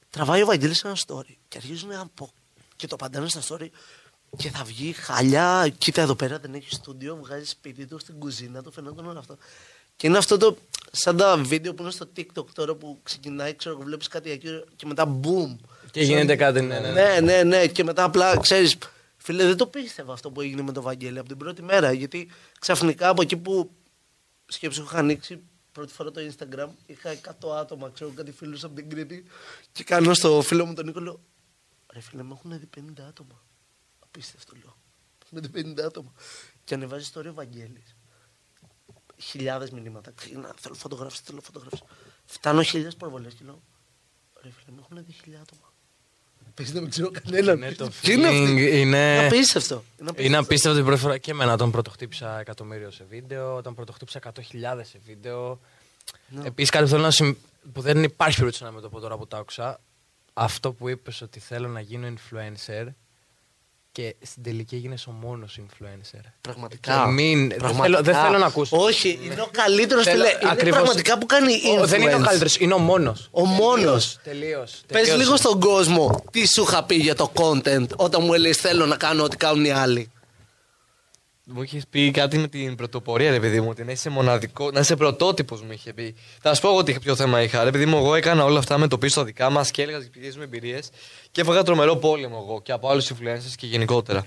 τραβάει 0.09 0.41
ο 0.41 0.45
Βαγγέλης 0.45 0.83
ένα 0.83 0.97
story 1.07 1.35
και 1.47 1.57
αρχίζουν 1.57 1.89
να 1.89 2.07
πω 2.07 2.31
και 2.75 2.87
το 2.87 2.95
παντάνε 2.95 3.27
στα 3.27 3.41
story 3.47 3.69
και 4.37 4.49
θα 4.49 4.63
βγει 4.63 4.93
χαλιά. 4.93 5.69
Κοίτα 5.77 6.01
εδώ 6.01 6.15
πέρα 6.15 6.39
δεν 6.39 6.53
έχει 6.53 6.69
στούντιο, 6.69 7.15
βγάζει 7.15 7.45
σπίτι 7.45 7.85
του 7.85 7.99
στην 7.99 8.19
κουζίνα 8.19 8.63
του, 8.63 8.71
φαινόταν 8.71 9.07
όλο 9.07 9.19
αυτό. 9.19 9.37
Και 9.95 10.07
είναι 10.07 10.17
αυτό 10.17 10.37
το, 10.37 10.57
σαν 10.91 11.17
τα 11.17 11.37
βίντεο 11.37 11.73
που 11.73 11.81
είναι 11.81 11.91
στο 11.91 12.07
TikTok 12.17 12.45
τώρα 12.53 12.75
που 12.75 12.99
ξεκινάει, 13.03 13.55
ξέρω, 13.55 13.77
βλέπεις 13.77 14.07
κάτι 14.07 14.31
εκεί 14.31 14.63
και 14.75 14.85
μετά 14.85 15.19
boom. 15.23 15.55
Και 15.91 16.01
γίνεται 16.01 16.35
κάτι, 16.35 16.61
ναι, 16.61 16.79
ναι. 16.79 16.91
ναι. 16.91 17.01
Ναι, 17.01 17.19
ναι, 17.19 17.43
ναι. 17.43 17.67
Και 17.67 17.83
μετά 17.83 18.03
απλά 18.03 18.37
ξέρεις, 18.37 18.77
φίλε, 19.17 19.45
δεν 19.45 19.57
το 19.57 19.67
πίστευα 19.67 20.13
αυτό 20.13 20.31
που 20.31 20.41
έγινε 20.41 20.61
με 20.61 20.71
τον 20.71 20.83
Βαγγέλη 20.83 21.19
από 21.19 21.27
την 21.27 21.37
πρώτη 21.37 21.61
μέρα. 21.61 21.91
Γιατί 21.91 22.31
ξαφνικά 22.59 23.09
από 23.09 23.21
εκεί 23.21 23.37
που 23.37 23.71
σκέψου 24.45 24.83
είχα 24.83 24.97
ανοίξει 24.97 25.41
πρώτη 25.71 25.93
φορά 25.93 26.11
το 26.11 26.21
Instagram, 26.21 26.67
είχα 26.85 27.15
100 27.41 27.49
άτομα, 27.59 27.89
ξέρω 27.93 28.11
κάτι 28.15 28.31
φίλους 28.31 28.63
από 28.63 28.75
την 28.75 28.89
Κρήτη. 28.89 29.23
Και 29.71 29.83
κάνω 29.83 30.13
στο 30.13 30.41
φίλο 30.41 30.65
μου 30.65 30.73
τον 30.73 30.85
Νίκο, 30.85 30.99
λέω, 30.99 31.19
Ρε 31.93 31.99
φίλε, 31.99 32.23
με 32.23 32.33
έχουν 32.33 32.59
δει 32.59 32.69
50 32.77 33.01
άτομα. 33.07 33.43
Απίστευτο 33.99 34.55
λέω. 34.55 34.77
Με 35.29 35.39
δει 35.39 35.73
50 35.77 35.81
άτομα. 35.81 36.11
Και 36.63 36.73
ανεβάζει 36.73 37.09
τώρα 37.09 37.29
ο 37.29 37.33
Βαγγέλης. 37.33 37.92
Χιλιάδες 39.29 39.69
μηνύματα. 39.71 40.11
Ξεκινά, 40.15 40.53
θέλω 40.59 40.75
φωτογράφηση, 40.75 41.21
θέλω 41.25 41.41
φωτογράφηση. 41.41 41.83
Φτάνω 42.25 42.61
χιλιάδες 42.63 42.95
προβολέ 42.95 43.27
και 43.27 43.43
λέω, 43.45 43.61
Ρε 44.43 44.49
φίλε, 44.49 44.75
με 44.75 44.81
έχουν 44.83 45.05
δει 45.05 45.11
χιλιάδε 45.11 45.43
άτομα. 45.43 45.71
Παίζει 46.53 46.73
να 46.73 46.81
μην 46.81 46.89
ξέρω 46.89 47.11
κανέναν. 47.11 47.57
Είναι 47.57 47.71
το 47.71 47.89
Τι 48.01 48.13
είναι 48.13 48.27
αυτή; 48.27 48.37
feeling, 48.39 48.49
είναι- 48.57 48.61
Είναι 48.77 49.25
απίστευτο. 49.25 49.83
Είναι 50.15 50.37
απίστευτο 50.37 50.77
την 50.77 50.85
πρώτη 50.87 51.01
φορά 51.01 51.17
και 51.17 51.31
εμένα 51.31 51.53
όταν 51.53 51.71
πρωτοχτύπησα 51.71 52.39
εκατομμύριο 52.39 52.91
σε 52.91 53.03
βίντεο, 53.09 53.55
όταν 53.55 53.73
πρωτοχτύπησα 53.75 54.19
100.000 54.23 54.83
σε 54.83 54.99
βίντεο. 55.05 55.59
Ναι. 56.27 56.47
Επίσης 56.47 56.69
κάτι 56.69 56.83
που 56.83 56.89
θέλω 56.89 57.01
να 57.01 57.11
συμ... 57.11 57.33
που 57.73 57.81
δεν 57.81 58.03
υπάρχει 58.03 58.37
περίπτωση 58.37 58.63
να 58.63 58.71
με 58.71 58.81
το 58.81 58.89
πω 58.89 58.99
τώρα 58.99 59.17
που 59.17 59.27
το 59.27 59.37
άκουσα. 59.37 59.79
Αυτό 60.33 60.73
που 60.73 60.89
είπες 60.89 61.21
ότι 61.21 61.39
θέλω 61.39 61.67
να 61.67 61.79
γίνω 61.79 62.07
influencer 62.13 62.87
και 63.93 64.15
στην 64.21 64.43
τελική 64.43 64.75
έγινες 64.75 65.07
ο 65.07 65.11
μόνος 65.11 65.59
influencer. 65.61 66.19
Πραγματικά. 66.41 67.03
Και 67.05 67.11
μην- 67.11 67.49
δεν 67.49 67.57
Πραγματικά. 67.57 67.83
θέλω- 67.83 68.01
δεν 68.01 68.23
θέλω 68.25 68.37
να 68.37 68.45
ακούσω. 68.45 68.77
Όχι, 68.77 69.19
είναι 69.23 69.41
ο 69.41 69.47
καλύτερος 69.51 70.03
Θέλω- 70.03 70.23
φίλε. 70.25 70.37
Είναι 70.41 70.51
ακριβώς. 70.51 70.77
πραγματικά 70.79 71.17
που 71.17 71.25
κάνει 71.25 71.53
Ο- 71.81 71.85
δεν 71.85 72.01
είναι 72.01 72.13
ο 72.13 72.17
influence. 72.17 72.23
καλύτερος, 72.23 72.57
είναι 72.57 72.73
ο 72.73 72.77
μόνος. 72.77 73.27
Ο 73.31 73.45
μόνος. 73.45 74.19
Τελείως. 74.23 74.81
Πες 74.87 75.15
λίγο 75.15 75.35
στον 75.35 75.59
κόσμο 75.59 76.23
τι 76.31 76.47
σου 76.47 76.61
είχα 76.67 76.83
πει 76.83 76.95
για 76.95 77.15
το 77.15 77.31
content 77.35 77.85
όταν 77.95 78.23
μου 78.23 78.33
έλεγες 78.33 78.57
θέλω 78.57 78.85
να 78.85 78.95
κάνω 78.95 79.23
ό,τι 79.23 79.37
κάνουν 79.37 79.65
οι 79.65 79.71
άλλοι. 79.71 80.11
Μου 81.45 81.61
είχες 81.61 81.83
πει 81.89 82.11
κάτι 82.11 82.37
με 82.37 82.47
την 82.47 82.75
πρωτοπορία, 82.75 83.31
ρε 83.31 83.39
παιδί 83.39 83.61
μου, 83.61 83.67
ότι 83.69 83.83
να 83.83 83.91
είσαι 83.91 84.09
μοναδικό, 84.09 84.71
να 84.71 84.79
είσαι 84.79 84.95
πρωτότυπος, 84.95 85.61
μου 85.61 85.71
είχε 85.71 85.93
πει. 85.93 86.15
Θα 86.41 86.53
σου 86.53 86.61
πω 86.61 86.69
εγώ 86.69 86.83
τι 86.83 86.99
ποιο 86.99 87.15
θέμα 87.15 87.41
είχα. 87.41 87.63
Ρε 87.63 87.71
παιδί 87.71 87.85
μου, 87.85 87.97
εγώ 87.97 88.15
έκανα 88.15 88.43
όλα 88.43 88.59
αυτά 88.59 88.77
με 88.77 88.87
το 88.87 88.97
πίσω 88.97 89.23
δικά 89.23 89.49
μας 89.49 89.71
και 89.71 89.81
έλεγα 89.81 89.97
τις 89.97 90.09
δικές 90.13 90.37
μου 90.37 90.43
εμπειρίες 90.43 90.89
και 91.31 91.41
έφαγα 91.41 91.63
τρομερό 91.63 91.95
πόλεμο 91.95 92.45
εγώ 92.47 92.61
και 92.61 92.71
από 92.71 92.89
άλλους 92.89 93.11
influencers 93.11 93.53
και 93.55 93.67
γενικότερα. 93.67 94.25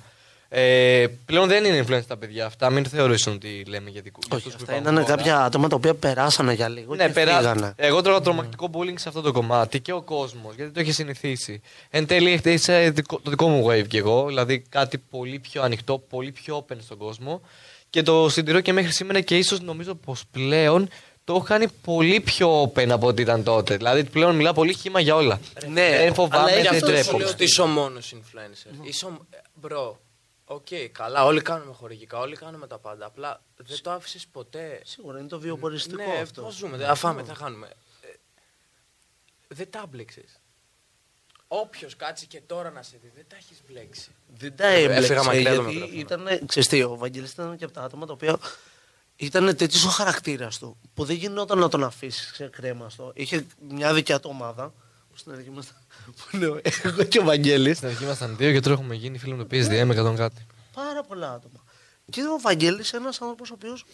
Ε, 0.49 1.07
πλέον 1.25 1.49
δεν 1.49 1.65
είναι 1.65 1.85
influencers 1.89 2.05
τα 2.07 2.17
παιδιά 2.17 2.47
αυτά, 2.47 2.71
μην 2.71 2.85
θεωρήσουν 2.85 3.33
ότι 3.33 3.65
λέμε 3.67 3.91
για 3.91 4.01
δικούς. 4.01 4.25
για 4.27 4.37
Όχι, 4.37 4.47
αυτούς 4.49 4.65
που 4.65 4.71
αυτά 4.73 4.77
υπάρχουν 4.81 4.93
ήταν 5.03 5.07
τώρα. 5.07 5.17
κάποια 5.17 5.45
άτομα 5.45 5.69
τα 5.69 5.77
οποία 5.77 5.95
περάσανε 5.95 6.53
για 6.53 6.69
λίγο 6.69 6.95
Ναι, 6.95 7.07
και 7.07 7.13
πέρα. 7.13 7.37
φύγανε. 7.37 7.73
Εγώ 7.77 8.03
τρώγα 8.03 8.21
τρομακτικό 8.21 8.71
bullying 8.73 8.95
σε 8.99 9.09
αυτό 9.09 9.21
το 9.21 9.33
κομμάτι 9.33 9.81
και 9.81 9.93
ο 9.93 10.03
κόσμος, 10.03 10.55
γιατί 10.55 10.71
το 10.71 10.81
έχει 10.81 10.93
συνηθίσει. 10.93 11.61
Εν 11.91 12.07
τέλει, 12.07 12.37
έχτισα 12.37 12.91
δικό- 12.91 13.21
το 13.23 13.31
δικό 13.31 13.49
μου 13.49 13.67
wave 13.69 13.87
κι 13.87 13.97
εγώ, 13.97 14.27
δηλαδή 14.27 14.61
κάτι 14.69 14.99
πολύ 14.99 15.39
πιο 15.39 15.63
ανοιχτό, 15.63 15.99
πολύ 15.99 16.33
πιο 16.33 16.67
open 16.69 16.77
στον 16.81 16.99
κόσμο. 16.99 17.41
Και 17.91 18.03
το 18.03 18.29
συντηρώ 18.29 18.61
και 18.61 18.73
μέχρι 18.73 18.93
σήμερα 18.93 19.21
και 19.21 19.37
ίσως 19.37 19.61
νομίζω 19.61 19.95
πως 19.95 20.23
πλέον 20.31 20.89
το 21.25 21.35
έχω 21.35 21.43
κάνει 21.45 21.67
πολύ 21.83 22.21
πιο 22.21 22.63
open 22.63 22.89
από 22.89 23.07
ό,τι 23.07 23.23
ήταν 23.23 23.43
τότε. 23.43 23.77
Δηλαδή 23.77 24.05
πλέον 24.05 24.35
μιλάω 24.37 24.53
πολύ 24.53 24.75
χύμα 24.75 25.01
για 25.01 25.15
όλα. 25.15 25.41
Ναι, 25.69 25.97
δεν 25.99 26.15
φοβάμαι, 26.15 26.43
αλλά 26.43 26.51
δεν 26.53 26.61
γι' 26.61 26.67
αυτό 26.69 26.87
ντρέπομαι. 26.87 27.19
λέω 27.23 27.29
ότι 27.33 27.45
είσαι 27.45 27.63
ο 27.63 27.67
μόνος 27.67 28.15
influencer. 28.17 28.87
Είσαι 28.89 29.05
ο... 29.07 29.27
Bro, 29.55 29.99
OK, 30.47 30.67
καλά, 30.93 31.25
όλοι 31.25 31.43
κάνουμε 31.43 31.73
χορηγικά, 31.73 32.19
όλοι 32.19 32.37
κάνουμε 32.37 32.67
τα 32.67 32.79
πάντα. 32.79 33.07
Απλά 33.07 33.43
δεν 33.57 33.83
το 33.83 33.91
άφησες 33.91 34.27
ποτέ. 34.27 34.81
Σίγουρα 34.85 35.19
είναι 35.19 35.29
το 35.29 35.39
βιοποριστικό 35.41 36.13
ναι, 36.13 36.21
αυτό. 36.21 36.43
Πώς 36.43 36.47
θα 36.47 36.51
ζούμε, 36.51 36.77
θα 36.77 36.95
φάμε, 36.95 37.23
θα 37.23 37.35
κάνουμε. 37.35 37.67
Ε, 38.01 38.09
δεν 39.49 39.71
τα 39.71 39.87
μπλέξες. 39.87 40.41
Όποιος 41.49 41.97
κάτσει 41.97 42.27
και 42.27 42.41
τώρα 42.41 42.71
να 42.71 42.83
σε 42.83 42.99
δει, 43.03 43.13
δεν 43.15 43.25
τα 43.29 43.37
έχεις 43.37 43.63
μπλέξει. 43.69 44.15
Δεν 44.27 44.57
τα 44.57 44.67
Έφυγα 44.67 44.95
έμπλεξε 44.95 45.15
μακριά 45.15 45.55
το 45.55 45.63
γιατί 45.63 45.95
μικρόφωνο. 45.97 46.31
ήταν, 46.31 46.47
ξέρεις 46.47 46.69
τι, 46.69 46.83
ο 46.83 46.97
Βαγγέλης 46.97 47.33
ήταν 47.33 47.57
και 47.57 47.65
από 47.65 47.73
τα 47.73 47.83
άτομα 47.83 48.07
τα 48.07 48.13
οποία 48.13 48.39
ήταν 49.17 49.57
τέτοιος 49.57 49.85
ο 49.85 49.89
χαρακτήρας 49.89 50.59
του 50.59 50.77
που 50.95 51.05
δεν 51.05 51.17
γινόταν 51.17 51.59
να 51.59 51.69
τον 51.69 51.85
αφήσεις 51.85 52.31
ξεκρέμαστο. 52.31 53.13
Είχε 53.15 53.47
μια 53.69 53.95
δικιά 53.95 54.21
του 54.21 54.31
ομάδα 54.33 54.67
που 54.69 54.75
στην 55.17 55.33
αρχή 55.33 55.49
ήμασταν 55.49 55.77
που 56.31 56.37
λέω 56.37 56.61
εγώ 56.83 57.03
και 57.05 57.19
ο 57.19 57.25
Βαγγέλης 57.25 57.77
Στην 57.77 57.89
αρχή 57.89 58.05
ήμασταν 58.05 58.37
δύο 58.37 58.53
και 58.53 58.61
τώρα 58.61 58.75
έχουμε 58.75 58.95
γίνει 58.95 59.19
φίλοι 59.19 59.35
με 59.35 59.45
το 59.45 59.49
PSDM 59.57 60.11
100 60.13 60.15
κάτι. 60.17 60.47
πάρα 60.73 61.03
πολλά 61.03 61.33
άτομα. 61.33 61.65
Και 62.11 62.21
ο 62.23 62.41
Βαγγέλης 62.41 62.93
ένας 62.93 63.21
άνθρωπος 63.21 63.51
ο 63.51 63.55
οποίος 63.55 63.85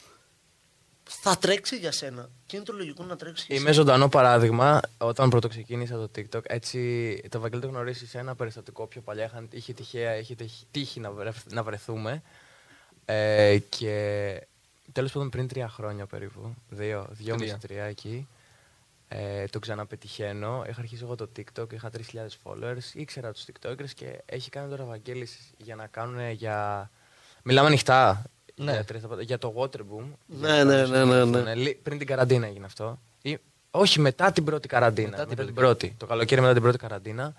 θα 1.05 1.39
τρέξει 1.39 1.77
για 1.77 1.93
σένα 1.93 2.29
και 2.47 2.57
είναι 2.57 2.65
το 2.65 2.73
λογικό 2.73 3.05
να 3.05 3.17
τρέξει 3.17 3.45
για 3.47 3.57
Είμαι 3.57 3.65
σένα. 3.73 3.77
ζωντανό 3.77 4.09
παράδειγμα. 4.09 4.81
Όταν 4.99 5.31
πρώτο 5.31 5.49
ξεκίνησα 5.49 5.97
το 5.97 6.11
TikTok, 6.17 6.41
έτσι 6.43 7.21
το 7.29 7.41
Βαγγέλη 7.41 7.63
το 7.63 7.69
γνωρίσει 7.69 8.07
σε 8.07 8.19
ένα 8.19 8.35
περιστατικό 8.35 8.87
πιο 8.87 9.01
παλιά. 9.01 9.25
Είχαν, 9.25 9.49
είχε 9.51 9.73
τυχαία, 9.73 10.17
είχε 10.17 10.35
τυχ- 10.35 10.63
τύχει 10.71 11.01
να, 11.01 11.11
βρεθ- 11.11 11.53
να 11.53 11.63
βρεθούμε. 11.63 12.23
Ε, 13.05 13.59
και 13.69 14.47
τέλος 14.93 15.13
πάντων 15.13 15.29
πριν 15.31 15.49
τρία 15.49 15.69
χρόνια 15.69 16.07
περίπου, 16.07 16.55
δύο, 16.69 17.07
δύο 17.11 17.35
Τρία. 17.37 17.55
μισή 17.55 17.67
τρία 17.67 17.85
εκεί, 17.85 18.29
ε, 19.15 19.45
το 19.47 19.59
ξαναπετυχαίνω. 19.59 20.65
Είχα 20.69 20.81
αρχίσει 20.81 21.03
εγώ 21.05 21.15
το 21.15 21.29
TikTok, 21.37 21.73
είχα 21.73 21.91
3.000 22.13 22.27
followers, 22.45 22.93
ήξερα 22.95 23.33
τους 23.33 23.45
TikTokers 23.53 23.91
και 23.95 24.23
έχει 24.27 24.51
κάνει 24.51 24.69
τώρα 24.71 24.85
Βαγγέλης 24.85 25.51
για 25.57 25.75
να 25.77 25.87
κάνουν 25.87 26.31
για... 26.31 26.91
Μιλάμε 27.45 27.67
ανοιχτά. 27.69 28.23
Ναι. 28.55 28.73
Για, 28.73 28.85
τρεις 28.85 29.05
από- 29.05 29.21
για 29.21 29.39
το 29.39 29.55
Waterboom. 29.57 30.05
Ναι, 30.27 30.65
ναι, 30.65 30.87
ναι, 30.87 31.05
ναι, 31.05 31.25
ναι. 31.25 31.41
Ναι, 31.41 31.55
λι- 31.55 31.77
Πριν 31.77 31.99
την 31.99 32.07
καραντίνα 32.07 32.47
έγινε 32.47 32.65
αυτό. 32.67 32.99
Ή, 33.23 33.39
όχι, 33.71 34.01
μετά 34.01 34.33
την 34.33 34.45
πρώτη 34.45 34.69
καραντίνα. 34.69 35.09
Μετά 35.11 35.23
Μετά, 35.27 35.35
την 35.37 35.47
την, 35.47 35.55
πρώτη. 35.55 35.79
πρώτη. 35.87 35.95
Το 35.99 36.07
καλοκαίρι 36.07 36.41
μετά 36.41 36.53
την 36.53 36.63
πρώτη 36.63 36.79
καραντίνα. 36.79 37.35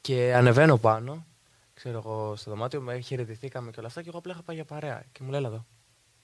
Και 0.00 0.34
ανεβαίνω 0.34 0.76
πάνω, 0.78 1.26
ξέρω 1.74 1.98
εγώ, 1.98 2.36
στο 2.36 2.50
δωμάτιο, 2.50 2.80
με 2.80 2.98
χαιρετηθήκαμε 2.98 3.70
και 3.70 3.78
όλα 3.78 3.88
αυτά. 3.88 4.02
Και 4.02 4.08
εγώ 4.08 4.18
απλά 4.18 4.32
είχα 4.32 4.42
πάει 4.42 4.56
για 4.56 4.64
παρέα. 4.64 5.02
Και 5.12 5.20
μου 5.22 5.30
λέει, 5.30 5.38
«Έλα 5.40 5.48
εδώ. 5.48 5.64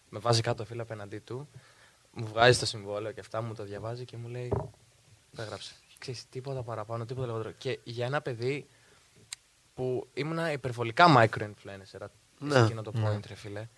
Με 0.09 0.19
βάζει 0.19 0.41
κάτω 0.41 0.65
φίλος 0.65 0.83
απέναντί 0.83 1.19
του, 1.19 1.49
μου 2.17 2.27
βγάζει 2.27 2.59
το 2.59 2.67
συμβόλαιο 2.67 3.13
και 3.13 3.21
αυτά, 3.21 3.43
μου 3.43 3.55
το 3.55 3.65
διαβάζει 3.65 4.05
και 4.05 4.17
μου 4.17 4.29
λέει, 4.29 4.53
έγραψε. 5.37 5.73
Ξέρεις, 5.99 6.29
τίποτα 6.29 6.63
παραπάνω, 6.63 7.05
τίποτα 7.05 7.27
λιγότερο. 7.27 7.51
Και 7.59 7.79
για 7.85 8.07
ένα 8.07 8.21
παιδί 8.21 8.67
που 9.75 10.09
ήμουνα 10.15 10.53
υπερβολικά 10.53 11.15
micro-influencer 11.17 12.07
Ναι. 12.39 12.53
σε 12.53 12.65
εκείνο 12.65 12.83
το 12.83 12.93
point, 12.97 13.27
ρε 13.27 13.35
φίλε. 13.35 13.69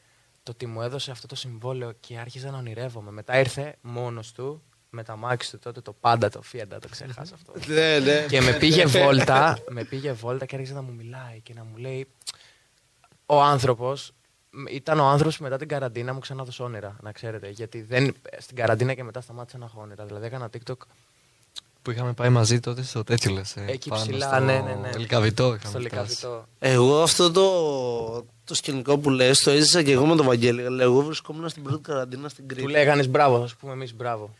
Το 0.42 0.50
ότι 0.50 0.66
μου 0.66 0.82
έδωσε 0.82 1.10
αυτό 1.10 1.26
το 1.26 1.34
συμβόλαιο 1.34 1.92
και 1.92 2.18
άρχιζα 2.18 2.50
να 2.50 2.58
ονειρεύομαι. 2.58 3.10
Μετά 3.10 3.38
ήρθε 3.38 3.76
μόνος 3.80 4.32
του 4.32 4.62
με 4.90 5.02
τα 5.02 5.16
μάξι 5.16 5.50
του 5.50 5.58
τότε 5.58 5.80
το 5.80 5.92
πάντα 5.92 6.28
το 6.28 6.42
Fiat, 6.52 6.66
το 6.80 6.88
ξέχασα 6.90 7.34
αυτό. 7.34 7.52
Ναι, 7.74 7.98
ναι. 7.98 8.26
και 8.28 8.40
με 8.40 8.52
πήγε 8.52 8.86
βόλτα, 8.86 9.58
με 9.68 9.84
πήγε 9.84 10.12
βόλτα 10.12 10.46
και 10.46 10.54
άρχισε 10.54 10.74
να 10.74 10.82
μου 10.82 10.92
μιλάει 10.92 11.40
και 11.40 11.54
να 11.54 11.64
μου 11.64 11.76
λέει 11.76 12.08
ο 13.26 13.42
άνθρωπος 13.42 14.12
ήταν 14.70 15.00
ο 15.00 15.04
άνθρωπος 15.04 15.36
που 15.36 15.42
μετά 15.42 15.56
την 15.56 15.68
καραντίνα 15.68 16.12
μου 16.12 16.18
ξανά 16.18 16.42
έδωσε 16.42 16.62
όνειρα, 16.62 16.96
να 17.02 17.12
ξέρετε. 17.12 17.48
Γιατί 17.48 17.82
δεν, 17.82 18.14
στην 18.38 18.56
καραντίνα 18.56 18.94
και 18.94 19.04
μετά 19.04 19.20
σταμάτησα 19.20 19.58
να 19.58 19.64
έχω 19.64 19.80
όνειρα. 19.80 20.04
Δηλαδή 20.04 20.26
έκανα 20.26 20.50
TikTok 20.52 20.76
Που 21.82 21.90
είχαμε 21.90 22.12
πάει 22.12 22.28
μαζί 22.28 22.60
τότε 22.60 22.82
στο 22.82 23.04
τέτοιο 23.04 23.32
λες, 23.32 23.56
ε, 23.56 23.64
εκεί 23.68 23.88
πάνω 23.88 24.02
ψηλά, 24.02 24.26
στο 24.28 24.38
ναι, 24.38 24.58
ναι, 24.58 24.74
ναι. 24.74 24.90
Λικαβιτό 24.96 25.44
είχαμε 25.44 25.58
Στο 25.58 25.68
φτάσει. 25.68 25.82
Λικαβιτό. 25.82 26.46
Εγώ 26.58 27.02
αυτό 27.02 27.30
το, 27.30 28.24
το 28.44 28.54
σκηνικό 28.54 28.98
που 28.98 29.10
λες 29.10 29.38
το 29.38 29.50
έζησα 29.50 29.82
και 29.82 29.92
εγώ 29.92 30.06
με 30.06 30.16
τον 30.16 30.26
Βαγγέλη. 30.26 30.66
Αλλά 30.66 30.82
εγώ 30.82 31.02
βρισκόμουν 31.02 31.48
στην 31.48 31.62
πρώτη 31.62 31.82
καραντίνα 31.82 32.28
στην 32.28 32.48
Κρήτη. 32.48 32.62
Του 32.62 32.68
λέγανε 32.68 33.06
μπράβο, 33.06 33.40
θα 33.40 33.46
σου 33.46 33.56
πούμε 33.56 33.72
εμείς 33.72 33.94
μπράβο. 33.94 34.30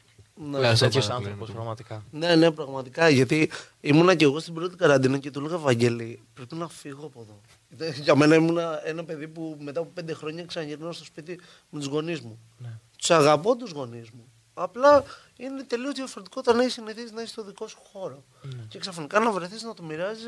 Ναι. 0.50 0.58
Λέω, 0.58 0.76
σε 0.76 0.84
Τέτοιο 0.84 1.00
πάρα 1.00 1.14
άνθρωπος, 1.14 1.38
πολύ. 1.38 1.52
πραγματικά. 1.52 2.04
Ναι, 2.10 2.34
ναι, 2.34 2.50
πραγματικά. 2.50 3.08
Γιατί 3.08 3.50
ήμουνα 3.80 4.14
και 4.14 4.24
εγώ 4.24 4.38
στην 4.38 4.54
πρώτη 4.54 4.76
καραντίνα 4.76 5.18
και 5.18 5.30
του 5.30 5.38
έλεγα 5.38 5.58
Βαγγέλη, 5.58 6.20
πρέπει 6.34 6.54
να 6.54 6.68
φύγω 6.68 7.06
από 7.06 7.20
εδώ. 7.20 7.40
Γιατί 7.68 8.00
Για 8.00 8.14
μένα 8.14 8.34
ήμουνα 8.34 8.86
ένα 8.86 9.04
παιδί 9.04 9.28
που 9.28 9.56
μετά 9.60 9.80
από 9.80 9.90
πέντε 9.94 10.14
χρόνια 10.14 10.44
ξαναγυρνάω 10.44 10.92
στο 10.92 11.04
σπίτι 11.04 11.40
με 11.70 11.78
τους 11.78 11.88
γονείς 11.88 12.20
μου. 12.20 12.38
Ναι. 12.58 12.78
Τους 12.98 13.10
αγαπώ 13.10 13.56
τους 13.56 13.70
γονείς 13.70 14.10
μου. 14.10 14.32
Απλά 14.54 15.04
είναι 15.36 15.62
τελείως 15.62 15.94
διαφορετικό 15.94 16.40
όταν 16.40 16.60
έχεις 16.60 16.72
συνηθίσει 16.72 17.12
να 17.14 17.22
είσαι 17.22 17.30
στο 17.32 17.44
δικό 17.44 17.68
σου 17.68 17.78
χώρο. 17.92 18.24
Ναι. 18.42 18.62
Και 18.68 18.78
ξαφνικά 18.78 19.18
να 19.18 19.30
βρεθείς 19.30 19.62
να 19.62 19.74
το 19.74 19.82
μοιράζεις 19.82 20.26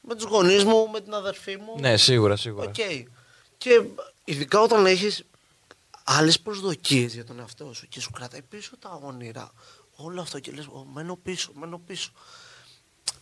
με 0.00 0.14
τους 0.14 0.24
γονείς 0.24 0.64
μου, 0.64 0.88
με 0.90 1.00
την 1.00 1.14
αδερφή 1.14 1.56
μου. 1.56 1.74
Ναι, 1.78 1.96
σίγουρα, 1.96 2.36
σίγουρα. 2.36 2.68
Οκ. 2.68 2.74
Και 3.58 3.82
ειδικά 4.24 4.60
όταν 4.60 4.86
έχεις 4.86 5.24
άλλες 6.04 6.40
προσδοκίες 6.40 7.14
για 7.14 7.24
τον 7.24 7.38
εαυτό 7.38 7.72
σου 7.72 7.88
και 7.88 8.00
σου 8.00 8.10
κρατάει 8.10 8.42
πίσω 8.42 8.76
τα 8.76 9.00
όνειρα, 9.02 9.52
όλο 9.96 10.20
αυτό 10.20 10.40
και 10.40 10.52
λες: 10.52 10.68
Μένω 10.92 11.16
πίσω, 11.16 11.52
μένω 11.54 11.78
πίσω. 11.78 12.10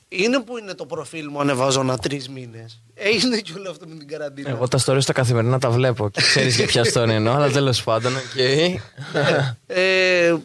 Είναι 0.09 0.41
που 0.41 0.59
είναι 0.59 0.75
το 0.75 0.87
προφίλ 0.87 1.29
μου 1.31 1.41
ανεβάζω 1.41 1.81
ανά 1.81 1.99
τρεις 1.99 2.29
μήνες. 2.29 2.83
Έγινε 2.95 3.41
και 3.41 3.53
όλο 3.57 3.71
αυτό 3.71 3.87
με 3.87 3.97
την 3.97 4.09
καραντίνα. 4.09 4.49
Εγώ 4.49 4.69
τα 4.69 4.79
stories 4.85 5.05
τα 5.05 5.13
καθημερινά 5.13 5.59
τα 5.59 5.71
βλέπω 5.71 6.11
και 6.11 6.21
ξέρεις 6.21 6.57
για 6.57 6.67
ποια 6.67 6.83
story 6.93 7.09
εννοώ, 7.09 7.35
αλλά 7.35 7.51
τέλος 7.51 7.83
πάντων, 7.83 8.17
οκ. 8.17 8.37
ε, 9.67 10.37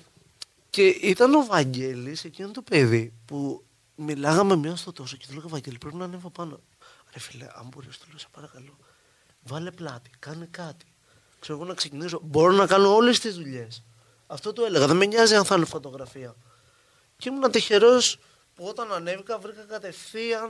και 0.69 0.81
ήταν 0.87 1.33
ο 1.35 1.45
Βαγγέλης 1.45 2.23
εκείνο 2.23 2.51
το 2.51 2.61
παιδί 2.61 3.13
που 3.25 3.63
μιλάγαμε 3.95 4.55
μία 4.55 4.75
στο 4.75 4.91
τόσο 4.91 5.15
και 5.17 5.25
του 5.27 5.35
λέγα 5.35 5.47
Βαγγέλη 5.47 5.77
πρέπει 5.77 5.95
να 5.95 6.03
ανέβω 6.03 6.29
πάνω. 6.29 6.59
Ρε 7.13 7.19
φίλε, 7.19 7.45
αν 7.53 7.69
μπορείς 7.73 7.97
του 7.97 8.05
λέω 8.09 8.17
σε 8.19 8.27
παρακαλώ, 8.31 8.77
βάλε 9.43 9.71
πλάτη, 9.71 10.09
κάνε 10.19 10.47
κάτι. 10.51 10.85
Ξέρω 11.39 11.57
εγώ 11.57 11.67
να 11.67 11.73
ξεκινήσω, 11.73 12.19
μπορώ 12.23 12.51
να 12.51 12.65
κάνω 12.65 12.95
όλες 12.95 13.19
τις 13.19 13.35
δουλειές. 13.35 13.83
Αυτό 14.27 14.53
του 14.53 14.63
έλεγα, 14.63 14.87
δεν 14.87 14.97
με 14.97 15.05
νοιάζει 15.05 15.35
αν 15.35 15.45
θα 15.45 15.55
είναι 15.55 15.65
φωτογραφία. 15.65 16.35
Και 17.17 17.29
ήμουν 17.29 17.51
τυχερός 17.51 18.19
που 18.61 18.67
όταν 18.69 18.93
ανέβηκα 18.93 19.37
βρήκα 19.37 19.61
κατευθείαν 19.69 20.49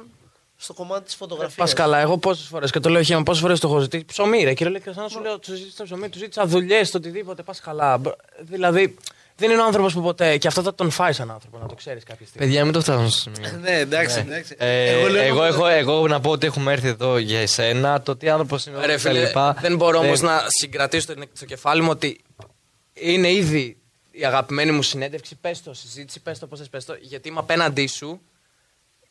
στο 0.58 0.74
κομμάτι 0.74 1.04
της 1.06 1.16
φωτογραφίας. 1.16 1.56
Πας 1.56 1.74
καλά, 1.74 1.98
εγώ 2.00 2.18
πόσες 2.18 2.46
φορές 2.46 2.72
και 2.72 2.80
το 2.80 2.90
λέω 2.90 3.02
χαίρομαι, 3.02 3.24
πόσες 3.26 3.42
φορές 3.42 3.60
το 3.60 3.68
έχω 3.68 3.80
ζητήσει. 3.80 4.06
Ψωμί, 4.06 4.44
ρε 4.44 4.54
κύριε 4.54 4.72
Λέκη, 4.74 4.84
σαν 4.94 5.04
να 5.04 5.10
σου 5.10 5.20
λέω, 5.22 5.40
του 5.40 5.56
ζήτησα 5.56 5.84
ψωμί, 5.84 6.10
του 6.10 6.18
ζήτησα 6.18 6.46
δουλειές, 6.46 6.92
το 6.92 6.98
οτιδήποτε, 6.98 7.44
πας 7.44 7.60
καλά. 7.60 7.98
Μπ- 7.98 8.14
Δηλαδή, 8.40 8.96
δεν 9.36 9.52
είναι 9.52 9.62
ο 9.62 9.66
άνθρωπος 9.66 9.94
που 9.94 10.02
ποτέ. 10.02 10.38
Και 10.38 10.48
αυτό 10.48 10.62
θα 10.62 10.76
τον 10.76 10.90
φάει 10.90 11.14
σαν 11.14 11.32
άνθρωπο, 11.32 11.58
να 11.58 11.66
το 11.68 11.76
ξέρεις 11.76 12.04
κάποια 12.04 12.26
στιγμή. 12.28 12.46
Παιδιά, 12.48 12.64
μην 12.64 12.74
το 12.74 12.82
φτάσουμε 12.82 13.10
στο 13.10 13.20
σημείο. 13.20 13.58
ναι, 13.66 13.80
εντάξει, 13.80 14.20
εντάξει. 14.20 14.56
Ε, 14.58 14.90
εγώ, 15.00 15.08
λέω- 15.10 15.24
εγώ, 15.24 15.44
έχω, 15.44 15.66
εγώ 15.68 16.08
να 16.08 16.20
πω 16.20 16.32
ότι 16.32 16.46
έχουμε 16.46 16.72
έρθει 16.72 16.88
εδώ 16.88 17.18
για 17.18 17.40
εσένα, 17.42 18.02
το 18.02 18.16
τι 18.16 18.30
άνθρωπος 18.30 18.66
είναι 18.66 18.78
Ρε 18.78 18.86
και 18.86 18.92
τα 18.92 18.98
φίλε, 18.98 19.26
λοιπά. 19.26 19.58
δεν 19.62 19.76
μπορώ 19.76 20.00
όμως 20.00 20.20
Δεν- 20.20 20.30
να 20.30 20.44
συγκρατήσω 20.48 21.14
το, 21.14 21.24
στο 21.34 21.46
κεφάλι 21.46 21.82
μου 21.82 21.90
ότι 21.92 22.22
είναι 22.94 23.32
ήδη 23.32 23.81
η 24.12 24.26
αγαπημένη 24.26 24.72
μου 24.72 24.82
συνέντευξη. 24.82 25.36
Πες 25.36 25.64
το, 25.64 25.74
συζήτηση, 25.74 26.20
πες 26.20 26.40
το, 26.40 26.48
πώς 26.48 26.60
θες, 26.60 26.70
πες 26.70 26.86
το, 26.86 26.98
γιατί 27.02 27.30
είμαι 27.30 27.40
απέναντί 27.40 27.88
σου 27.88 28.22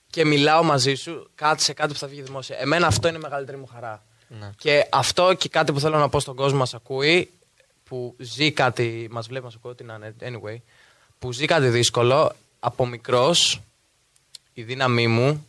και 0.07 0.25
μιλάω 0.25 0.63
μαζί 0.63 0.95
σου 0.95 1.31
κάτι 1.35 1.63
σε 1.63 1.73
κάτι 1.73 1.93
που 1.93 1.99
θα 1.99 2.07
βγει 2.07 2.23
δημόσια. 2.23 2.57
Εμένα 2.59 2.87
αυτό 2.87 3.09
είναι 3.09 3.17
η 3.17 3.21
μεγαλύτερη 3.21 3.59
μου 3.59 3.67
χαρά. 3.67 4.05
Ναι. 4.29 4.51
Και 4.57 4.87
αυτό 4.91 5.35
και 5.35 5.49
κάτι 5.49 5.73
που 5.73 5.81
θέλω 5.81 5.99
να 5.99 6.09
πω 6.09 6.21
στον 6.21 6.37
κόσμο 6.37 6.59
μας 6.59 6.75
ακούει, 6.75 7.31
που 7.85 8.17
ζει 8.19 8.53
κάτι, 8.53 9.09
μας 9.11 9.27
βλέπει, 9.27 9.45
μας 9.45 9.55
ακούει, 9.55 9.71
ό,τι 9.71 9.85
να 9.85 9.95
είναι, 9.95 10.15
anyway, 10.21 10.57
που 11.19 11.33
ζει 11.33 11.45
κάτι 11.45 11.69
δύσκολο, 11.69 12.33
από 12.61 12.87
μικρός, 12.87 13.61
η 14.53 14.63
δύναμή 14.63 15.07
μου, 15.07 15.47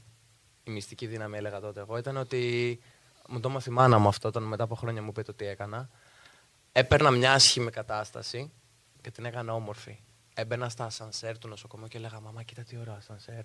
η 0.64 0.72
μυστική 0.72 1.06
δύναμη 1.06 1.38
έλεγα 1.38 1.60
τότε 1.60 1.80
εγώ, 1.80 1.98
ήταν 1.98 2.18
ότι 2.18 2.80
μου 3.28 3.40
το 3.40 3.50
έμαθε 3.50 3.70
η 3.70 3.74
μάνα 3.74 4.00
μου 4.00 4.08
αυτό, 4.08 4.28
όταν 4.28 4.44
μετά 4.44 4.64
από 4.64 4.76
χρόνια 4.76 5.02
μου 5.02 5.10
είπε 5.10 5.24
το 5.24 5.34
τι 5.34 5.46
έκανα. 5.46 5.90
Έπαιρνα 6.72 7.12
μια 7.12 7.34
άσχημη 7.34 7.72
κατάσταση 7.72 8.52
και 9.02 9.12
την 9.12 9.26
έκανα 9.26 9.54
όμορφη. 9.54 10.00
Έμπαινα 10.34 10.70
στα 10.70 10.86
ασανσέρ 10.86 11.38
του 11.38 11.48
νοσοκομείου 11.48 11.88
και 11.88 11.98
έλεγα 11.98 12.20
Μαμά, 12.20 12.44
κοίτα 12.44 12.64
τι 12.64 12.78
ωραίο 12.78 12.94
ασανσέρ. 12.94 13.42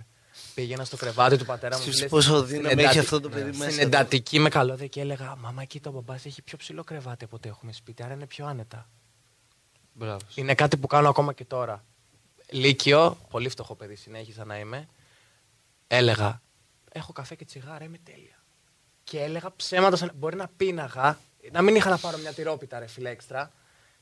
Πήγαινα 0.55 0.85
στο 0.85 0.97
κρεβάτι 0.97 1.37
του 1.37 1.45
πατέρα 1.45 1.77
μου. 1.77 1.83
Σκέψου 1.83 1.99
φίλε, 1.99 2.09
πόσο 2.09 2.37
στην 2.37 2.47
δύναμη 2.47 2.83
έχει 2.83 2.99
αυτό 2.99 3.21
το 3.21 3.29
παιδί 3.29 3.51
ναι, 3.51 3.57
μέσα 3.57 3.71
Στην 3.71 3.91
του. 3.91 3.97
εντατική 3.97 4.39
με 4.39 4.49
καλώδια 4.49 4.87
και 4.87 5.01
έλεγα 5.01 5.37
Μαμά, 5.37 5.65
κοίτα 5.65 5.91
ο 5.91 5.93
μπαμπάς 5.93 6.25
έχει 6.27 6.43
πιο 6.43 6.57
ψηλό 6.59 6.85
κρεβάτι 6.85 7.25
από 7.25 7.37
ό,τι 7.37 7.49
έχουμε 7.49 7.73
σπίτι, 7.73 8.03
άρα 8.03 8.15
είναι 8.15 8.27
πιο 8.27 8.47
άνετα. 8.47 8.89
Μπράβος. 9.93 10.33
σου. 10.33 10.41
Είναι 10.41 10.55
κάτι 10.55 10.77
που 10.77 10.87
κάνω 10.87 11.09
ακόμα 11.09 11.33
και 11.33 11.45
τώρα. 11.45 11.85
Λύκειο, 12.51 13.19
πολύ 13.31 13.49
φτωχό 13.49 13.75
παιδί 13.75 13.95
συνέχισα 13.95 14.45
να 14.45 14.59
είμαι. 14.59 14.89
Έλεγα, 15.87 16.43
έχω 16.93 17.13
καφέ 17.13 17.35
και 17.35 17.45
τσιγάρα, 17.45 17.85
είμαι 17.85 17.99
τέλεια. 17.99 18.43
Και 19.05 19.23
έλεγα 19.23 19.53
ψέματα, 19.57 19.97
σαν... 19.97 20.11
μπορεί 20.15 20.37
να 20.37 20.49
πίναγα, 20.57 21.19
να 21.53 21.63
μην 21.63 21.75
είχα 21.75 21.91
να 21.91 21.99
πάρω 21.99 22.19
μια 22.19 22.33
τυρόπιτα 22.33 22.79
ρε 22.79 22.87
φίλε 22.87 23.11
έξτρα. 23.11 23.53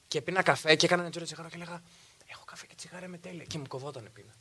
Και 0.09 0.23
πίνα 0.23 0.43
καφέ 0.43 0.77
και 0.77 0.87
έκανα 0.87 1.03
ένα 1.03 1.11
τζούρο 1.11 1.25
τσιγάρο 1.27 1.49
και 1.49 1.55
έλεγα, 1.55 1.83
έχω 2.27 2.45
καφέ 2.45 2.67
και 2.67 2.75
τσιγάρα, 2.75 3.07
είμαι 3.07 3.19
τέλεια. 3.19 3.45
Και 3.45 3.59
μου 3.59 3.67
κοβόταν 3.69 4.09
πίνα. 4.13 4.33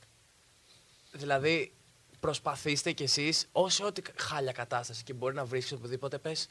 Δηλαδή, 1.11 1.73
προσπαθήστε 2.19 2.91
κι 2.91 3.03
εσείς, 3.03 3.47
όσο 3.51 3.85
ό,τι 3.85 4.01
χάλια 4.15 4.51
κατάσταση 4.51 5.03
και 5.03 5.13
μπορεί 5.13 5.35
να 5.35 5.45
βρίσκεις 5.45 5.71
οπουδήποτε, 5.71 6.17
πες, 6.17 6.49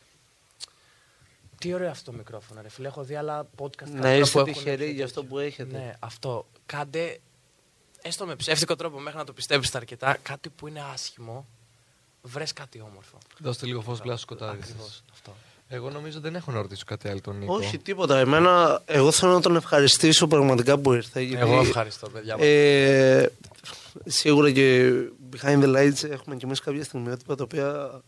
τι 1.59 1.75
ωραίο 1.75 1.91
αυτό 1.91 2.11
το 2.11 2.17
μικρόφωνο, 2.17 2.61
ρε 2.63 2.69
φίλε. 2.69 2.89
Έχω 2.89 3.05
δει 3.05 3.15
άλλα 3.15 3.49
podcast 3.59 3.77
Να 3.77 4.01
καλύτερα 4.01 4.17
είστε 4.17 4.33
που 4.33 4.39
έχουν 4.39 4.53
τυχεροί 4.53 4.85
πιο 4.85 4.95
για 4.95 5.05
αυτό 5.05 5.21
τέτοιο. 5.21 5.35
που 5.37 5.43
έχετε. 5.43 5.79
Ναι, 5.79 5.97
αυτό. 5.99 6.47
Κάντε, 6.67 7.21
έστω 8.03 8.27
με 8.27 8.37
ψεύτικο 8.37 8.77
τρόπο 8.77 8.99
μέχρι 9.01 9.19
να 9.19 9.25
το 9.25 9.33
πιστέψετε 9.33 9.79
αρκετά, 9.79 10.17
κάτι 10.23 10.49
που 10.49 10.67
είναι 10.69 10.81
άσχημο, 10.81 11.47
βρες 12.23 12.53
κάτι 12.53 12.81
όμορφο. 12.81 13.19
Δώστε 13.39 13.67
λίγο 13.67 13.81
φως 13.81 14.01
πλάσου 14.01 14.21
σκοτάδι. 14.21 14.59
Ακριβώς, 14.59 15.03
αυτό. 15.13 15.37
Εγώ 15.75 15.91
νομίζω 15.91 16.21
δεν 16.21 16.35
έχω 16.35 16.53
να 16.53 16.61
ρωτήσω 16.61 16.83
κάτι 16.87 17.09
άλλο 17.09 17.21
τον 17.21 17.39
Νίκο. 17.39 17.55
Όχι, 17.55 17.79
τίποτα. 17.79 18.19
Εμένα, 18.19 18.83
εγώ 18.87 19.11
θέλω 19.11 19.33
να 19.33 19.41
τον 19.41 19.57
ευχαριστήσω 19.57 20.27
πραγματικά 20.27 20.79
που 20.79 20.93
ήρθε. 20.93 21.21
Γιατί, 21.21 21.43
Εγώ 21.43 21.61
ευχαριστώ, 21.61 22.09
παιδιά. 22.09 22.37
μου. 22.37 22.45
Ε, 22.45 23.27
σίγουρα 24.05 24.51
και 24.51 24.93
behind 25.37 25.63
the 25.63 25.77
lights 25.77 26.11
έχουμε 26.11 26.37
κι 26.37 26.45
εμεί 26.45 26.57
κάποια 26.57 26.85
στιγμιότυπα 26.85 27.35
τα 27.35 27.45
οποία 27.45 28.01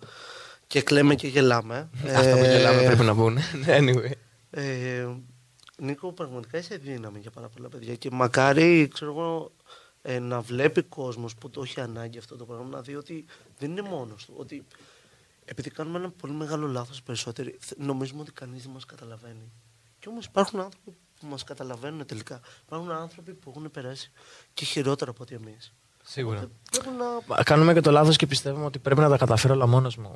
και 0.66 0.82
κλαίμε 0.82 1.14
και 1.14 1.26
γελάμε. 1.26 1.88
Αυτά 2.16 2.32
που 2.36 2.44
Ε, 2.44 2.56
γελάμε 2.56 2.82
πρέπει 2.82 3.02
να 3.02 3.14
μπουν. 3.14 3.38
anyway. 3.78 4.10
Ε, 4.50 5.06
Νίκο, 5.78 6.12
πραγματικά 6.12 6.58
είσαι 6.58 6.76
δύναμη 6.76 7.18
για 7.18 7.30
πάρα 7.30 7.48
πολλά 7.48 7.68
παιδιά 7.68 7.94
και 7.94 8.08
μακάρι 8.12 8.88
ξέρω 8.94 9.10
εγώ, 9.10 9.52
ε, 10.02 10.18
να 10.18 10.40
βλέπει 10.40 10.82
κόσμος 10.82 11.34
που 11.34 11.50
το 11.50 11.62
έχει 11.62 11.80
ανάγκη 11.80 12.18
αυτό 12.18 12.36
το 12.36 12.44
πράγμα 12.44 12.66
να 12.70 12.80
δει 12.80 12.94
ότι 12.96 13.24
δεν 13.58 13.70
είναι 13.70 13.82
μόνος 13.82 14.24
του. 14.24 14.34
Ότι 14.36 14.64
επειδή 15.44 15.70
κάνουμε 15.70 15.98
ένα 15.98 16.10
πολύ 16.10 16.32
μεγάλο 16.32 16.66
λάθος 16.66 17.02
περισσότεροι, 17.02 17.56
θ- 17.60 17.76
νομίζουμε 17.78 18.20
ότι 18.20 18.32
κανείς 18.32 18.62
δεν 18.62 18.72
μας 18.72 18.84
καταλαβαίνει. 18.84 19.52
Και 19.98 20.08
όμως 20.08 20.24
υπάρχουν 20.24 20.60
άνθρωποι 20.60 20.96
που 21.20 21.26
μας 21.26 21.44
καταλαβαίνουν 21.44 22.06
τελικά. 22.06 22.40
Υπάρχουν 22.66 22.90
άνθρωποι 22.90 23.34
που 23.34 23.50
έχουν 23.50 23.70
περάσει 23.70 24.10
και 24.54 24.64
χειρότερα 24.64 25.10
από 25.10 25.22
ότι 25.22 25.34
εμείς. 25.34 25.72
Σίγουρα. 26.02 26.48
Πρέπει 26.70 26.88
να. 26.98 27.04
Μα 27.36 27.42
Κάνουμε 27.42 27.72
και 27.72 27.80
το 27.80 27.90
λάθος 27.90 28.16
και 28.16 28.26
πιστεύουμε 28.26 28.64
ότι 28.64 28.78
πρέπει 28.78 29.00
να 29.00 29.08
τα 29.08 29.16
καταφέρω 29.16 29.54
όλα 29.54 29.66
μόνος 29.66 29.96
μου. 29.96 30.14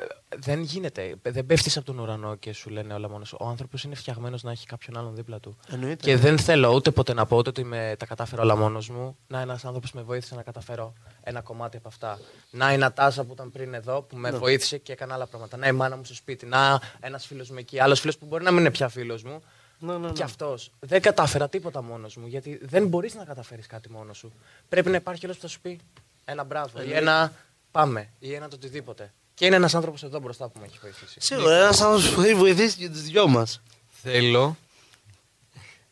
Ε, 0.00 0.36
δεν 0.36 0.60
γίνεται. 0.60 1.14
Δεν 1.22 1.46
πέφτεις 1.46 1.76
από 1.76 1.86
τον 1.86 1.98
ουρανό 1.98 2.34
και 2.34 2.52
σου 2.52 2.70
λένε 2.70 2.94
όλα 2.94 3.08
μόνος. 3.08 3.32
Ο 3.32 3.46
άνθρωπος 3.46 3.84
είναι 3.84 3.94
φτιαγμένος 3.94 4.42
να 4.42 4.50
έχει 4.50 4.66
κάποιον 4.66 4.96
άλλον 4.96 5.14
δίπλα 5.14 5.40
του. 5.40 5.56
Εννοείται. 5.68 6.04
Και 6.04 6.16
δεν 6.16 6.38
θέλω 6.38 6.74
ούτε 6.74 6.90
ποτέ 6.90 7.12
να 7.12 7.26
πω 7.26 7.36
ούτε 7.36 7.48
ότι 7.48 7.64
με, 7.64 7.94
τα 7.98 8.06
κατάφερα 8.06 8.42
όλα 8.42 8.56
μόνος 8.56 8.88
μου. 8.88 9.16
Να, 9.26 9.40
ένας 9.40 9.64
άνθρωπος 9.64 9.92
με 9.92 10.02
βοήθησε 10.02 10.34
να 10.34 10.42
καταφέρω 10.42 10.92
ένα 11.22 11.40
κομμάτι 11.40 11.76
από 11.76 11.88
αυτά. 11.88 12.18
Να, 12.50 12.72
η 12.72 12.76
Νατάσα 12.76 13.24
που 13.24 13.32
ήταν 13.32 13.50
πριν 13.50 13.74
εδώ 13.74 14.02
που 14.02 14.16
με 14.16 14.30
βοήθησε 14.30 14.78
και 14.78 14.92
έκανα 14.92 15.14
άλλα 15.14 15.26
πράγματα. 15.26 15.56
Να, 15.56 15.66
η 15.66 15.72
μάνα 15.72 15.96
μου 15.96 16.04
στο 16.04 16.14
σπίτι. 16.14 16.46
Να, 16.46 16.80
ένας 17.00 17.26
φίλος 17.26 17.50
μου 17.50 17.58
εκεί. 17.58 17.80
Άλλος 17.80 18.00
φίλος 18.00 18.18
που 18.18 18.26
μπορεί 18.26 18.44
να 18.44 18.50
μην 18.50 18.60
είναι 18.60 18.70
πια 18.70 18.88
φίλος 18.88 19.22
μου. 19.22 19.42
Ναι, 19.78 19.92
ναι, 19.92 20.06
ναι. 20.06 20.12
Και 20.12 20.22
αυτός. 20.22 20.70
Δεν 20.80 21.00
κατάφερα 21.00 21.48
τίποτα 21.48 21.82
μόνος 21.82 22.16
μου. 22.16 22.26
Γιατί 22.26 22.60
δεν 22.62 22.86
μπορείς 22.86 23.14
να 23.14 23.24
καταφέρεις 23.24 23.66
κάτι 23.66 23.90
μόνος 23.90 24.18
σου. 24.18 24.32
Πρέπει 24.68 24.90
να 24.90 24.96
υπάρχει 24.96 25.24
όλος 25.24 25.36
που 25.36 25.42
θα 25.42 25.48
σου 25.48 25.60
πει 25.60 25.80
ένα 26.24 26.44
μπράβο 26.44 26.82
ή 26.82 26.92
ένα 26.92 27.32
πάμε 27.70 28.12
ή 28.18 28.34
ένα 28.34 28.48
το 28.48 28.56
οτιδήποτε. 28.56 29.12
Και 29.40 29.46
είναι 29.46 29.56
ένας 29.56 29.74
άνθρωπος 29.74 30.02
εδώ 30.02 30.20
μπροστά 30.20 30.48
που 30.48 30.58
με 30.60 30.66
έχει 30.66 30.78
βοηθήσει. 30.82 31.20
Σίγουρα 31.20 31.56
ένας 31.56 31.80
άνθρωπος 31.80 32.10
που 32.10 32.20
έχει 32.20 32.34
βοηθήσει 32.34 32.76
και 32.76 32.88
τους 32.88 33.02
δυο 33.02 33.28
μας. 33.28 33.60
Θέλω. 34.02 34.56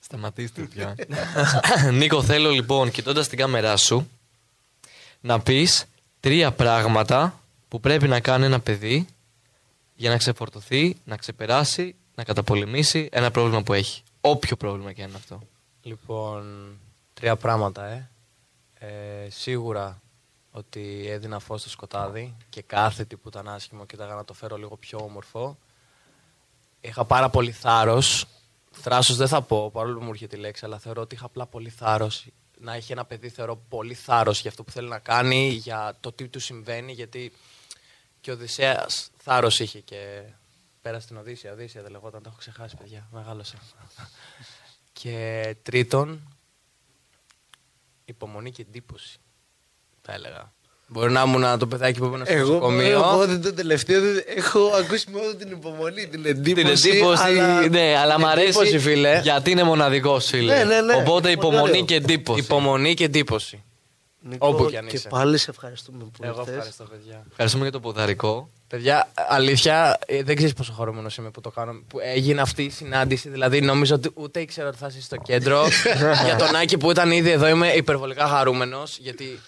Σταματήστε 0.00 0.62
πια. 0.62 0.94
Νίκο, 1.98 2.22
θέλω 2.22 2.50
λοιπόν, 2.50 2.90
κοιτώντας 2.90 3.28
την 3.28 3.38
κάμερά 3.38 3.76
σου, 3.76 4.10
να 5.20 5.40
πεις 5.40 5.84
τρία 6.20 6.52
πράγματα 6.52 7.40
που 7.68 7.80
πρέπει 7.80 8.08
να 8.08 8.20
κάνει 8.20 8.44
ένα 8.44 8.60
παιδί 8.60 9.06
για 9.94 10.10
να 10.10 10.16
ξεφορτωθεί, 10.16 10.96
να 11.04 11.16
ξεπεράσει, 11.16 11.94
να 12.14 12.24
καταπολεμήσει 12.24 13.08
ένα 13.12 13.30
πρόβλημα 13.30 13.62
που 13.62 13.72
έχει. 13.72 14.02
Όποιο 14.20 14.56
πρόβλημα 14.56 14.92
και 14.92 15.02
αν 15.02 15.08
είναι 15.08 15.18
αυτό. 15.18 15.40
Λοιπόν, 15.82 16.68
τρία 17.14 17.36
πράγματα, 17.36 17.84
ε. 17.84 18.08
ε 18.78 19.30
σίγουρα 19.30 20.02
ότι 20.58 21.06
έδινα 21.08 21.38
φως 21.38 21.60
στο 21.60 21.70
σκοτάδι 21.70 22.36
και 22.48 22.62
κάθε 22.62 23.04
τι 23.04 23.16
που 23.16 23.28
ήταν 23.28 23.48
άσχημο 23.48 23.86
και 23.86 23.96
να 23.96 24.24
το 24.24 24.34
φέρω 24.34 24.56
λίγο 24.56 24.76
πιο 24.76 24.98
όμορφο. 24.98 25.58
Είχα 26.80 27.04
πάρα 27.04 27.30
πολύ 27.30 27.52
θάρρος. 27.52 28.26
Θράσος 28.70 29.16
δεν 29.16 29.28
θα 29.28 29.42
πω, 29.42 29.70
παρόλο 29.70 29.98
που 29.98 30.04
μου 30.04 30.10
έρχεται 30.10 30.36
η 30.36 30.40
λέξη, 30.40 30.64
αλλά 30.64 30.78
θεωρώ 30.78 31.02
ότι 31.02 31.14
είχα 31.14 31.24
απλά 31.24 31.46
πολύ 31.46 31.70
θάρρος. 31.70 32.26
Να 32.60 32.74
έχει 32.74 32.92
ένα 32.92 33.04
παιδί 33.04 33.28
θεωρώ 33.28 33.56
πολύ 33.56 33.94
θάρρος 33.94 34.40
για 34.40 34.50
αυτό 34.50 34.64
που 34.64 34.70
θέλει 34.70 34.88
να 34.88 34.98
κάνει, 34.98 35.48
για 35.48 35.96
το 36.00 36.12
τι 36.12 36.28
του 36.28 36.40
συμβαίνει, 36.40 36.92
γιατί 36.92 37.32
και 38.20 38.30
ο 38.30 38.34
Οδυσσέας 38.34 39.10
θάρρος 39.16 39.60
είχε 39.60 39.80
και 39.80 40.22
πέρασε 40.82 41.06
την 41.06 41.16
Οδύσσια. 41.16 41.52
Οδύσσια 41.52 41.82
δεν 41.82 41.90
λεγόταν, 41.90 42.22
τα 42.22 42.28
έχω 42.28 42.38
ξεχάσει 42.38 42.76
παιδιά, 42.76 43.08
μεγάλωσα. 43.12 43.58
και 45.00 45.56
τρίτον, 45.62 46.36
υπομονή 48.04 48.50
και 48.50 48.62
εντύπωση 48.62 49.20
θα 50.08 50.14
έλεγα. 50.16 50.52
Μπορεί 50.90 51.12
να 51.12 51.22
ήμουν 51.26 51.58
το 51.58 51.66
παιδάκι 51.66 51.98
που 51.98 52.04
ήμουν 52.04 52.22
στο 52.24 52.34
Εγώ, 52.34 52.46
νοσοκομείο. 52.48 52.86
εγώ 52.98 53.26
δεν 53.26 53.42
το 53.42 53.54
τελευταίο 53.54 54.00
δεν- 54.00 54.22
έχω 54.36 54.60
ακούσει 54.78 55.06
μόνο 55.10 55.34
την 55.34 55.50
υπομονή, 55.50 56.06
την 56.06 56.26
εντύπωση. 56.26 56.64
Την 56.64 56.90
εντύπωση, 56.90 57.22
αλλά... 57.22 57.68
ναι, 57.68 57.96
αλλά 57.98 58.18
μ' 58.20 58.26
αρέσει 58.26 58.46
εντύπωση, 58.48 58.78
φίλε. 58.78 59.20
γιατί 59.22 59.50
είναι 59.50 59.62
μοναδικό, 59.62 60.20
φίλε. 60.20 60.56
Ναι, 60.56 60.64
ναι, 60.64 60.80
ναι. 60.80 60.94
Οπότε 60.94 61.20
Πολύ 61.20 61.32
υπομονή 61.32 61.70
ωραίο. 61.70 61.84
και 61.84 61.94
εντύπωση. 61.94 62.40
Υπομονή 62.40 62.94
και 62.94 63.04
εντύπωση. 63.04 63.62
Νίκο, 64.20 64.46
Όπου 64.48 64.66
κι 64.66 64.76
αν 64.76 64.86
και 64.86 64.96
είσαι. 64.96 65.08
πάλι 65.08 65.38
σε 65.38 65.50
ευχαριστούμε 65.50 65.98
που 66.04 66.10
Εγώ 66.20 66.38
ήρθες. 66.38 66.54
ευχαριστώ, 66.54 66.84
παιδιά. 66.84 67.24
Ευχαριστούμε 67.30 67.62
για 67.64 67.72
το 67.72 67.80
ποδαρικό. 67.80 68.50
Παιδιά, 68.68 69.08
αλήθεια, 69.28 69.98
ε, 70.06 70.22
δεν 70.22 70.36
ξέρεις 70.36 70.54
πόσο 70.54 70.72
χαρούμενο 70.72 71.08
είμαι 71.18 71.30
που 71.30 71.40
το 71.40 71.50
κάνω. 71.50 71.82
Που 71.88 71.98
έγινε 72.02 72.40
αυτή 72.40 72.62
η 72.62 72.70
συνάντηση. 72.70 73.28
Δηλαδή, 73.28 73.60
νομίζω 73.60 73.94
ότι 73.94 74.10
ούτε 74.14 74.40
ήξερα 74.40 74.68
ότι 74.68 74.76
θα 74.78 74.86
είσαι 74.86 75.02
στο 75.02 75.16
κέντρο. 75.16 75.64
για 76.24 76.36
τον 76.38 76.56
Άκη 76.56 76.78
που 76.78 76.90
ήταν 76.90 77.10
ήδη 77.10 77.30
εδώ, 77.30 77.48
είμαι 77.48 77.68
υπερβολικά 77.72 78.26
χαρούμενος. 78.26 78.98
Γιατί. 79.00 79.40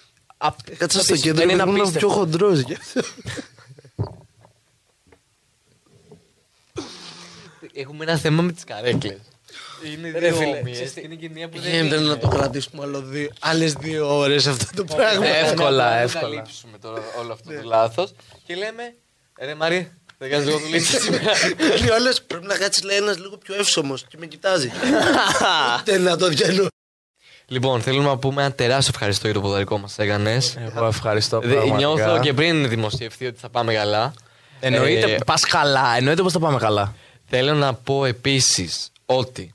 Απ- 0.42 0.76
Κάτσε 0.76 0.98
ό,τι 0.98 1.06
στο 1.06 1.14
κέντρο 1.16 1.18
συμβαίνει 1.40 1.46
και 1.46 1.52
είναι 1.52 1.62
ήμουν 1.62 1.80
απίστευτο. 1.80 2.06
πιο 2.08 2.16
χοντρός. 2.16 2.58
γι' 2.60 2.74
αυτό. 2.80 3.00
Έχουμε 7.72 8.04
ένα 8.04 8.16
θέμα 8.16 8.42
με 8.42 8.52
τις 8.52 8.64
καρέκλες. 8.64 9.18
Είναι 9.94 10.10
Ρε 10.10 10.18
δύο 10.18 10.34
φίλε, 10.36 10.58
όμοιες 10.58 10.72
ξέρεις 10.74 10.92
τι- 10.92 11.00
και 11.00 11.06
είναι 11.06 11.14
και 11.14 11.28
μία 11.30 11.48
που 11.48 11.58
δεν 11.60 11.70
Γίνεται 11.70 11.96
είναι. 11.96 12.04
να 12.08 12.18
το 12.18 12.28
κρατήσουμε 12.28 12.82
άλλο 12.82 13.00
δύο, 13.00 13.30
άλλες 13.40 13.72
δύο 13.72 14.18
ώρες 14.18 14.46
αυτό 14.46 14.66
το 14.84 14.94
πράγμα. 14.94 15.26
Ε, 15.26 15.38
εύκολα, 15.40 15.90
Να 15.90 15.98
εύκολα. 15.98 16.22
καλύψουμε 16.34 16.78
τώρα 16.78 17.02
όλο 17.18 17.32
αυτό 17.32 17.52
το 17.52 17.60
λάθος. 17.64 18.12
Και 18.46 18.54
λέμε, 18.54 18.94
ρε 19.40 19.54
Μαρή, 19.54 19.92
δεν 20.18 20.30
κάνεις 20.30 20.46
λίγο 20.46 20.58
δουλίτσα 20.58 20.98
σήμερα. 21.04 21.32
Και 21.84 21.90
ο 21.90 21.94
άλλος 21.94 22.22
πρέπει 22.22 22.46
να 22.46 22.56
κάτσεις 22.56 22.82
λέει 22.82 22.96
ένας 22.96 23.18
λίγο 23.18 23.36
πιο 23.36 23.54
εύσωμος 23.54 24.04
και 24.08 24.16
με 24.18 24.26
κοιτάζει. 24.26 24.70
Ούτε 25.80 25.98
να 25.98 26.16
το 26.16 26.28
διανώ. 26.28 26.66
Λοιπόν, 27.52 27.80
θέλουμε 27.82 28.08
να 28.08 28.16
πούμε 28.18 28.42
ένα 28.42 28.52
τεράστιο 28.52 28.92
ευχαριστώ 28.94 29.26
για 29.26 29.34
το 29.34 29.40
ποδαρικό 29.40 29.78
μας 29.78 29.98
έκανες. 29.98 30.56
Εγώ 30.56 30.86
ευχαριστώ. 30.86 31.38
πραγματικά. 31.38 31.76
Νιώθω 31.76 32.20
και 32.20 32.32
πριν 32.32 32.68
δημοσιευθεί 32.68 33.26
ότι 33.26 33.38
θα 33.38 33.48
πάμε 33.48 33.74
καλά. 33.74 34.12
Εννοείται, 34.60 35.12
Ε, 35.12 35.18
πας 35.26 35.44
καλά. 35.44 35.96
Εννοείται 35.96 36.22
πως 36.22 36.32
θα 36.32 36.38
πάμε 36.38 36.58
καλά. 36.58 36.94
Θέλω 37.28 37.54
να 37.54 37.74
πω 37.74 38.04
επίσης 38.04 38.92
ότι 39.06 39.54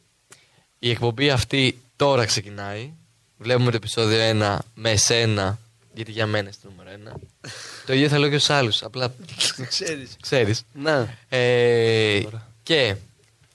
η 0.79 0.89
εκπομπή 0.89 1.29
αυτή 1.29 1.79
τώρα 1.95 2.25
ξεκινάει. 2.25 2.91
Βλέπουμε 3.37 3.71
το 3.71 3.77
επεισόδιο 3.77 4.19
1 4.19 4.57
με 4.73 4.89
εσένα, 4.91 5.59
γιατί 5.93 6.11
για 6.11 6.25
μένα 6.25 6.49
είσαι 6.49 6.57
το 6.63 6.69
νούμερο 6.75 7.13
1. 7.15 7.49
το 7.85 7.93
ίδιο 7.93 8.09
θα 8.09 8.19
λέω 8.19 8.29
και 8.29 8.37
στους 8.37 8.55
άλλους. 8.55 8.83
Απλά 8.83 9.13
Ξέρεις. 9.67 10.17
ξέρεις. 10.21 10.63
Να. 10.73 11.17
Ε, 11.29 12.21
και 12.63 12.95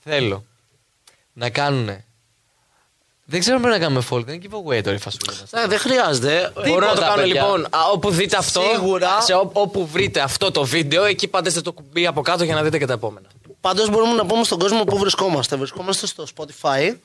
θέλω 0.03 0.45
να 1.33 1.49
κάνουν. 1.49 1.89
Δεν 3.31 3.39
ξέρω 3.39 3.55
αν 3.55 3.61
πρέπει 3.61 3.77
να 3.79 3.83
κάνουμε 3.83 4.03
follow, 4.09 4.23
δεν 4.25 4.35
είναι 4.35 4.43
giveaway 4.49 4.83
τώρα 4.83 4.95
η 4.95 4.99
φασούλα 4.99 5.33
μας. 5.41 5.63
Ε, 5.63 5.67
Δεν 5.67 5.79
χρειάζεται. 5.79 6.51
Μπορώ 6.67 6.85
να 6.87 6.93
το 6.93 7.01
κάνω 7.01 7.15
παιδιά. 7.15 7.41
λοιπόν. 7.41 7.65
Α, 7.65 7.79
όπου 7.93 8.09
δείτε 8.09 8.37
αυτό, 8.37 8.61
Σίγουρα. 8.73 9.21
σε 9.21 9.33
ό- 9.33 9.49
όπου 9.53 9.87
βρείτε 9.87 10.19
αυτό 10.21 10.51
το 10.51 10.63
βίντεο, 10.65 11.03
εκεί 11.03 11.27
πάντεστε 11.27 11.61
το 11.61 11.71
κουμπί 11.71 12.07
από 12.07 12.21
κάτω 12.21 12.43
για 12.43 12.55
να 12.55 12.63
δείτε 12.63 12.77
και 12.77 12.85
τα 12.85 12.93
επόμενα. 12.93 13.27
Πάντως 13.61 13.89
μπορούμε 13.89 14.13
να 14.13 14.25
πούμε 14.25 14.43
στον 14.43 14.59
κόσμο 14.59 14.83
που 14.83 14.97
βρισκόμαστε. 14.97 15.55
Βρισκόμαστε 15.55 16.07
στο 16.07 16.23
Spotify, 16.35 16.95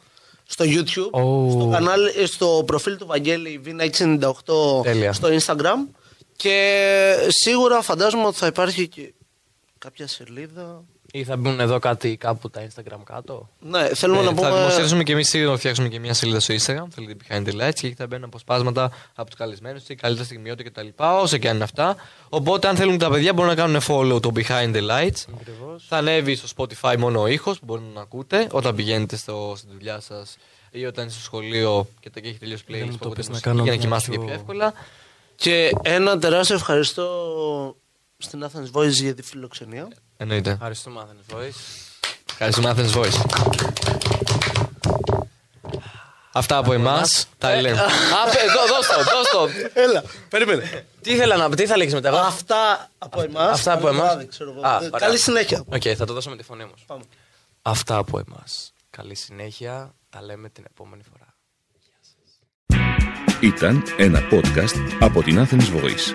στο 0.46 0.64
YouTube, 0.68 1.10
Oh. 1.10 1.50
στο, 1.50 1.68
κανάλι, 1.72 2.12
ε, 2.16 2.26
στο 2.26 2.62
προφίλ 2.66 2.96
του 2.96 3.06
Βαγγέλη 3.06 3.60
Vina698 3.66 4.82
Τέλεια. 4.82 5.12
στο 5.12 5.28
Instagram 5.40 5.94
και 6.36 6.76
σίγουρα 7.28 7.82
φαντάζομαι 7.82 8.26
ότι 8.26 8.36
θα 8.36 8.46
υπάρχει 8.46 8.88
και 8.88 9.12
κάποια 9.78 10.06
σελίδα. 10.08 10.84
Ή 11.12 11.24
θα 11.24 11.36
μπουν 11.36 11.60
εδώ 11.60 11.78
κάτι 11.78 12.16
κάπου 12.16 12.50
τα 12.50 12.66
Instagram 12.66 12.98
κάτω; 13.04 13.48
Ναι, 13.60 13.88
θέλουμε 13.94 14.18
Ε, 14.20 14.22
να 14.22 14.28
θα 14.28 14.34
πούμε... 14.34 14.48
δημοσιεύσουμε 14.58 15.02
και 15.02 15.12
εμείς 15.12 15.28
σίγουρα 15.28 15.50
να 15.50 15.56
φτιάξουμε 15.56 15.88
και 15.88 16.00
μια 16.00 16.14
σελίδα 16.14 16.40
στο 16.40 16.54
Instagram. 16.54 16.84
Θέλετε 16.94 17.16
behind 17.28 17.46
the 17.48 17.52
lights 17.52 17.74
και 17.74 17.86
εκεί 17.86 17.94
θα 17.94 18.06
μπαίνουν 18.06 18.24
αποσπάσματα 18.24 18.90
από 19.14 19.28
τους 19.30 19.38
καλεσμένους 19.38 19.88
ή 19.88 19.94
καλύτερα 19.94 20.24
στιγμιότητα 20.26 20.70
κτλ. 20.70 20.88
Όσο 20.96 21.36
και 21.36 21.48
αν 21.48 21.54
είναι 21.54 21.64
αυτά. 21.64 21.96
Οπότε, 22.28 22.68
αν 22.68 22.76
θέλουν 22.76 22.98
τα 22.98 23.10
παιδιά, 23.10 23.32
μπορούν 23.32 23.50
να 23.50 23.56
κάνουν 23.56 23.80
follow 23.88 24.22
το 24.22 24.32
behind 24.34 24.74
the 24.76 24.88
lights. 24.90 25.24
Θα 25.88 25.96
ανέβει 25.96 26.34
στο 26.34 26.48
Spotify 26.56 26.94
μόνο 26.98 27.20
ο 27.20 27.26
ήχος 27.26 27.58
που 27.58 27.64
μπορείτε 27.64 27.86
να 27.94 28.00
ακούτε 28.00 28.46
όταν 28.50 28.74
πηγαίνετε 28.74 29.16
στο, 29.16 29.54
στη 29.56 29.66
δουλειά 29.72 30.00
σας 30.00 30.36
ή 30.70 30.84
όταν 30.86 31.06
είστε 31.06 31.18
στο 31.18 31.24
σχολείο 31.28 31.88
και 32.00 32.10
τα 32.10 32.20
και 32.20 32.28
έχει 32.28 32.38
τελειώσει 32.38 32.64
playlist. 32.68 32.80
μου 32.84 32.90
το 32.90 32.96
που 32.98 32.98
ακούτε 33.04 33.14
πες 33.16 33.24
να 33.26 33.30
μουσική 33.30 33.48
κάνω 33.48 33.62
για 33.62 33.70
να 33.72 33.76
μια 33.76 33.86
κοιμάστε 33.86 34.10
και 34.10 34.16
πιο- 34.16 34.26
πιο 34.26 34.34
εύκολα. 34.34 34.72
Και 35.36 35.70
ένα 35.82 36.18
τεράστιο 36.18 36.54
ευχαριστώ 36.56 37.06
στην 38.26 38.44
Athens 38.52 38.70
Voice 38.80 38.90
για 38.90 39.14
τη 39.14 39.22
φιλοξενία. 39.22 39.88
Εννοείται. 40.16 40.50
Ευχαριστούμε, 40.50 41.06
Athens 41.06 41.34
Voice. 41.36 41.54
Ευχαριστούμε, 42.30 42.74
Athens 42.76 42.94
Voice. 42.94 43.24
Αυτά 46.32 46.56
από 46.56 46.72
εμάς. 46.72 47.26
Τα 47.38 47.60
λέμε. 47.60 47.80
Α, 47.80 47.84
παι- 47.84 48.50
δώ- 48.54 48.66
δώσ' 48.74 48.86
το, 48.86 49.14
δώσ' 49.16 49.30
το. 49.30 49.70
Έλα, 49.80 50.02
περίμενε. 50.28 50.86
Τι 51.02 51.12
ήθελα 51.12 51.36
να 51.36 51.50
τι 51.50 51.66
θα 51.66 51.76
λέγεις 51.76 51.94
μετά 51.94 52.08
εγώ; 52.08 52.16
Αυτά 52.18 52.90
από 52.98 53.22
εμάς. 53.22 53.50
αυτά 53.52 53.72
από 53.72 53.86
Καλό 53.86 53.96
εμάς. 53.98 54.08
βράδυ, 54.12 54.26
ξέρω 54.28 54.50
εγώ. 54.50 54.60
Α, 54.66 54.72
Ε, 54.72 54.76
ωραία. 54.76 54.90
Καλή 54.98 55.18
συνέχεια. 55.18 55.64
Οκ, 55.72 55.82
θα 55.96 56.04
το 56.06 56.12
δώσω 56.12 56.30
με 56.30 56.36
τη 56.36 56.42
φωνή 56.42 56.64
μου. 56.64 56.72
Πάμε. 56.86 57.02
Αυτά 57.62 57.96
από 57.96 58.18
εμάς. 58.28 58.72
Καλή 58.90 59.14
συνέχεια. 59.14 59.94
Τα 60.10 60.22
λέμε 60.22 60.48
την 60.48 60.64
επόμενη 60.70 61.02
φορά. 61.10 61.34
Ήταν 63.40 63.82
ένα 63.96 64.20
podcast 64.30 64.96
από 65.00 65.22
την 65.22 65.46
Athens 65.48 65.80
Voice. 65.80 66.14